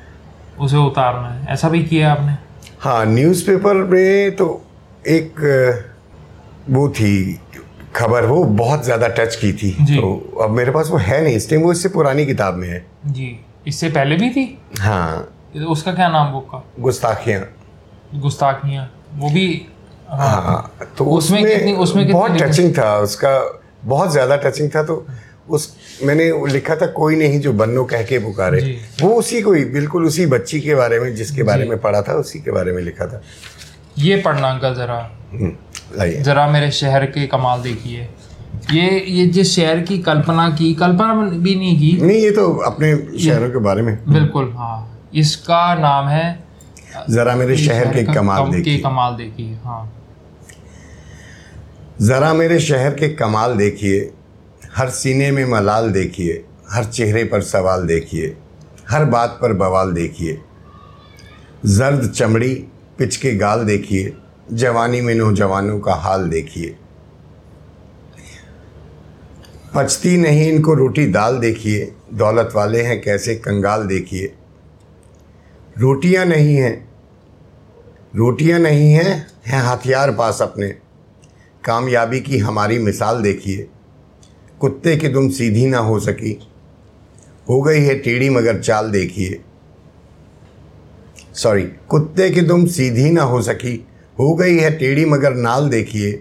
उसे 0.59 0.77
उतारना 0.77 1.27
है 1.29 1.47
ऐसा 1.53 1.69
भी 1.69 1.83
किया 1.83 2.11
आपने? 2.11 2.37
हाँ 2.79 3.05
न्यूज़पेपर 3.05 3.73
में 3.73 4.35
तो 4.35 4.45
एक 5.07 5.35
वो 6.69 6.89
थी 6.89 7.39
खबर 7.95 8.25
वो 8.25 8.43
बहुत 8.43 8.83
ज़्यादा 8.83 9.07
टच 9.07 9.35
की 9.35 9.53
थी। 9.53 9.71
तो 9.71 10.37
अब 10.41 10.49
मेरे 10.49 10.71
पास 10.71 10.87
वो 10.91 10.97
है 10.97 11.23
नहीं 11.23 11.35
इस 11.35 11.49
टाइम 11.49 11.61
वो 11.61 11.71
इससे 11.71 11.89
पुरानी 11.89 12.25
किताब 12.25 12.53
में 12.53 12.69
है। 12.69 12.85
जी 13.07 13.45
इससे 13.67 13.89
पहले 13.89 14.15
भी 14.15 14.29
थी? 14.29 14.61
हाँ। 14.79 15.31
उसका 15.67 15.93
क्या 15.93 16.09
नाम 16.09 16.31
बुक 16.31 16.45
का? 16.45 16.63
गुस्ताखियाँ। 16.79 17.49
गुस्ताखियाँ 18.15 18.91
वो 19.13 19.29
भी 19.29 19.67
हाँ। 20.07 20.77
तो 20.97 21.05
उसमें 21.05 21.39
उसमें 21.39 21.55
कितनी- 21.55 21.77
उसमें 21.77 22.07
कितनी 22.07 22.19
बहुत 22.21 22.41
टचिंग 22.41 22.77
था 22.77 22.99
उसका 22.99 23.61
बहुत 23.85 24.11
ज़्यादा 24.11 24.35
टचिंग 24.35 24.69
था 24.75 24.83
तो 24.83 25.07
उस 25.49 25.75
मैंने 26.03 26.47
लिखा 26.47 26.75
था 26.75 26.85
कोई 26.85 27.15
नहीं 27.15 27.39
जो 27.39 27.53
बन्नो 27.53 27.83
कह 27.83 28.03
के 28.03 28.19
पुकारे। 28.19 28.81
वो 29.01 29.09
उसी 29.09 29.41
को 29.41 29.53
ही 29.53 29.65
बिल्कुल 29.65 30.05
उसी 30.05 30.25
बच्ची 30.25 30.61
के 30.61 30.75
बारे 30.75 30.99
में 30.99 31.15
जिसके 31.15 31.43
बारे 31.43 31.65
में 31.65 31.77
पढ़ा 31.81 32.01
था 32.01 32.13
उसी 32.13 32.39
के 32.39 32.51
बारे 32.51 32.71
में 32.71 32.83
लिखा 32.83 33.07
था। 33.07 33.21
ये 33.97 34.21
पढ़ना 34.21 34.49
अंकल 34.49 34.73
जरा। 34.75 34.97
हम्म, 35.33 36.23
जरा 36.23 36.47
मेरे 36.47 36.71
शहर 36.71 37.05
के 37.05 37.25
कमाल 37.27 37.61
देखिए। 37.61 38.07
ये 38.73 38.99
ये 38.99 39.25
जिस 39.27 39.55
शहर 39.55 39.79
की 39.81 39.97
कल्पना 39.99 40.49
की 40.49 40.73
कल्पना 40.73 41.13
भी 41.13 41.55
नहीं 41.55 41.79
की। 41.79 42.01
नहीं 42.01 42.17
ये 42.17 42.31
तो 42.31 42.51
अपने 42.65 42.95
शहरों 43.19 43.49
के 43.49 43.59
बारे 43.59 43.81
में। 43.81 43.97
बिल्कुल 44.13 44.51
हाँ। 44.57 45.09
इसका 45.15 45.73
नाम 45.75 46.07
है 46.07 46.43
जरा 47.09 47.35
मेरे 47.35 47.57
शहर 47.57 47.93
के 47.93 48.03
कमाल 48.03 48.51
देखिए। 48.51 48.77
कमाल 48.79 49.15
देखिए 49.15 49.55
हाँ। 49.63 49.91
जरा 52.01 52.33
मेरे 52.33 52.59
शहर 52.59 52.93
के 52.93 53.09
कमाल 53.15 53.55
देखिए 53.57 54.11
हर 54.77 54.89
सीने 54.89 55.31
में 55.31 55.45
मलाल 55.45 55.91
देखिए 55.91 56.43
हर 56.71 56.85
चेहरे 56.85 57.23
पर 57.23 57.41
सवाल 57.41 57.85
देखिए 57.87 58.35
हर 58.89 59.05
बात 59.05 59.37
पर 59.41 59.53
बवाल 59.53 59.91
देखिए। 59.91 60.39
जर्द 61.65 62.09
चमड़ी 62.11 62.53
पिच 62.97 63.15
के 63.15 63.35
गाल 63.35 63.63
देखिए, 63.63 64.13
जवानी 64.53 65.01
में 65.01 65.13
नौजवानों 65.15 65.79
का 65.79 65.93
हाल 65.93 66.29
देखिए। 66.29 66.75
पचती 69.75 70.17
नहीं 70.17 70.47
इनको 70.51 70.73
रोटी 70.73 71.05
दाल 71.05 71.37
देखिए, 71.39 71.91
दौलत 72.13 72.51
वाले 72.55 72.81
हैं 72.81 73.01
कैसे 73.01 73.35
कंगाल 73.35 73.85
देखिए। 73.87 74.33
रोटियाँ 75.77 76.25
नहीं 76.25 76.55
हैं, 76.55 76.89
रोटियाँ 78.15 78.59
नहीं 78.59 78.91
हैं 78.93 79.27
हैं 79.45 79.61
हथियार 79.61 80.11
पास 80.11 80.41
अपने। 80.41 80.67
कामयाबी 81.63 82.19
की 82.19 82.37
हमारी 82.37 82.79
मिसाल 82.79 83.21
देखिए, 83.21 83.67
कुत्ते 84.59 84.95
की 84.97 85.07
दुम 85.07 85.29
सीधी 85.29 85.65
ना 85.65 85.77
हो 85.77 85.99
सकी। 85.99 86.37
हो 87.49 87.61
गई 87.61 87.81
है 87.81 87.95
टेढ़ी 87.99 88.29
मगर 88.29 88.59
चाल 88.59 88.91
देखिए। 88.91 89.41
सॉरी 91.35 91.63
कुत्ते 91.89 92.29
की 92.29 92.41
दुम 92.41 92.65
सीधी 92.65 93.09
ना 93.09 93.21
हो 93.21 93.41
सकी। 93.41 93.75
हो 94.19 94.33
गई 94.35 94.57
है 94.57 94.71
टेढ़ी 94.77 95.05
मगर 95.05 95.33
नाल 95.33 95.69
देखिए। 95.69 96.11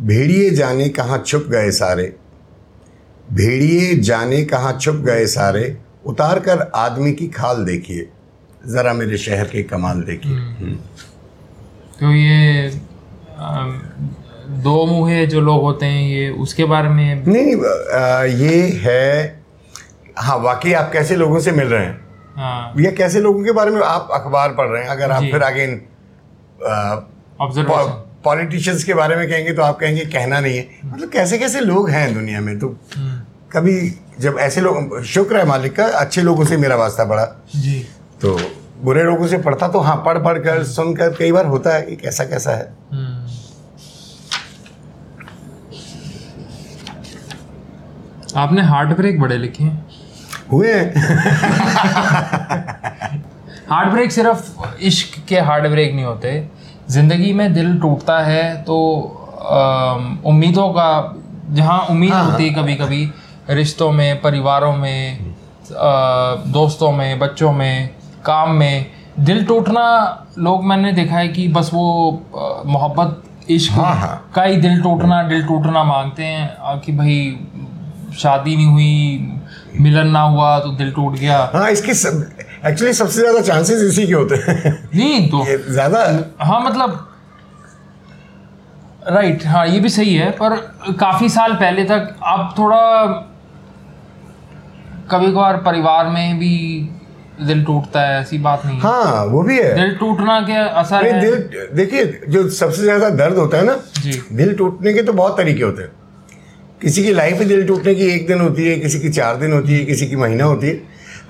भेड़िए 0.00 0.50
जाने 0.50 0.88
कहाँ 0.88 1.18
छुप 1.26 1.46
गए 1.48 1.70
सारे। 1.70 2.14
भेड़िए 3.32 3.94
जाने 3.94 4.44
कहाँ 4.44 4.78
छुप 4.80 4.94
गए 4.94 5.26
सारे। 5.26 5.76
उतार 6.06 6.40
कर 6.40 6.70
आदमी 6.74 7.12
की 7.12 7.28
खाल 7.28 7.64
देखिए। 7.64 8.08
ज़रा 8.68 8.92
मेरे 8.92 9.18
शहर 9.18 9.44
के 9.44 9.62
कमाल 9.62 10.02
देखिए। 10.02 10.74
तो 12.00 12.12
ये 12.12 12.70
दो 14.62 14.84
मुँहे 14.86 15.26
जो 15.26 15.40
लोग 15.40 15.62
होते 15.62 15.86
हैं 15.86 16.08
ये 16.08 16.28
उसके 16.30 16.64
बारे 16.64 16.88
में 16.88 17.24
नहीं 17.26 17.44
नहीं 17.44 17.56
आ, 17.94 18.24
ये 18.24 18.68
है 18.82 19.42
हाँ 20.18 20.38
वाकई 20.38 20.72
आप 20.72 20.90
कैसे 20.92 21.16
लोगों 21.16 21.40
से 21.40 21.52
मिल 21.52 21.66
रहे 21.66 21.84
हैं? 21.86 22.03
हाँ। 22.36 22.74
या 22.80 22.90
कैसे 22.90 23.20
लोगों 23.20 23.44
के 23.44 23.52
बारे 23.52 23.70
में 23.70 23.80
आप 23.82 24.08
अखबार 24.12 24.52
पढ़ 24.52 24.68
रहे 24.68 24.82
हैं? 24.82 24.90
अगर 24.90 25.10
आप 25.10 25.22
फिर 25.22 25.42
आगे 25.42 25.66
पॉलिटिशियंस 28.24 28.84
के 28.84 28.94
बारे 28.94 29.16
में 29.16 29.28
कहेंगे 29.28 29.52
तो 29.52 29.62
आप 29.62 29.78
कहेंगे 29.78 30.04
कहना 30.04 30.40
नहीं 30.40 30.56
है। 30.56 30.68
मतलब 30.84 31.08
कैसे 31.08 31.38
कैसे 31.38 31.60
लोग 31.60 31.90
हैं 31.90 32.12
दुनिया 32.14 32.40
में? 32.40 32.58
तो 32.58 32.68
कभी 33.52 33.94
जब 34.20 34.36
ऐसे 34.40 34.60
लोग 34.60 35.02
शुक्र 35.02 35.38
है 35.38 35.44
मालिक 35.46 35.76
का 35.76 35.86
अच्छे 35.86 36.22
लोगों 36.22 36.44
से 36.44 36.56
मेरा 36.56 36.76
वास्ता 36.76 37.04
पड़ा 37.04 37.24
जी। 37.56 37.80
तो 38.20 38.38
बुरे 38.82 39.02
लोगों 39.02 39.26
से 39.26 39.38
पढ़ता 39.38 39.68
तो 39.68 39.80
हाँ 39.80 39.96
पढ़ 39.96 40.18
पढ़ 40.18 40.38
कर 40.38 40.64
सुनकर 40.64 41.14
कई 41.14 41.32
बार 41.32 41.46
होता 41.46 41.74
है 41.74 41.82
कि 41.82 41.96
कैसा 41.96 42.24
कैसा 42.24 42.50
है। 42.50 42.74
हम्म। 42.92 43.22
आपने 48.36 48.62
हार्ट 48.62 48.96
ब्रेक 48.96 49.20
बड़े 49.20 49.36
लिखे 49.38 49.64
हैं। 49.64 49.83
हुए। 50.54 50.72
हैं 50.72 50.92
हार्ट 53.70 53.88
ब्रेक 53.88 54.12
सिर्फ़ 54.12 54.78
इश्क 54.82 55.18
के 55.28 55.40
हार्ट 55.40 55.66
ब्रेक 55.70 55.94
नहीं 55.94 56.04
होते। 56.04 56.32
ज़िंदगी 56.90 57.32
में 57.32 57.52
दिल 57.54 57.78
टूटता 57.80 58.18
है 58.20 58.44
तो 58.62 58.76
उम्मीदों 60.26 60.68
का 60.68 60.88
जहाँ 61.50 61.78
उम्मीद 61.90 62.12
हाँ, 62.12 62.24
होती 62.24 62.48
है। 62.48 62.54
कभी 62.54 62.74
कभी 62.74 63.08
रिश्तों 63.50 63.90
में 63.92 64.20
परिवारों 64.20 64.76
में 64.76 65.34
दोस्तों 66.52 66.90
में 66.92 67.18
बच्चों 67.18 67.52
में 67.52 67.90
काम 68.24 68.50
में 68.50 68.86
दिल 69.20 69.44
टूटना 69.44 69.84
लोग 70.38 70.64
मैंने 70.64 70.92
देखा 70.92 71.16
है 71.16 71.28
कि 71.28 71.46
बस 71.48 71.70
वो 71.74 71.84
मोहब्बत 72.66 73.22
इश्क 73.50 73.72
हाँ, 73.72 73.94
हाँ। 73.96 74.30
का 74.34 74.42
ही 74.42 74.56
दिल 74.56 74.80
टूटना 74.82 75.22
दिल 75.22 75.46
टूटना 75.46 75.84
मांगते 75.84 76.24
हैं। 76.24 76.80
कि 76.80 76.92
भाई 76.92 77.18
शादी 78.18 78.56
नहीं 78.56 78.66
हुई 78.66 79.42
मिलन 79.74 80.08
ना 80.08 80.20
हुआ 80.22 80.58
तो 80.60 80.70
दिल 80.72 80.90
टूट 80.92 81.14
गया। 81.14 81.38
हाँ 81.54 81.70
इसकी 81.70 81.94
सब 81.94 82.22
एक्चुअली 82.66 82.92
सबसे 82.94 83.20
ज़्यादा 83.20 83.40
चांसेस 83.42 83.82
इसी 83.82 84.06
के 84.06 84.12
होते 84.12 84.34
हैं। 84.36 84.72
नहीं 84.94 85.28
तो 85.30 85.44
ज़्यादा 85.70 86.00
हाँ 86.40 86.60
मतलब 86.64 87.06
राइट 89.08 89.46
हाँ 89.46 89.66
ये 89.66 89.80
भी 89.80 89.88
सही 89.90 90.14
है 90.14 90.30
पर 90.32 90.56
काफ़ी 91.00 91.28
साल 91.28 91.54
पहले 91.54 91.84
तक 91.84 92.14
अब 92.26 92.54
थोड़ा 92.58 92.80
कभी 95.10 95.30
कभार 95.30 95.56
परिवार 95.62 96.08
में 96.08 96.38
भी 96.38 96.56
दिल 97.40 97.64
टूटता 97.64 98.00
है 98.00 98.20
ऐसी 98.20 98.38
बात 98.38 98.64
नहीं 98.66 98.78
हाँ। 98.80 99.24
वो 99.26 99.42
भी 99.42 99.58
है। 99.58 99.74
दिल 99.74 99.94
टूटना 99.96 100.40
के 100.40 100.56
असर 100.80 101.04
है। 101.04 101.20
दिल 101.20 101.66
देखिए 101.74 102.04
जो 102.28 102.48
सबसे 102.50 102.82
ज़्यादा 102.82 103.08
दर्द 103.12 103.38
होता 103.38 103.58
है 103.58 103.64
ना 103.64 103.76
जी। 104.02 104.20
दिल 104.32 104.54
टूटने 104.56 104.92
के 104.92 105.02
तो 105.02 105.12
बहुत 105.12 105.36
तरीके 105.36 105.62
होते 105.62 105.82
हैं। 105.82 105.90
किसी 106.82 107.02
की 107.04 107.12
लाइफ 107.12 107.38
में 107.38 107.48
दिल 107.48 107.66
टूटने 107.66 107.94
की 107.94 108.06
एक 108.06 108.26
दिन 108.26 108.40
होती 108.40 108.66
है 108.68 108.78
किसी 108.78 109.00
की 109.00 109.08
चार 109.08 109.36
दिन 109.36 109.52
होती 109.52 109.72
है 109.72 109.84
किसी 109.84 110.06
की 110.06 110.16
महीना 110.16 110.44
होती 110.44 110.66
है। 110.66 110.74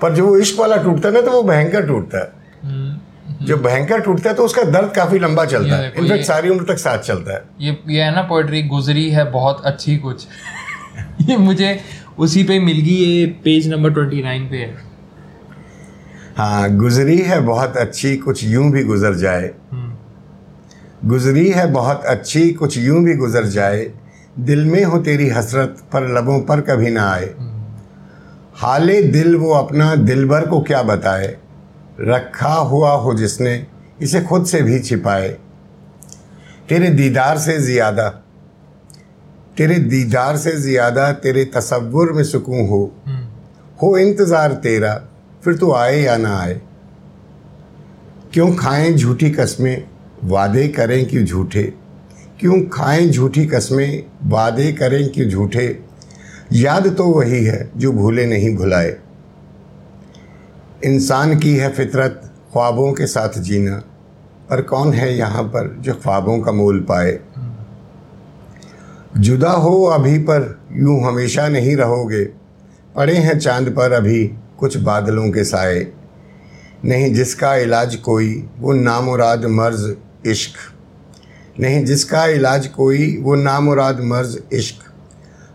पर 0.01 0.13
जो 0.13 0.25
वो 0.25 0.37
इश्क 0.37 0.59
वाला 0.59 0.75
टूटता 0.75 1.07
है 1.07 1.13
ना 1.13 1.21
तो 1.21 1.31
वो 1.31 1.43
भयंकर 1.43 1.87
टूटता 1.87 2.19
है। 2.19 2.31
हम्म, 2.63 3.45
जो 3.45 3.57
भयंकर 3.57 3.99
टूटता 3.99 4.29
है 4.29 4.35
तो 4.35 4.43
उसका 4.43 4.63
दर्द 4.63 4.91
काफ़ी 4.95 5.19
लंबा 5.19 5.45
चलता 5.45 5.75
है। 5.75 5.93
इनफैक्ट 5.97 6.25
सारी 6.25 6.49
उम्र 6.49 6.63
तक 6.63 6.77
साथ 6.77 6.97
चलता 6.97 7.33
है। 7.33 7.43
ये 7.61 7.77
ये 7.87 8.01
है 8.01 8.15
ना 8.15 8.21
पोइट्री 8.21 8.63
गुजरी 8.63 9.09
है 9.09 9.31
बहुत 9.31 9.61
अच्छी 9.65 9.97
कुछ। 9.97 10.27
ये 11.21 11.37
मुझे 11.37 11.79
उसी 12.19 12.43
पे 12.43 12.59
मिल 12.59 12.77
गई 12.77 12.95
ये 12.95 13.25
पेज 13.25 13.67
नंबर 13.67 13.93
ट्वेंटी 13.93 14.23
नाइन 14.23 14.47
पे 14.49 14.57
है। 14.57 14.75
हाँ 16.37 16.75
गुजरी 16.75 17.17
है 17.17 17.39
बहुत 17.41 17.77
अच्छी 17.77 18.15
कुछ 18.17 18.43
यूँ 18.43 18.71
भी 18.71 18.83
गुजर 18.83 19.15
जाए। 19.15 19.51
हम्म, 19.71 19.93
गुजरी 21.09 21.49
है 21.49 21.71
बहुत 21.71 22.05
अच्छी 22.05 22.51
कुछ 22.51 22.77
यूँ 22.77 23.03
भी 23.03 23.13
गुजर 23.13 23.45
जाए। 23.45 23.85
दिल 24.39 24.65
में 24.65 24.83
हो 24.83 24.97
तेरी 24.99 25.29
हसरत 25.29 25.77
पर 25.93 26.07
लबों 26.17 26.39
पर 26.41 26.61
कभी 26.61 26.89
ना 26.89 27.09
आए। 27.11 27.33
हाले 28.55 29.01
दिल 29.01 29.35
वो 29.35 29.53
अपना 29.53 29.95
दिल 29.95 30.27
भर 30.27 30.47
को 30.47 30.61
क्या 30.61 30.83
बताए? 30.83 31.37
रखा 32.01 32.53
हुआ 32.53 32.91
हो 32.91 33.13
जिसने, 33.13 33.67
इसे 34.01 34.21
खुद 34.21 34.45
से 34.45 34.61
भी 34.61 34.79
छिपाए। 34.79 35.29
तेरे 36.69 36.89
दीदार 36.89 37.37
से 37.37 37.57
ज़्यादा, 37.59 38.09
तेरे 39.57 39.75
दीदार 39.75 40.37
से 40.37 40.51
ज़्यादा 40.51 41.11
तेरे 41.13 41.45
तसव्वुर 41.45 42.11
में 42.13 42.23
सुकून 42.23 42.67
हो। 42.67 42.91
हो 43.81 43.97
इंतज़ार 43.97 44.53
तेरा, 44.53 44.93
फिर 45.43 45.57
तू 45.57 45.71
आए 45.73 45.99
या 45.99 46.17
ना 46.17 46.37
आए। 46.39 46.61
क्यों 48.33 48.53
खाएँ 48.55 48.93
झूठी 48.93 49.29
कस्में, 49.29 49.87
वादे 50.23 50.67
करें 50.67 51.05
क्यों 51.05 51.25
झूठे? 51.25 51.84
क्यों 52.39 52.61
खाएँ 52.61 53.09
झूठी 53.09 53.45
कस्में, 53.45 54.03
वादे 54.23 54.71
करें 54.71 55.09
क्यों 55.09 55.29
झूठे? 55.29 55.79
याद 56.53 56.95
तो 56.97 57.03
वही 57.03 57.45
है 57.45 57.71
जो 57.77 57.91
भूले 57.91 58.25
नहीं 58.25 58.55
भुलाए। 58.55 58.97
इंसान 60.85 61.39
की 61.39 61.55
है 61.55 61.69
फितरत, 61.69 62.31
ख्वाबों 62.53 62.93
के 62.93 63.07
साथ 63.07 63.29
जीना। 63.39 63.83
पर 64.49 64.61
कौन 64.61 64.93
है 64.93 65.17
यहाँ 65.17 65.43
पर 65.43 65.77
जो 65.79 65.93
ख्वाबों 65.93 66.39
का 66.39 66.51
मोल 66.51 66.79
पाए? 66.79 67.19
जुदा 69.17 69.51
हो 69.51 69.83
अभी 69.83 70.19
पर, 70.19 70.59
यूँ 70.71 71.03
हमेशा 71.03 71.47
नहीं 71.47 71.75
रहोगे। 71.75 72.25
पड़े 72.95 73.15
हैं 73.15 73.39
चाँद 73.39 73.69
पर 73.69 73.91
अभी 73.91 74.33
कुछ 74.59 74.77
बादलों 74.77 75.31
के 75.31 75.43
साए। 75.43 75.87
नहीं 76.85 77.13
जिसका 77.13 77.55
इलाज 77.55 77.95
कोई, 77.95 78.49
वो 78.59 78.73
नामुराद 78.73 79.45
मर्ज 79.45 79.95
इश्क। 80.25 80.74
नहीं 81.59 81.85
जिसका 81.85 82.25
इलाज 82.25 82.67
कोई 82.67 83.17
वो 83.17 83.35
नाम 83.35 83.63
नामुराद 83.63 83.99
मर्ज 83.99 84.43
इश्क। 84.53 84.75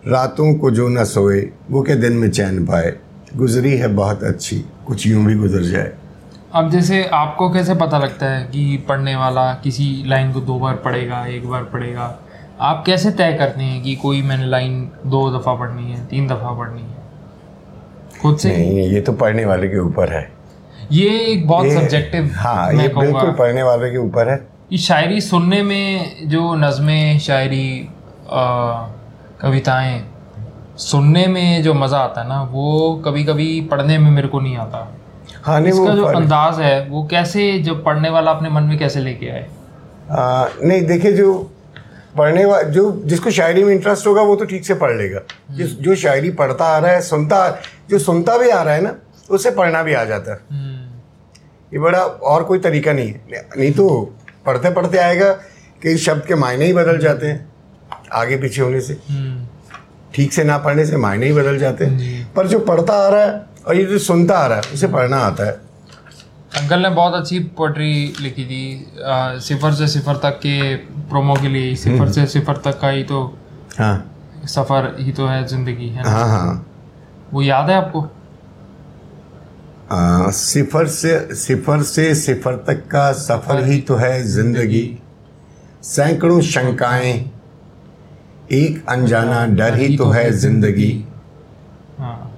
रातों 0.09 0.55
को 0.55 0.71
जो 0.71 0.89
न 0.89 1.05
सोए 1.05 1.51
वो 1.71 1.83
के 1.83 1.95
दिन 1.95 2.13
में 2.13 2.31
चैन 2.31 2.67
पाए। 2.67 2.93
गुजरी 3.37 3.77
है 3.77 3.89
बहुत 3.89 4.23
अच्छी 4.23 4.65
कुछ 4.87 5.07
यूँ 5.07 5.25
भी 5.25 5.35
गुजर 5.35 5.63
जाए। 5.63 5.93
अब 6.55 6.71
जैसे 6.71 7.05
आपको 7.05 7.51
कैसे 7.51 7.75
पता 7.75 7.99
लगता 7.99 8.27
है 8.27 8.45
कि 8.45 8.85
पढ़ने 8.89 9.17
वाला 9.17 9.55
किसी 9.55 10.05
लाइन 10.07 10.33
को 10.33 10.41
दो 10.41 10.59
बार 10.59 10.75
पढ़ेगा 10.75 11.27
एक 11.27 11.49
बार 11.49 11.63
पढ़ेगा? 11.63 12.19
आप 12.61 12.83
कैसे 12.87 13.11
तय 13.11 13.33
करते 13.33 13.63
हैं 13.63 13.83
कि 13.83 13.95
कोई 13.95 14.23
मैंने 14.23 14.47
लाइन 14.47 14.91
दो 15.07 15.39
दफ़ा 15.39 15.55
पढ़नी 15.55 15.93
है 15.93 16.07
तीन 16.07 16.27
दफ़ा 16.27 16.59
पढ़नी 16.59 16.81
है? 16.81 16.97
खुद 18.23 18.39
से? 18.39 18.57
नहीं 18.57 18.89
ये 18.89 19.01
तो 19.01 19.13
पढ़ने 19.13 19.45
वाले 19.45 19.69
के 19.69 19.79
ऊपर 19.79 20.13
है। 20.13 20.33
ये 20.93 21.09
एक 21.09 21.49
बहुत 21.49 21.67
सब्जेक्टिव 21.67 22.31
हाँ 22.35 22.73
ये 22.73 22.89
बिल्कुल 22.89 23.33
पढ़ने 23.33 23.63
वाले 23.63 23.91
के 23.91 23.99
ऊपर 23.99 24.29
है। 24.29 24.50
ये 24.73 24.79
शायरी 24.79 25.21
सुनने 25.21 25.63
में 25.63 26.29
जो 26.29 26.55
नज़में 26.55 27.19
शायरी 27.19 27.89
कविताएँ 29.41 30.03
सुनने 30.79 31.27
में 31.27 31.63
जो 31.63 31.73
मज़ा 31.75 31.99
आता 31.99 32.21
है 32.21 32.29
ना 32.29 32.43
वो 32.51 32.95
कभी 33.05 33.25
कभी 33.25 33.61
पढ़ने 33.71 33.97
में 33.99 34.11
मेरे 34.11 34.29
को 34.29 34.41
नहीं 34.41 34.57
आता। 34.57 34.79
हाँ 35.45 35.59
नहीं 35.61 35.73
इसका 35.73 35.83
वो 35.83 35.97
जो 35.97 36.05
अंदाज 36.07 36.61
है 36.61 36.89
वो 36.89 37.03
कैसे 37.11 37.59
जब 37.59 37.83
पढ़ने 37.85 38.11
वाला 38.11 38.31
अपने 38.31 38.51
मन 38.51 38.63
में 38.63 38.79
कैसे 38.79 39.01
लेके 39.01 39.31
आए? 39.31 39.47
आ, 40.11 40.47
नहीं 40.63 40.83
देखिए 40.87 41.13
जो 41.13 41.33
पढ़ने 42.17 42.45
वा 42.45 42.63
जो 42.71 42.91
जिसको 43.05 43.31
शायरी 43.31 43.65
में 43.65 43.73
इंटरेस्ट 43.75 44.07
होगा 44.07 44.23
वो 44.23 44.37
तो 44.37 44.45
ठीक 44.45 44.65
से 44.67 44.75
पढ़ 44.77 44.97
लेगा। 44.97 45.21
जिस 45.51 45.79
जो 45.81 45.95
शायरी 45.97 46.31
पढ़ता 46.33 46.65
आ 46.67 46.79
रहा 46.79 46.93
है 46.93 47.01
सुनता 47.03 47.49
जो 47.91 47.99
सुनता 47.99 48.39
भी 48.39 48.49
आ 48.51 48.63
रहा 48.63 48.75
है 48.75 48.81
ना 48.81 48.95
उसे 49.31 49.51
पढ़ना 49.51 49.83
भी 49.83 49.95
आ 49.95 50.05
जाता 50.05 50.33
है। 50.33 50.39
हम्म, 50.51 50.79
ये 51.73 51.79
बड़ा 51.79 52.03
और 52.03 52.45
कोई 52.45 52.59
तरीका 52.61 52.93
नहीं 52.93 53.09
है। 53.09 53.49
नहीं 53.59 53.73
तो 53.73 53.89
पढ़ते 54.51 54.71
पढ़ते 54.71 54.99
आएगा 54.99 55.31
कि 55.83 55.97
शब्द 55.99 56.25
के 56.27 56.35
मायने 56.35 56.67
ही 56.67 56.73
बदल 56.73 56.99
जाते 56.99 57.27
हैं 57.27 57.49
आगे 58.15 58.37
पीछे 58.37 58.63
होने 58.63 58.81
से। 58.81 59.01
हम्म, 59.11 59.47
ठीक 60.15 60.33
से 60.33 60.45
ना 60.45 60.59
पढ़ने 60.59 60.85
से 60.87 60.97
मायने 60.97 61.27
ही 61.27 61.33
बदल 61.33 61.59
जाते 61.59 61.85
हैं। 61.85 62.33
पर 62.35 62.47
जो 62.49 62.59
पढ़ता 62.59 62.95
आ 63.07 63.09
रहा 63.09 63.25
है 63.25 63.45
और 63.67 63.77
ये 63.77 63.85
जो 63.85 63.99
सुनता 63.99 64.39
आ 64.39 64.47
रहा 64.47 64.61
है 64.61 64.73
उसे 64.75 64.87
पढ़ना 64.89 65.17
आता 65.17 65.47
है। 65.47 65.53
अंकल 66.59 66.81
ने 66.83 66.89
बहुत 66.91 67.15
अच्छी 67.15 67.39
पोइट्री 67.59 67.93
लिखी 68.21 68.45
थी 68.45 68.63
अ, 69.05 69.39
सिफर 69.39 69.73
से 69.75 69.87
सिफर 69.89 70.17
तक 70.17 70.39
के 70.39 70.75
प्रोमो 71.11 71.35
के 71.35 71.49
लिए 71.49 71.75
सिफर 71.77 72.11
से 72.13 72.27
सिफर 72.27 72.57
तक 72.65 72.81
का 72.81 72.89
ही 72.89 73.03
तो 73.05 73.23
हाँ। 73.79 73.95
सफ़र 74.49 74.95
ही 74.99 75.13
तो 75.13 75.27
है 75.27 75.47
ज़िंदगी 75.47 75.89
है 75.89 76.03
हाँ 76.05 76.27
हाँ। 76.29 76.67
वो 77.33 77.43
याद 77.43 77.71
है 77.71 77.77
आपको? 77.77 78.01
आ, 78.01 78.09
सिफर 79.91 80.87
से 80.89 81.35
सिफर 81.35 81.83
से 81.83 82.15
सिफर 82.15 82.57
तक 82.67 82.87
का 82.89 83.11
सफ़र 83.13 83.65
ही 83.65 83.81
तो 83.81 83.95
है 83.97 84.23
ज़िंदगी। 84.25 84.83
सैकड़ों 85.85 86.41
शंकाएँ 86.43 87.13
एक 88.53 88.85
अनजाना 88.89 89.45
डर 89.49 89.79
ही 89.79 89.97
तो 89.97 90.09
है 90.11 90.31
ज़िंदगी। 90.33 90.93
हाँ। 91.99 92.33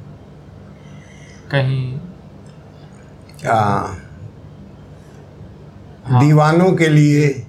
कहीं 1.51 1.99
हाँ। 3.45 3.99
दीवानों 6.11 6.73
के 6.73 6.89
लिए 6.89 7.45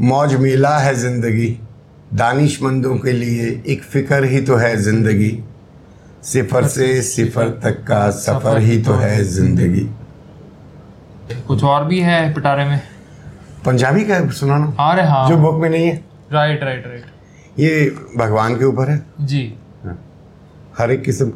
मौज 0.00 0.34
मेला 0.34 0.76
है 0.78 0.94
ज़िंदगी। 0.96 1.48
दानिशमंदों 2.14 2.96
के 2.98 3.12
लिए 3.12 3.62
एक 3.66 3.82
फ़िक्र 3.82 4.24
ही 4.24 4.40
तो 4.40 4.56
है 4.56 4.76
ज़िंदगी। 4.76 5.30
सिफर 6.24 6.66
से 6.66 6.86
सिफर 7.02 7.48
तक 7.62 7.82
का 7.84 8.08
सफ़र 8.10 8.58
ही 8.58 8.80
तो 8.82 8.92
है 8.94 9.22
ज़िंदगी। 9.24 9.88
कुछ 11.46 11.64
और 11.64 11.84
भी 11.84 12.00
है 12.00 12.32
पिटारे 12.34 12.64
में? 12.64 12.80
पंजाबी 13.66 14.04
का 14.04 14.26
सुनाना 14.30 14.66
अरे 14.90 15.02
हाँ। 15.02 15.28
जो 15.28 15.36
बुक 15.36 15.60
में 15.62 15.68
नहीं 15.70 15.86
है? 15.86 15.96
राइट 16.32 16.62
राइट 16.62 16.86
राइट 16.86 17.04
ये 17.58 17.90
भगवान 18.16 18.56
के 18.58 18.64
ऊपर 18.64 18.90
है? 18.90 19.04
जी। 19.20 19.42
हर 20.78 20.90
एक 20.90 21.02
किस्म। 21.02 21.32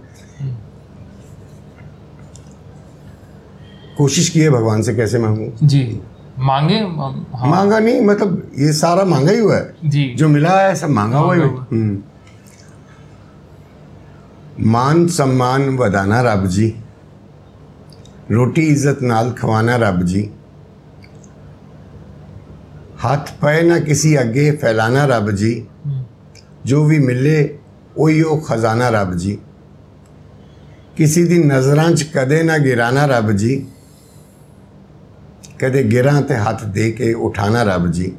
कोशिश 3.99 4.29
की 4.29 4.41
है 4.41 4.51
भगवान 4.51 4.83
से 4.83 4.95
कैसे 4.95 5.19
मांगू? 5.19 5.53
जी। 5.63 6.01
मांगे? 6.39 6.75
हाँ। 6.75 7.49
मांगा 7.51 7.79
नहीं 7.79 8.01
मतलब 8.01 8.51
ये 8.59 8.73
सारा 8.73 9.05
मांगा 9.05 9.33
ही 9.33 9.39
हुआ 9.39 9.57
है। 9.57 9.75
जी। 9.85 10.09
जो 10.19 10.29
मिला 10.29 10.61
है 10.61 10.75
सब 10.75 10.91
मांगा 10.91 11.19
हुआ 11.19 11.35
ही। 11.35 11.41
हुआ। 11.41 11.67
ਮਾਨ 14.59 15.07
ਸਨਮਾਨ 15.07 15.71
ਵਧਾਣਾ 15.71 16.21
ਰੱਬ 16.23 16.47
ਜੀ 16.47 16.73
ਰੋਟੀ 18.31 18.67
ਇੱਜ਼ਤ 18.67 19.03
ਨਾਲ 19.03 19.33
ਖਵਾਣਾ 19.33 19.77
ਰੱਬ 19.77 20.03
ਜੀ 20.03 20.29
ਹੱਥ 23.05 23.33
ਪਏ 23.41 23.63
ਨਾ 23.63 23.79
ਕਿਸੇ 23.79 24.21
ਅੱਗੇ 24.21 24.51
ਫੈਲਾਣਾ 24.57 25.05
ਰੱਬ 25.07 25.31
ਜੀ 25.31 25.67
ਜੋ 26.67 26.85
ਵੀ 26.85 26.99
ਮਿਲੇ 26.99 27.59
ਉਹੀ 27.97 28.21
ਉਹ 28.23 28.41
ਖਜ਼ਾਨਾ 28.41 28.89
ਰੱਬ 28.91 29.15
ਜੀ 29.17 29.39
ਕਿਸੇ 30.97 31.25
ਦੀ 31.25 31.43
ਨਜ਼ਰਾਂ 31.45 31.91
'ਚ 31.91 32.03
ਕਦੇ 32.15 32.43
ਨਾ 32.43 32.57
ਗਿਰਾਣਾ 32.59 33.05
ਰੱਬ 33.07 33.31
ਜੀ 33.33 33.65
ਕਦੇ 35.61 35.83
ਗਿਰਾਂ 35.83 36.21
ਤੇ 36.23 36.37
ਹੱਥ 36.39 36.65
ਦੇ 36.65 36.91
ਕੇ 36.93 37.13
ਉਠਾਣਾ 37.15 37.63
ਰੱਬ 37.63 37.91
ਜੀ 37.93 38.13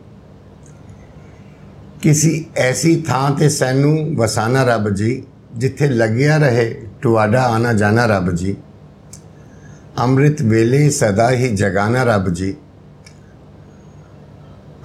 ਕਿਸੇ 2.01 2.43
ਐਸੀ 2.57 2.95
ਥਾਂ 3.01 3.29
ਤੇ 3.31 3.49
ਸਾਨੂੰ 3.49 4.15
ਵਸਾਣਾ 4.15 4.63
ਰੱਬ 4.63 4.89
ਜੀ 4.89 5.21
ਜਿੱਥੇ 5.55 5.87
ਲੱਗਿਆ 5.87 6.37
ਰਹੇ, 6.37 6.87
ਤੁਹਾਡਾ 7.01 7.43
ਆਣਾ 7.43 7.73
ਜਾਣਾ 7.73 8.05
ਰੱਬ 8.05 8.31
ਜੀ। 8.31 8.57
ਅੰਮ੍ਰਿਤ 9.99 10.41
ਵੇਲੇ 10.41 10.89
ਸਦਾ 10.89 11.31
ਹੀ 11.31 11.55
ਜਗਾਣਾ 11.55 12.03
ਰੱਬ 12.03 12.29
ਜੀ। 12.29 12.55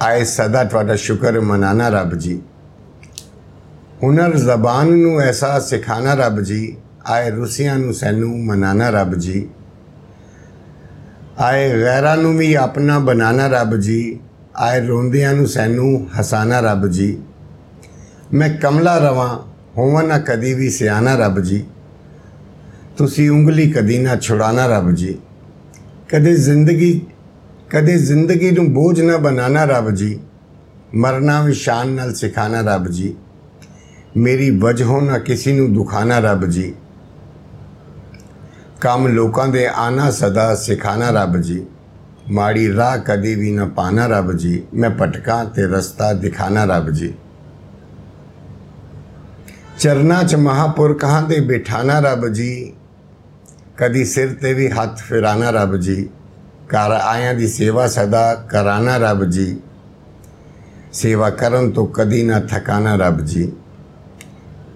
ਆਏ 0.01 0.25
ਸਦਾ 0.25 0.65
ਤੁਹਾਡਾ 0.65 0.97
ਸ਼ੁਕਰ 0.97 1.41
ਮਨਾਣਾ 1.41 1.89
ਰੱਬ 1.89 2.15
ਜੀ। 2.15 2.43
ਹੁਨਰ 4.03 4.37
ਜ਼ਬਾਨ 4.37 4.87
ਨੂੰ 4.87 5.21
ਐਸਾ 5.21 5.61
ਸਿਖਾਣਾ 5.61 6.15
ਰੱਬ 6.15 6.41
ਜੀ। 6.41 6.77
ਆਏ 7.07 7.31
ਰੁਸੀਆਂ 7.31 7.79
ਨੂੰ 7.79 7.95
ਸੈਨੂੰ 7.95 8.45
ਮਨਾਣਾ 8.45 8.91
ਰੱਬ 8.91 9.15
ਜੀ। 9.15 9.49
ਆਏ 11.39 11.81
ਗੈਰਾਂ 11.81 12.17
ਨੂੰ 12.17 12.39
ਵੀ 12.39 12.55
ਆਪਣਾ 12.55 12.99
ਬਣਾਣਾ 12.99 13.47
ਰੱਬ 13.47 13.77
ਜੀ। 13.77 14.21
ਆਏ 14.57 14.87
ਰੋਂਦਿਆਂ 14.87 15.33
ਨੂੰ 15.33 15.47
ਸੈਨੂੰ 15.47 16.09
ਹਸਾਣਾ 16.21 16.61
ਰੱਬ 16.61 16.87
ਜੀ। 16.87 17.23
ਮੈਂ 18.35 18.51
ਕਮਲਾ 18.51 18.99
ਰਵਾਂ 18.99 19.54
ਹੋਵਾਂ 19.77 20.05
ਨਾ 20.05 20.19
ਕਦੀ 20.19 20.55
ਵੀ 20.55 20.71
ਸਿਆਣਾ 20.71 21.17
ਰੱਬ 21.17 21.41
ਜੀ। 21.41 21.65
ਤੁਸੀਂ 22.97 23.31
ਉਂਗਲੀ 23.31 23.71
ਕਦੀ 23.71 23.99
ਨਾ 23.99 24.17
ਛੁਡਾਣਾ 24.17 24.67
ਰੱਬ 24.67 24.91
ਜੀ। 24.91 25.19
ਕਦੇ 26.09 26.35
ਜ਼ਿੰਦਗੀ 26.35 27.01
ਕਦੇ 27.71 27.99
ਜ਼ਿੰਦਗੀ 27.99 28.51
ਨੂੰ 28.51 28.75
ਬੋਝ 28.75 29.01
ਨਾ 29.01 29.17
ਬਣਾਣਾ 29.17 29.65
ਰੱਬ 29.65 29.91
ਜੀ। 29.91 30.21
ਮਰਨਾ 30.95 31.43
ਵੀ 31.43 31.53
ਸ਼ਾਨ 31.53 31.89
ਨਾਲ 31.89 32.15
ਸਿਖਾਣਾ 32.15 32.61
ਰੱਬ 32.61 32.89
ਜੀ। 32.89 33.15
ਮੇਰੀ 34.17 34.51
ਵਜ੍ਹੋਂ 34.51 35.03
ਨਾ 35.03 35.19
ਕਿਸੇ 35.19 35.53
ਨੂੰ 35.53 35.75
ਦੁਖਾਣਾ 35.75 36.19
ਰੱਬ 36.19 36.47
ਜੀ। 36.47 36.75
ਕੰਮ 38.81 39.09
ਲੋਕਾਂ 39.09 39.49
ਦੇ 39.49 39.67
ਆਣਾ 39.67 40.11
ਸਦਾ 40.11 40.55
ਸਿਖਾਣਾ 40.55 41.11
ਰੱਬ 41.11 41.37
ਜੀ। 41.37 41.67
ਮਾੜੀ 42.31 42.75
ਰਾਹ 42.77 42.99
ਕਦੀ 42.99 43.35
ਵੀ 43.35 43.53
ਨਾ 43.53 43.65
ਪਾਣਾ 43.65 44.07
ਰੱਬ 44.07 44.33
ਜੀ। 44.33 44.63
ਮੈਂ 44.75 44.91
ਭਟਕਾਂ 44.91 45.45
ਤੇ 45.45 45.63
ਰਸਤਾ 45.63 46.13
ਦਿਖਾਣਾ 46.13 46.65
ਰੱਬ 46.65 46.91
ਜੀ। 46.91 47.15
ਚਰਨਾ 49.84 50.22
ਚ 50.24 50.36
ਮਹਾਪੁਰਖਾਂ 50.38 51.22
ਦੇ 51.22 51.40
ਬਿਠਾਣਾ 51.40 52.00
ਰੱਬ 52.00 52.28
ਜੀ 52.28 52.52
ਕਦੀ 53.78 54.04
ਸਿਰ 54.06 54.34
ਤੇ 54.34 54.54
ਵੀ 54.54 54.70
ਹੱਥ 54.70 55.02
ਫਿਰਾਣਾ 55.02 55.50
ਰੱਬ 55.52 55.76
ਜੀ 55.78 56.10
ਘਰ 56.74 56.92
ਆਇਆਂ 56.94 57.34
ਦੀ 57.34 57.48
ਸੇਵਾ 57.48 57.88
ਸਦਾ 57.88 58.34
ਕਰਾਣਾ 58.50 58.98
ਰੱਬ 58.98 59.24
ਜੀ 59.26 59.56
ਸੇਵਾ 60.94 61.30
ਕਰਨ 61.30 61.70
ਤੋਂ 61.72 61.88
ਕਦੀ 61.88 62.22
ਨਾ 62.24 62.40
ਥਕਾਣਾ 62.50 62.96
ਰੱਬ 62.96 63.22
ਜੀ 63.26 63.52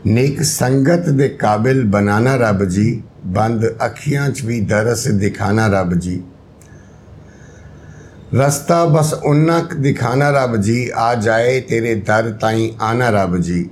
ਨੇਕ 0.06 0.42
ਸੰਗਤ 0.44 1.10
ਦੇ 1.10 1.28
ਕਾਬਿਲ 1.30 1.84
ਬਣਾਣਾ 1.86 2.36
ਰੱਬ 2.36 2.64
ਜੀ 2.66 3.02
ਬੰਦ 3.26 3.66
ਅੱਖੀਆਂ 3.86 4.30
'ਚ 4.30 4.46
ਵੀ 4.46 4.60
ਦਰਸ 4.62 5.08
ਦਿਖਾਣਾ 5.18 5.68
ਰੱਬ 5.70 5.94
ਜੀ 5.94 6.22
ਰਸਤਾ 8.34 8.84
ਬਸ 8.86 9.14
ਉਨਾ 9.16 9.60
ਕੁ 9.62 9.82
ਦਿਖਾਣਾ 9.82 10.30
ਰੱਬ 10.32 10.56
ਜੀ 10.58 10.90
ਆ 10.96 11.14
ਜਾਏ 11.16 11.60
ਤੇਰੇ 11.62 11.96
ਦਰ 12.08 12.32
ਤਾਈਂ 12.32 12.70
ਆਣਾ 12.82 13.10
ਰੱਬ 13.12 13.38
ਜੀ 13.38 13.70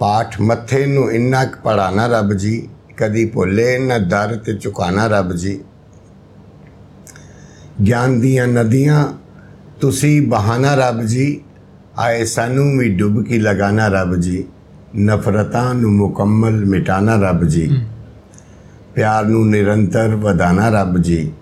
ਪਾਠ 0.00 0.40
ਮੱਥੇ 0.40 0.84
ਨੂੰ 0.86 1.10
ਇੰਨਾ 1.12 1.44
ਕੁ 1.44 1.60
ਪੜਾਣਾ 1.64 2.06
ਰੱਬ 2.06 2.32
ਜੀ 2.32 2.68
ਕਦੀ 2.96 3.24
ਭੁੱਲੇ 3.26 3.78
ਨਾ 3.78 3.98
ਦਰ 3.98 4.36
ਤੇ 4.36 4.52
ਝੁਕਾਣਾ 4.52 5.06
ਰੱਬ 5.06 5.32
ਜੀ 5.32 5.58
ਗਿਆਨ 7.82 8.20
ਦੀਆਂ 8.20 8.46
ਨਦੀਆਂ 8.46 9.06
ਤੁਸੀਂ 9.80 10.20
ਬਹਾਨਾ 10.28 10.74
ਰੱਬ 10.74 11.02
ਜੀ 11.04 11.26
ਆਏ 11.98 12.24
ਸਾਨੂੰ 12.24 12.66
ਵੀ 12.78 12.88
ਡੁਬਕੀ 12.88 13.38
ਲਗਾਣਾ 13.38 13.88
ਰੱਬ 13.88 14.14
ਜੀ 14.16 14.44
ਨਫ਼ਰਤਾਂ 14.98 15.74
ਨੂੰ 15.74 15.92
ਮੁਕੰਮਲ 15.92 16.64
ਮਿਟਾਣਾ 16.64 17.16
ਰੱਬ 17.20 17.44
ਜੀ 17.44 17.68
ਪਿਆਰ 18.94 19.24
ਨੂੰ 19.24 19.48
ਨਿਰੰਤਰ 19.50 20.14
ਵਧਾਣਾ 20.16 20.68
ਰੱਬ 20.70 20.96
ਜੀ 20.98 21.32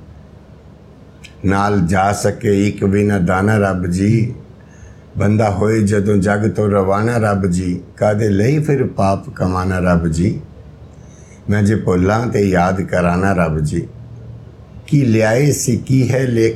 ਨਾਲ 1.45 1.81
ਜਾ 1.81 2.13
ਸਕੇ 2.13 2.67
ਇੱਕ 2.67 2.85
ਵੀ 2.85 3.03
ਨਾ 3.05 3.19
ਦਾਣਾ 3.19 3.57
ਰੱਬ 3.59 3.87
ਜੀ 3.87 4.35
ਬੰਦਾ 5.19 5.51
ਹੋਏ 5.51 5.81
ਜਦੋਂ 5.81 6.17
ਜਗ 6.17 6.49
ਤੋਂ 6.49 6.69
ਰਵਾਨਾ 6.69 7.17
ਰੱਬ 7.19 7.47
ਜੀ 7.47 7.81
ਕਾਦੇ 7.97 8.29
ਲਈ 8.29 8.59
ਫਿਰ 8.59 8.87
ਪਾਪ 8.87 9.29
ਕਮਾਣਾ 9.31 9.79
ਰੱਬ 9.81 10.07
ਜੀ 10.09 10.39
ਮੈਂ 11.51 11.63
ਜੇ 11.63 11.75
ਭੁੱਲਾਂ 11.77 12.27
ਤੇ 12.27 12.41
ਯਾਦ 12.41 12.81
ਕਰਾਣਾ 12.83 13.33
ਰੱਬ 13.33 13.59
ਜੀ 13.61 13.87
ਕੀ 14.87 15.05
ਲਿਆਏ 15.05 15.51
ਸੀ 15.53 15.77
ਕੀ 15.77 16.09
ਹੈ 16.11 16.25
ਲੈ 16.27 16.49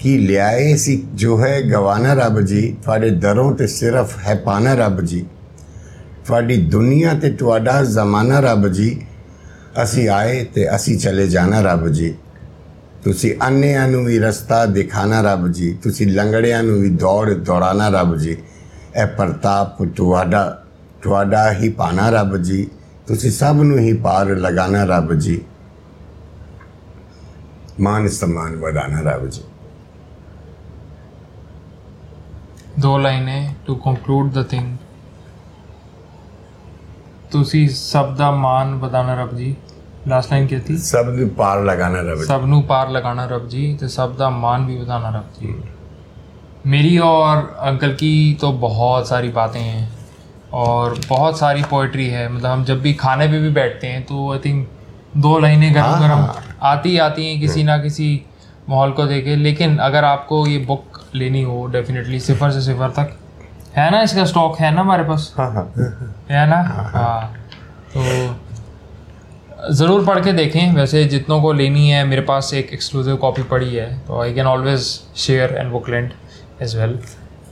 ਕੀ 0.00 0.16
ਲਿਆਏ 0.18 0.76
ਸੀ 0.76 1.02
ਜੋ 1.14 1.38
ਹੈ 1.40 1.60
ਗਵਾਨਾ 1.62 2.12
ਰੱਬ 2.14 2.40
ਜੀ 2.40 2.76
ਤੁਹਾਡੇ 2.84 3.10
ਦਰੋਂ 3.10 3.54
ਤੇ 3.54 3.66
ਸਿਰਫ 3.66 4.16
ਹੈ 4.18 4.34
ਪਾਣਾ 4.34 4.74
ਰੱਬ 4.74 5.00
ਜੀ 5.00 5.24
ਤੁਹਾਡੀ 6.26 6.56
ਦੁਨੀਆ 6.66 7.14
ਤੇ 7.14 7.30
ਤੁਹਾਡਾ 7.30 7.82
ਜ਼ਮਾਨਾ 7.84 8.40
ਰੱਬ 8.40 8.68
ਜੀ 8.68 8.96
ਅਸੀਂ 9.82 10.08
ਆਏ 10.08 10.44
ਤੇ 10.54 10.66
ਅਸੀਂ 10.76 10.98
ਚਲੇ 10.98 11.26
ਜਾਣਾ 11.26 11.60
ਰੱਬ 11.62 11.88
ਜੀ 11.88 12.14
ਤੁਸੀਂ 13.03 13.35
ਅੰਨਿਆਂ 13.47 13.87
ਨੂੰ 13.87 14.05
ਵੀ 14.05 14.19
ਰਸਤਾ 14.19 14.65
ਦਿਖਾਣਾ 14.65 15.21
ਰੱਬ 15.21 15.47
ਜੀ, 15.47 15.73
ਤੁਸੀਂ 15.73 16.07
ਲੰਗੜਿਆਂ 16.07 16.63
ਨੂੰ 16.63 16.81
ਵੀ 16.81 16.89
ਦੌੜ 16.89 17.33
ਦੌੜਾਣਾ 17.33 17.89
ਰੱਬ 17.89 18.15
ਜੀ। 18.17 18.37
ਇਹ 18.95 19.07
ਪ੍ਰਤਾਪ 19.07 19.83
ਤੁਹਾਡਾ 19.83 20.63
ਤੁਹਾਡਾ 21.01 21.53
ਹੀ 21.53 21.69
ਪਾਣਾ 21.69 22.09
ਰੱਬ 22.09 22.37
ਜੀ। 22.37 22.69
ਤੁਸੀਂ 23.07 23.31
ਸਭ 23.31 23.55
ਨੂੰ 23.63 23.77
ਹੀ 23.77 23.93
ਪਾਰ 23.93 24.25
ਲਗਾਣਾ 24.25 24.83
ਰੱਬ 24.83 25.13
ਜੀ। 25.13 25.41
ਮਾਨ 27.79 28.07
ਸਨਮਾਨ 28.07 28.55
ਵਧਾਣਾ 28.55 29.01
ਰੱਬ 29.01 29.27
ਜੀ। 29.27 29.41
ਦੋ 32.79 32.97
ਲਾਈਨਾਂ 32.97 33.53
ਟੂ 33.65 33.75
ਕੰਕਲੂਡ 33.75 34.31
ਦ 34.33 34.43
ਥਿੰਗ 34.43 34.77
ਤੁਸੀਂ 37.31 37.69
ਸਭ 37.69 38.15
ਦਾ 38.15 38.31
ਮਾਨ 38.31 38.75
ਵਧਾਣਾ 38.75 39.21
ਰੱਬ 39.21 39.35
ਜੀ। 39.35 39.55
ਲਾਸਟ 40.08 40.30
ਲਾਈਨ 40.30 40.46
ਕੀ 40.46 40.58
ਥੀ 40.58 40.76
ਸਭ 40.78 41.08
ਨੂੰ 41.08 41.28
ਪਾਰ 41.30 41.62
ਲਗਾਣਾ 41.64 42.00
ਰੱਬ 42.00 42.18
ਜੀ 42.18 42.24
ਸਭ 42.24 42.44
ਨੂੰ 42.44 42.62
ਪਾਰ 42.64 42.90
ਲਗਾਣਾ 42.90 43.26
ਰੱਬ 43.26 43.48
ਜੀ 43.48 43.72
ਤੇ 43.80 43.88
ਸਭ 43.88 44.16
ਦਾ 44.16 44.28
मान 44.36 44.66
भी 44.66 44.76
बताना 44.76 45.10
रब 45.12 45.40
जी 45.40 45.54
मेरी 46.66 46.92
और 47.00 47.40
अंकल 47.62 47.92
की 47.94 48.12
तो 48.36 48.48
बहुत 48.60 49.08
सारी 49.08 49.28
बातें 49.30 49.58
हैं 49.58 49.82
और 50.60 50.94
बहुत 51.08 51.38
सारी 51.38 51.62
पोइट्री 51.64 52.06
है 52.08 52.22
मतलब 52.28 52.50
हम 52.50 52.64
जब 52.64 52.80
भी 52.80 52.92
खाने 52.96 53.28
पे 53.28 53.38
भी 53.38 53.50
बैठते 53.52 53.86
हैं 53.86 54.00
तो 54.04 54.22
आई 54.32 54.38
थिंक 54.38 54.66
दो 55.18 55.38
लाइनें 55.38 55.68
गरम 55.74 55.82
हाँ, 55.82 56.00
गरम 56.00 56.22
हाँ। 56.22 56.56
आती 56.70 56.96
आती 57.00 57.26
हैं 57.26 57.38
किसी 57.40 57.62
ना 57.64 57.76
किसी 57.80 58.08
माहौल 58.68 58.92
को 58.92 59.06
देके 59.06 59.36
लेकिन 59.38 59.76
अगर 59.82 60.04
आपको 60.06 60.46
ये 60.46 60.58
बुक 60.64 61.00
लेनी 61.14 61.42
हो 61.44 61.66
डेफिनेटली 61.72 62.20
सिफर 62.22 62.50
से 62.50 62.60
सिफर 62.62 62.90
तक 62.94 63.14
है 63.76 63.90
ना 63.90 64.00
इसका 64.02 64.24
स्टॉक 64.26 64.58
है 64.58 64.74
ना 64.74 64.80
हमारे 64.80 65.04
पास 65.04 65.32
हाँ 65.38 65.50
हाँ 65.52 65.66
है 66.30 66.48
ना 66.48 66.60
हाँ 66.90 67.20
तो 67.88 68.04
ज़रूर 69.71 70.05
पढ़ 70.05 70.19
के 70.23 70.31
देखें। 70.33 70.73
वैसे 70.75 71.03
जितनों 71.05 71.41
को 71.41 71.51
लेनी 71.53 71.87
है 71.89 72.03
मेरे 72.05 72.21
पास 72.23 72.53
एक 72.53 72.69
एक्सक्लूसिव 72.73 73.15
कॉपी 73.17 73.43
पड़ी 73.49 73.73
है 73.73 73.87
तो 74.07 74.21
I 74.21 74.33
can 74.33 74.45
always 74.47 74.85
share 75.17 75.55
and 75.55 75.71
book 75.71 75.89
lent 75.89 76.13
as 76.61 76.75
well 76.77 76.93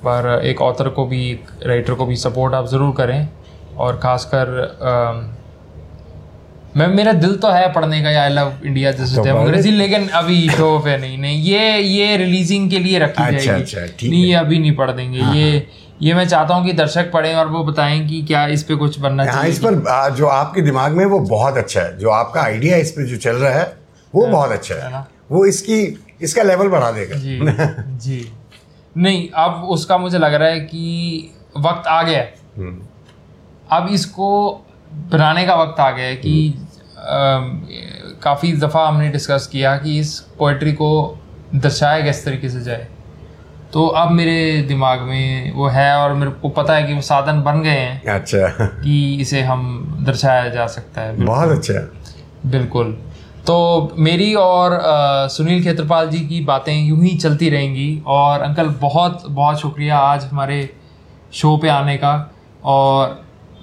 पर 0.06 0.42
एक 0.46 0.62
ऑथर 0.62 0.90
को 0.90 1.06
भी 1.06 1.30
एक 1.32 1.50
राइटर 1.68 1.94
को 1.94 2.06
भी 2.06 2.16
सपोर्ट 2.18 2.54
आप 2.54 2.68
ज़रूर 2.68 2.96
करें। 2.98 3.28
और 3.78 4.00
ख़ासकर 4.04 4.48
मैं 6.78 6.88
मेरा 6.88 7.12
दिल 7.16 7.36
तो 7.38 7.48
है 7.50 7.72
पढ़ने 7.74 8.02
का 8.04 8.10
आई 8.22 8.30
लव 8.30 8.52
इंडिया 8.66 8.92
तो 8.92 9.24
डेमोक्रेसी 9.24 9.72
लेकिन 9.72 10.08
अभी 10.16 10.50
शो 10.50 10.78
पे 10.80 10.98
नहीं 10.98 11.18
नहीं 11.18 11.42
ये 11.44 11.78
ये 11.80 12.18
रिलीजिंग 12.18 12.70
के 12.72 12.80
लिए 12.80 13.00
रखी 13.00 13.24
अच्छा, 13.24 13.40
जाएगी। 13.40 13.62
अच्छा, 13.62 14.08
नहीं 14.08 14.24
ये 14.24 14.34
अभी 14.36 14.60
नहीं 14.60 14.76
पढ़ 14.76 14.92
देंगे 14.92 15.20
ये 15.40 15.68
ये 16.02 16.14
मैं 16.14 16.28
चाहता 16.28 16.54
हूँ 16.56 16.66
कि 16.66 16.74
दर्शक 16.74 17.12
पढ़ें 17.12 17.34
और 17.36 17.48
वो 17.48 17.64
बताएँ 17.64 18.08
कि 18.08 18.22
क्या 18.24 18.46
इस 18.48 18.64
पे 18.64 18.76
कुछ 18.76 19.00
बनना 19.00 19.24
हाँ 19.24 19.34
चाहिए। 19.34 19.52
इस 19.52 19.60
पर 19.66 20.12
जो 20.18 20.28
आपके 20.28 20.62
दिमाग 20.62 20.92
में 20.92 21.06
वो 21.06 21.20
बहुत 21.20 21.58
अच्छा 21.58 21.82
है 21.82 21.98
जो 21.98 22.10
आपका 22.10 22.42
आइडिया 22.42 22.78
इस 22.78 22.92
पे 22.92 23.06
जो 23.06 23.18
चल 23.18 23.36
रहा 23.36 23.52
है 23.54 23.66
वो 24.14 24.26
बहुत 24.28 24.52
अच्छा 24.52 24.76
है 24.76 24.94
है? 24.94 25.06
वो 25.32 25.46
इसकी 25.46 25.82
इसका 26.22 26.44
लेवल 26.44 26.68
बढ़ा 26.68 26.92
देगा। 26.92 27.16
जी 27.16 27.40
जी। 28.06 28.32
नहीं 28.96 29.28
अब 29.38 29.64
उसका 29.70 29.98
मुझे 29.98 30.18
लग 30.18 30.34
रहा 30.34 30.50
है 30.50 30.60
कि 30.60 31.34
वक्त 31.58 31.88
आ 31.88 32.02
गया 32.04 32.20
है। 32.20 32.34
हम्म, 32.58 32.82
अब 33.72 33.88
इसको 33.94 34.30
बनाने 35.12 35.46
का 35.48 35.56
वक्त 35.56 35.80
आ 35.80 35.90
गया 35.92 36.06
है 36.06 36.16
कि 36.16 36.54
काफ़ी 38.24 38.52
दफ़ा 38.58 38.88
हमने 38.88 39.10
डिस्कस 39.10 39.48
किया 39.52 39.76
कि 39.78 40.00
इस 40.00 40.20
पोइट्री 40.40 40.72
को 40.74 40.90
दर्शाया 41.56 42.04
किस 42.06 42.24
तरीके 42.26 42.50
से 42.50 42.62
जाए। 42.62 42.88
तो 43.74 43.86
अब 43.88 44.12
मेरे 44.12 44.62
दिमाग 44.68 45.02
में 45.02 45.54
वो 45.54 45.68
है 45.68 45.92
और 45.98 46.14
मेरे 46.14 46.32
को 46.32 46.50
पता 46.50 46.76
है 46.76 46.84
कि 46.84 46.94
वो 46.94 47.02
साधन 47.02 47.42
बन 47.42 47.62
गए 47.62 47.70
हैं। 47.70 48.14
अच्छा। 48.14 48.48
कि 48.76 49.16
इसे 49.22 49.42
हम 49.42 49.62
दर्शाया 50.08 50.48
जा 50.50 50.66
सकता 50.68 51.02
है। 51.02 51.16
बहुत 51.26 51.50
अच्छा। 51.50 51.74
बिल्कुल। 52.50 52.92
तो 53.48 53.58
मेरी 53.98 54.34
और 54.36 54.72
अ, 54.72 55.28
सुनील 55.28 55.64
खेत्रपाल 55.64 56.10
जी 56.10 56.20
की 56.20 56.42
बातें 56.46 56.74
यूँ 56.76 57.00
ही 57.04 57.16
चलती 57.18 57.50
रहेंगी 57.50 58.02
और 58.08 58.42
अंकल 58.42 58.68
बहुत 58.82 59.24
बहुत 59.30 59.60
शुक्रिया 59.60 59.98
आज 60.00 60.26
हमारे 60.26 60.70
शो 61.34 61.56
पे 61.58 61.70
आने 61.70 61.98
का 61.98 62.14
और 62.66 63.18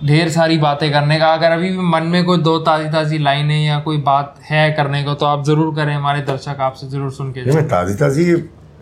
ढेर 0.04 0.28
सारी 0.28 0.56
बातें 0.58 0.90
करने 0.92 1.18
का। 1.18 1.32
अगर 1.34 1.50
अभी 1.50 1.70
भी 1.70 1.84
मन 1.88 2.02
में 2.04 2.24
कोई 2.24 2.38
दो 2.38 2.58
ताज़ी 2.60 2.88
ताज़ी 2.90 3.18
लाइनें 3.18 3.64
या 3.66 3.78
कोई 3.80 3.98
बात 4.02 4.34
है 4.50 4.70
करने 4.72 5.02
को 5.04 5.14
तो 5.14 5.26
आप 5.26 5.44
ज़रूर 5.44 5.74
करें। 5.76 5.94
हमारे 5.94 6.20
दर्शक 6.22 6.60
आपसे 6.60 6.86
ज़रूर 6.88 7.10
सुन 7.12 7.30
के 7.32 7.44
मैं 7.54 7.66
ताज़ी 7.68 7.94
ताज़ी 7.94 8.34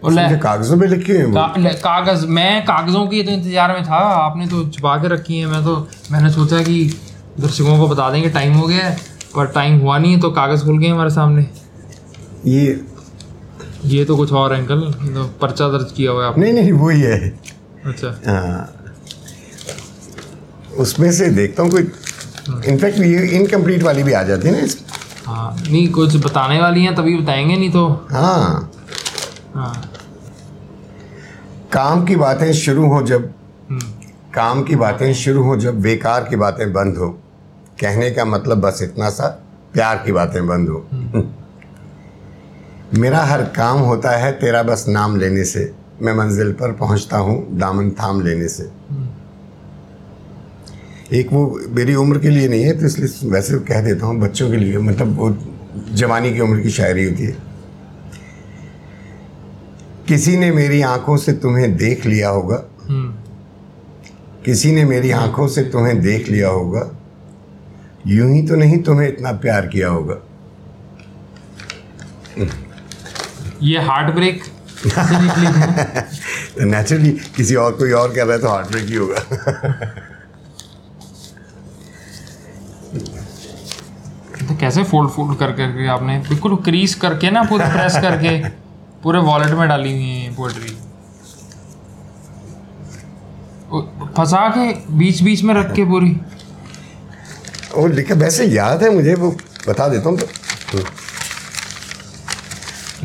कागजों 0.05 0.79
पे 0.79 0.87
लिखी 0.87 1.13
हुई 1.13 1.33
का, 1.33 1.73
कागज़ 1.75 2.27
मैं 2.29 2.65
कागजों 2.65 3.07
की 3.07 3.23
तो 3.23 3.31
इंतज़ार 3.31 3.73
में 3.73 3.83
था 3.85 3.97
आपने 3.97 4.47
तो 4.47 4.65
छुपा 4.69 4.97
के 4.97 5.09
रखी 5.09 5.39
है 5.39 5.47
मैं 5.47 5.63
तो 5.65 5.77
मैंने 6.13 6.31
सोचा 6.33 6.63
कि 6.63 6.79
दर्शकों 7.41 7.79
को 7.79 7.89
बता 7.89 8.11
देंगे 8.11 8.29
टाइम 8.31 8.55
हो 8.55 8.67
गया 8.67 8.85
है 8.85 8.97
पर 9.35 9.47
टाइम 9.55 9.79
हुआ 9.81 9.99
नहीं 9.99 10.13
है 10.15 10.21
तो 10.21 10.31
कागज़ 10.33 10.65
खुल 10.65 10.79
गए 10.79 10.89
हमारे 10.89 11.11
सामने। 11.11 11.47
ये 12.47 12.81
ये 13.87 14.05
तो 14.05 14.17
कुछ 14.17 14.33
और 14.33 14.53
अंकल 14.53 14.81
तो 15.15 15.25
पर्चा 15.41 15.69
दर्ज 15.69 15.93
किया 15.93 16.11
हुआ 16.11 16.23
है 16.23 16.29
आपने। 16.29 16.45
नहीं 16.45 16.55
नहीं 16.55 16.73
वही 16.75 17.01
है। 17.01 17.19
अच्छा। 17.87 18.09
हाँ। 18.27 18.81
उसमें 20.79 21.11
से 21.13 21.29
देखता 21.31 21.63
हूँ 21.63 21.71
कोई 21.71 21.83
इनफैक्ट 22.69 22.99
ये 22.99 23.27
इनकम्प्लीट 23.39 23.83
वाली 23.83 24.03
भी 24.03 24.13
आ 24.13 24.23
जाती 24.23 24.49
है 24.49 24.61
ना 24.61 24.67
हाँ 25.27 25.57
नहीं 25.59 25.89
कुछ 25.93 26.17
बताने 26.25 26.61
वाली 26.61 26.83
हैं 26.85 26.95
तभी 26.95 27.17
बताएँगे 27.17 27.57
नहीं 27.57 27.71
तो। 27.73 27.87
हाँ। 28.11 28.71
हाँ। 29.55 29.75
काम 31.75 32.05
की 32.05 32.17
बातें 32.17 32.53
शुरू 32.53 32.87
हो 32.87 33.03
जब 33.03 33.33
हम्म, 33.71 33.81
काम 34.35 34.63
की 34.63 34.77
बातें 34.77 35.13
शुरू 35.15 35.43
हो 35.43 35.57
जब 35.57 35.81
बेकार 35.83 36.27
की 36.31 36.37
बातें 36.37 36.73
बंद 36.73 36.97
हो। 36.97 37.09
कहने 37.81 38.11
का 38.11 38.25
मतलब 38.25 38.61
बस 38.61 38.83
इतना 38.83 39.09
सा 39.11 39.27
प्यार 39.73 40.03
की 40.05 40.13
बातें 40.13 40.47
बंद 40.47 40.69
हो। 40.69 40.87
मेरा 42.99 43.23
हर 43.23 43.43
काम 43.57 43.79
होता 43.81 44.11
है 44.17 44.31
तेरा 44.33 44.63
बस 44.63 44.85
नाम 44.89 45.17
लेने 45.17 45.45
से। 45.45 45.73
मैं 46.03 46.15
मंजिल 46.15 46.53
पर 46.53 46.73
पहुँचता 46.73 47.17
हूँ 47.19 47.37
दामन 47.59 47.91
थाम 47.91 48.21
लेने 48.21 48.49
से। 48.49 48.71
एक 51.13 51.33
वो 51.33 51.43
मेरी 51.71 51.95
उम्र 51.95 52.19
के 52.19 52.29
लिए 52.29 52.49
नहीं 52.49 52.65
है 52.65 52.79
तो 52.81 52.87
इसलिए 52.87 53.31
वैसे 53.31 53.59
कह 53.69 53.81
देता 53.81 54.07
हूँ 54.07 54.21
बच्चों 54.21 54.51
के 54.51 54.57
लिए 54.57 54.79
मतलब 54.79 55.17
वो 55.19 55.37
जवानी 55.95 56.33
की 56.35 56.41
उम्र 56.41 56.61
की 56.61 56.71
शायरी 56.71 57.05
होती 57.05 57.25
है। 57.25 57.37
किसी 60.09 60.37
ने 60.37 60.51
मेरी 60.51 60.81
आँखों 60.83 61.17
से 61.17 61.33
तुम्हें 61.33 61.77
देख 61.77 62.07
लिया 62.07 62.29
होगा। 62.29 62.57
हम्म, 62.89 63.13
किसी 64.45 64.73
ने 64.73 64.85
मेरी 64.85 65.11
आँखों 65.11 65.47
से 65.49 65.63
तुम्हें 65.65 66.01
देख 66.03 66.29
लिया 66.29 66.49
होगा। 66.49 66.91
यूँ 68.07 68.31
ही 68.33 68.43
तो 68.47 68.57
नहीं 68.57 68.79
तुम्हें 68.83 69.09
इतना 69.09 69.33
प्यार 69.43 69.67
किया 69.67 69.89
होगा। 69.89 70.17
ये 73.63 73.81
हार्ट 73.83 74.15
ब्रेक 74.15 74.43
तो 76.57 76.65
नेचुरली 76.65 77.11
किसी 77.37 77.55
और 77.55 77.73
कोई 77.73 77.93
और 77.93 78.15
कर 78.15 78.27
रहा 78.27 78.37
है 78.37 78.43
तो 78.43 78.49
हार्ट 78.49 78.69
ब्रेक 78.69 78.85
ही 78.85 78.95
होगा। 78.95 79.21
तो 84.49 84.57
कैसे 84.61 84.83
फोल्ड 84.85 85.11
फोल्ड 85.11 85.39
कर 85.39 85.53
करके 85.53 85.87
आपने 85.89 86.19
बिल्कुल 86.29 86.57
क्रीज 86.65 86.95
करके 87.05 87.31
ना 87.31 87.43
पूरे 87.45 87.65
प्रेस 87.67 87.97
करके। 88.03 88.39
पूरे 89.05 89.19
वॉलेट 89.21 89.51
में 89.51 89.69
डाली 89.69 89.93
हुई 89.93 90.11
है 90.11 90.35
पोल्ट्री 90.35 90.77
फंसा 94.17 94.47
के 94.57 94.73
बीच 94.97 95.23
बीच 95.23 95.43
में 95.43 95.55
रख 95.55 95.73
के 95.75 95.85
पूरी। 95.85 96.11
वो 97.75 97.87
लिखा 97.87 98.15
वैसे 98.15 98.45
याद 98.47 98.83
है 98.83 98.91
मुझे 98.95 99.15
वो 99.15 99.31
बता 99.69 99.89
देता 99.89 100.09
हूँ 100.09 100.19
तो। 100.19 100.79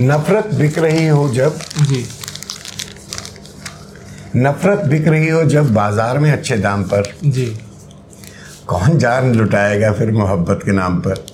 नफरत 0.02 0.54
बिक 0.56 0.78
रही 0.80 1.08
हो 1.08 1.28
जब 1.30 1.60
जी। 1.82 2.06
नफरत 4.36 4.86
बिक 4.86 5.08
रही 5.08 5.30
हो 5.30 5.44
जब 5.46 5.74
बाज़ार 5.74 6.20
में 6.20 6.32
अच्छे 6.32 6.58
दाम 6.58 6.84
पर। 6.84 7.12
जी। 7.26 7.46
कौन 8.68 8.98
जान 8.98 9.34
लुटाएगा 9.36 9.92
फिर 9.94 10.12
मोहब्बत 10.12 10.62
के 10.66 10.72
नाम 10.72 11.00
पर? 11.02 11.26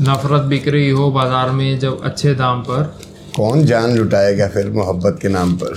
नफरत 0.00 0.42
बिक 0.42 0.68
रही 0.68 0.88
हो 0.90 1.10
बाज़ार 1.12 1.50
में 1.50 1.78
जब 1.78 2.00
अच्छे 2.04 2.34
दाम 2.34 2.60
पर? 2.62 2.82
कौन 3.36 3.64
जान 3.64 3.96
लुटाएगा 3.96 4.48
फिर 4.48 4.70
मोहब्बत 4.70 5.18
के 5.22 5.28
नाम 5.28 5.52
पर? 5.56 5.74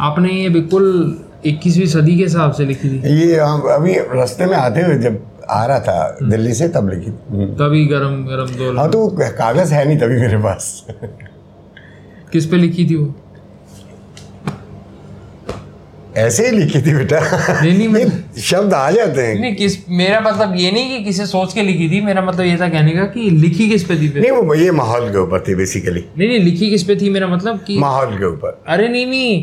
आपने 0.00 0.32
ये 0.32 0.48
बिल्कुल 0.48 0.86
21वीं 1.46 1.86
सदी 1.86 2.16
के 2.16 2.22
हिसाब 2.22 2.52
से 2.52 2.64
लिखी 2.64 2.88
थी। 2.88 3.14
ये 3.20 3.36
अभी 3.74 3.94
रास्ते 4.14 4.46
में 4.46 4.56
आते 4.56 4.82
हुए 4.82 4.98
जब 4.98 5.20
आ 5.50 5.64
रहा 5.66 5.78
था 5.80 6.18
दिल्ली 6.22 6.54
से 6.54 6.68
तब 6.68 6.88
लिखी 6.90 7.10
हम्म। 7.30 7.46
तभी 7.56 7.84
गरम 7.86 8.24
गरम 8.24 8.56
दो 8.58 8.76
हाँ 8.78 8.88
तो 8.90 9.06
कागज़ 9.20 9.74
है 9.74 9.84
नहीं 9.86 9.98
तभी 9.98 10.20
मेरे 10.20 10.38
पास। 10.42 10.84
किस 12.32 12.46
पे 12.46 12.56
लिखी 12.56 12.88
थी 12.90 12.96
वो? 12.96 13.14
ऐसे 16.16 16.46
ही 16.46 16.56
लिखी 16.56 16.80
थी 16.82 16.94
बेटा। 16.94 17.20
नहीं 17.62 17.76
नहीं 17.78 17.88
मैं 17.88 18.40
शब्द 18.40 18.74
आ 18.74 18.90
जाते 18.90 19.22
हैं। 19.22 19.38
नहीं 19.40 19.54
किस 19.56 19.76
मेरा 19.88 20.20
मतलब 20.20 20.54
ये 20.56 20.70
नहीं 20.72 20.98
कि 20.98 21.04
किसी 21.04 21.26
सोच 21.26 21.52
के 21.52 21.62
लिखी 21.62 21.88
थी 21.90 22.00
मेरा 22.00 22.22
मतलब 22.22 22.46
ये 22.46 22.56
था 22.56 22.68
कहने 22.68 22.92
का 22.92 23.04
कि 23.04 23.28
लिखी 23.30 23.68
किस 23.68 23.84
पे 23.84 23.96
थी 24.00 24.08
फिर? 24.08 24.22
नहीं 24.22 24.30
वो 24.30 24.54
ये 24.54 24.70
माहौल 24.70 25.10
के 25.10 25.18
ऊपर 25.18 25.44
थी 25.48 25.54
बेसिकली 25.54 26.04
नहीं 26.18 26.28
नहीं 26.28 26.40
लिखी 26.40 26.70
किस 26.70 26.82
पे 26.82 26.96
थी 26.96 27.10
मेरा 27.10 27.26
मतलब 27.26 27.62
कि 27.66 27.78
माहौल 27.78 28.16
के 28.18 28.24
ऊपर। 28.24 28.62
अरे 28.68 28.88
नहीं 28.88 29.06
नहीं 29.06 29.42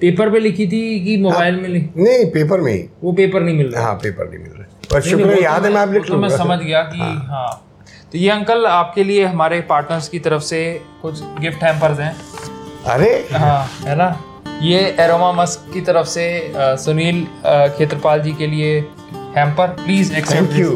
पेपर 0.00 0.30
पे 0.30 0.40
लिखी 0.40 0.66
थी 0.66 1.04
कि 1.04 1.16
मोबाइल 1.22 1.56
में 1.56 1.68
लिखी 1.68 2.02
नहीं 2.02 2.24
पेपर 2.30 2.60
में 2.60 2.72
ही। 2.72 2.82
वो 3.02 3.12
पेपर 3.12 3.42
नहीं 3.42 3.56
मिल 3.56 3.66
रहा। 3.66 3.84
हाँ 3.84 3.94
पेपर 3.94 4.28
नहीं 4.30 4.38
मिल 4.38 4.52
रहा। 4.58 4.66
पर 4.90 4.98
नहीं, 4.98 5.10
शुक्र 5.10 5.24
नहीं, 5.24 5.30
है 5.30 5.36
वो 5.36 5.42
याद 5.42 5.60
तो 5.60 5.68
है 5.68 5.74
मैं 5.74 5.80
आप 5.80 5.92
लिख 5.92 6.06
तो 6.06 6.16
मैं 6.16 6.28
समझ 6.28 6.58
गया 6.58 6.82
कि 6.82 6.98
हाँ। 6.98 7.62
तो 8.12 8.18
ये 8.18 8.30
अंकल 8.30 8.66
आपके 8.66 9.04
लिए 9.04 9.24
हमारे 9.24 9.60
पार्टनर्स 9.60 10.08
की 10.08 10.18
तरफ़ 10.18 10.42
से 10.42 10.62
कुछ 11.02 11.20
गिफ्ट 11.40 11.62
हैम्पर्स 11.62 12.00
हैं। 12.00 12.16
अरे 12.86 13.10
हाँ 13.32 13.70
है 13.84 13.96
ना? 13.96 14.08
ये 14.62 14.78
एरोमा 15.00 15.32
मस्क 15.32 15.72
की 15.72 15.80
तरफ़ 15.80 16.06
से 16.08 16.26
सुनील 16.84 17.24
खेत्रपाल 17.78 18.20
जी 18.22 18.32
के 18.34 18.46
लिए 18.46 18.78
hamper 19.36 19.68
please 19.82 20.12
accept 20.16 20.50
thank 20.50 20.58
you 20.58 20.70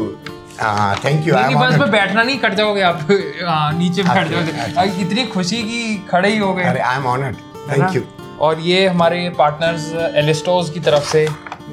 thank 1.05 1.27
you 1.27 1.59
bus 1.59 1.77
में 1.77 1.91
बैठना 1.91 2.23
नहीं 2.23 2.37
कट 2.39 2.53
जाओगे 2.53 2.81
आप। 2.81 3.07
हाँ, 3.47 3.71
नीचे 3.73 4.03
बैठ 4.03 4.27
जाओगे। 4.27 5.01
इतनी 5.01 5.23
खुशी 5.27 5.61
की 5.63 5.95
खड़े 6.11 6.29
ही 6.29 6.37
हो 6.37 6.53
गए। 6.53 6.63
अरे 6.63 6.79
I 6.79 6.97
am 6.97 7.05
honoured 7.07 7.35
thank 7.71 7.95
you 7.95 8.01
और 8.41 8.59
ये 8.59 8.87
हमारे 8.87 9.29
पार्टनर्स 9.37 9.91
एलिस्टोज 10.15 10.69
की 10.69 10.79
तरफ़ 10.79 11.11
से 11.11 11.27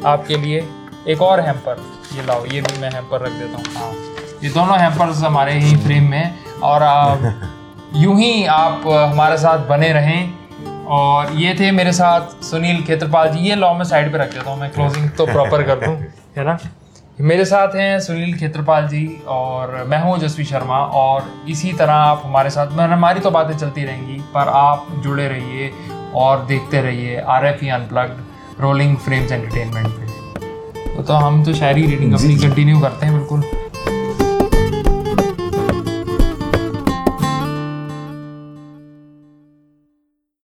आपके 0.07 0.37
लिए 0.37 0.67
एक 1.09 1.23
और 1.23 1.41
हैम्पर 1.41 1.85
ये 2.17 2.27
लाओ 2.27 2.45
ये 2.47 2.61
भी 2.61 2.81
मैं 2.81 2.91
हैम्पर 2.93 3.21
रख 3.21 3.33
देता 3.33 3.57
हूँ। 3.59 3.65
हाँ। 3.77 3.93
ये 4.43 4.51
दोनों 4.51 4.79
हैम्पर्स 4.79 5.23
हमारे 5.23 5.59
ही 5.61 5.77
फ्रेम 5.85 6.11
में 6.11 6.35
और 6.63 6.83
यूँ 7.97 8.19
ही 8.21 8.45
आप 8.47 8.83
हमारे 8.89 9.37
साथ 9.39 9.67
बने 9.69 9.93
रहें। 9.93 10.38
और 10.89 11.33
ये 11.37 11.55
थे 11.61 11.71
मेरे 11.73 11.93
साथ 11.93 12.43
सुनील 12.45 12.83
खेत्रपाल 12.85 13.29
जी। 13.31 13.39
ये 13.49 13.55
लॉ 13.55 13.73
में 13.75 13.85
साइड 13.85 14.13
पे 14.13 14.19
रख 14.19 14.33
देता 14.35 14.51
हूँ 14.51 14.61
मैं 14.61 14.71
क्लोजिंग 14.71 15.09
तो 15.11 15.27
प्रॉपर 15.27 15.63
कर 15.63 15.87
दूँ 15.87 15.95
है 16.37 16.45
ना? 16.45 16.59
मेरे 17.21 17.45
साथ 17.45 17.75
हैं 17.77 17.99
सुनील 18.01 18.37
खेत्रपाल 18.39 18.87
जी 18.89 19.05
और 19.29 19.85
मैं 19.89 20.01
हूँ 20.03 20.19
जसवी 20.19 20.45
शर्मा 20.45 20.79
और 21.01 21.31
इसी 21.49 21.73
तरह 21.73 21.93
आप 21.93 22.23
हमारे 22.25 22.51
साथ 22.51 22.77
मैं 22.77 22.87
हमारी 22.89 23.21
तो 23.21 23.31
बातें 23.31 23.57
चलती 23.57 23.85
रहेंगी 23.85 24.21
पर 24.35 24.49
आप 24.57 24.87
जुड़े 25.05 25.29
रहिए 25.29 25.71
और 26.15 26.45
देखते 26.47 26.83
रहिए 26.83 27.21
R 27.29 27.47
F 27.47 27.65
E 27.65 27.69
unplugged 27.69 28.61
rolling 28.61 28.97
frames 28.97 29.33
entertainment 29.33 29.89
पे। 29.89 30.07
तो, 30.97 31.03
तो 31.03 31.13
हम 31.15 31.45
तो 31.45 31.55
शायरी 31.55 31.87
रीडिंग 31.87 32.15
अपनी 32.15 32.37
कंटिन्यू 32.37 32.81
करते 32.81 33.07
हैं 33.07 33.19
बिल्कुल। 33.19 33.68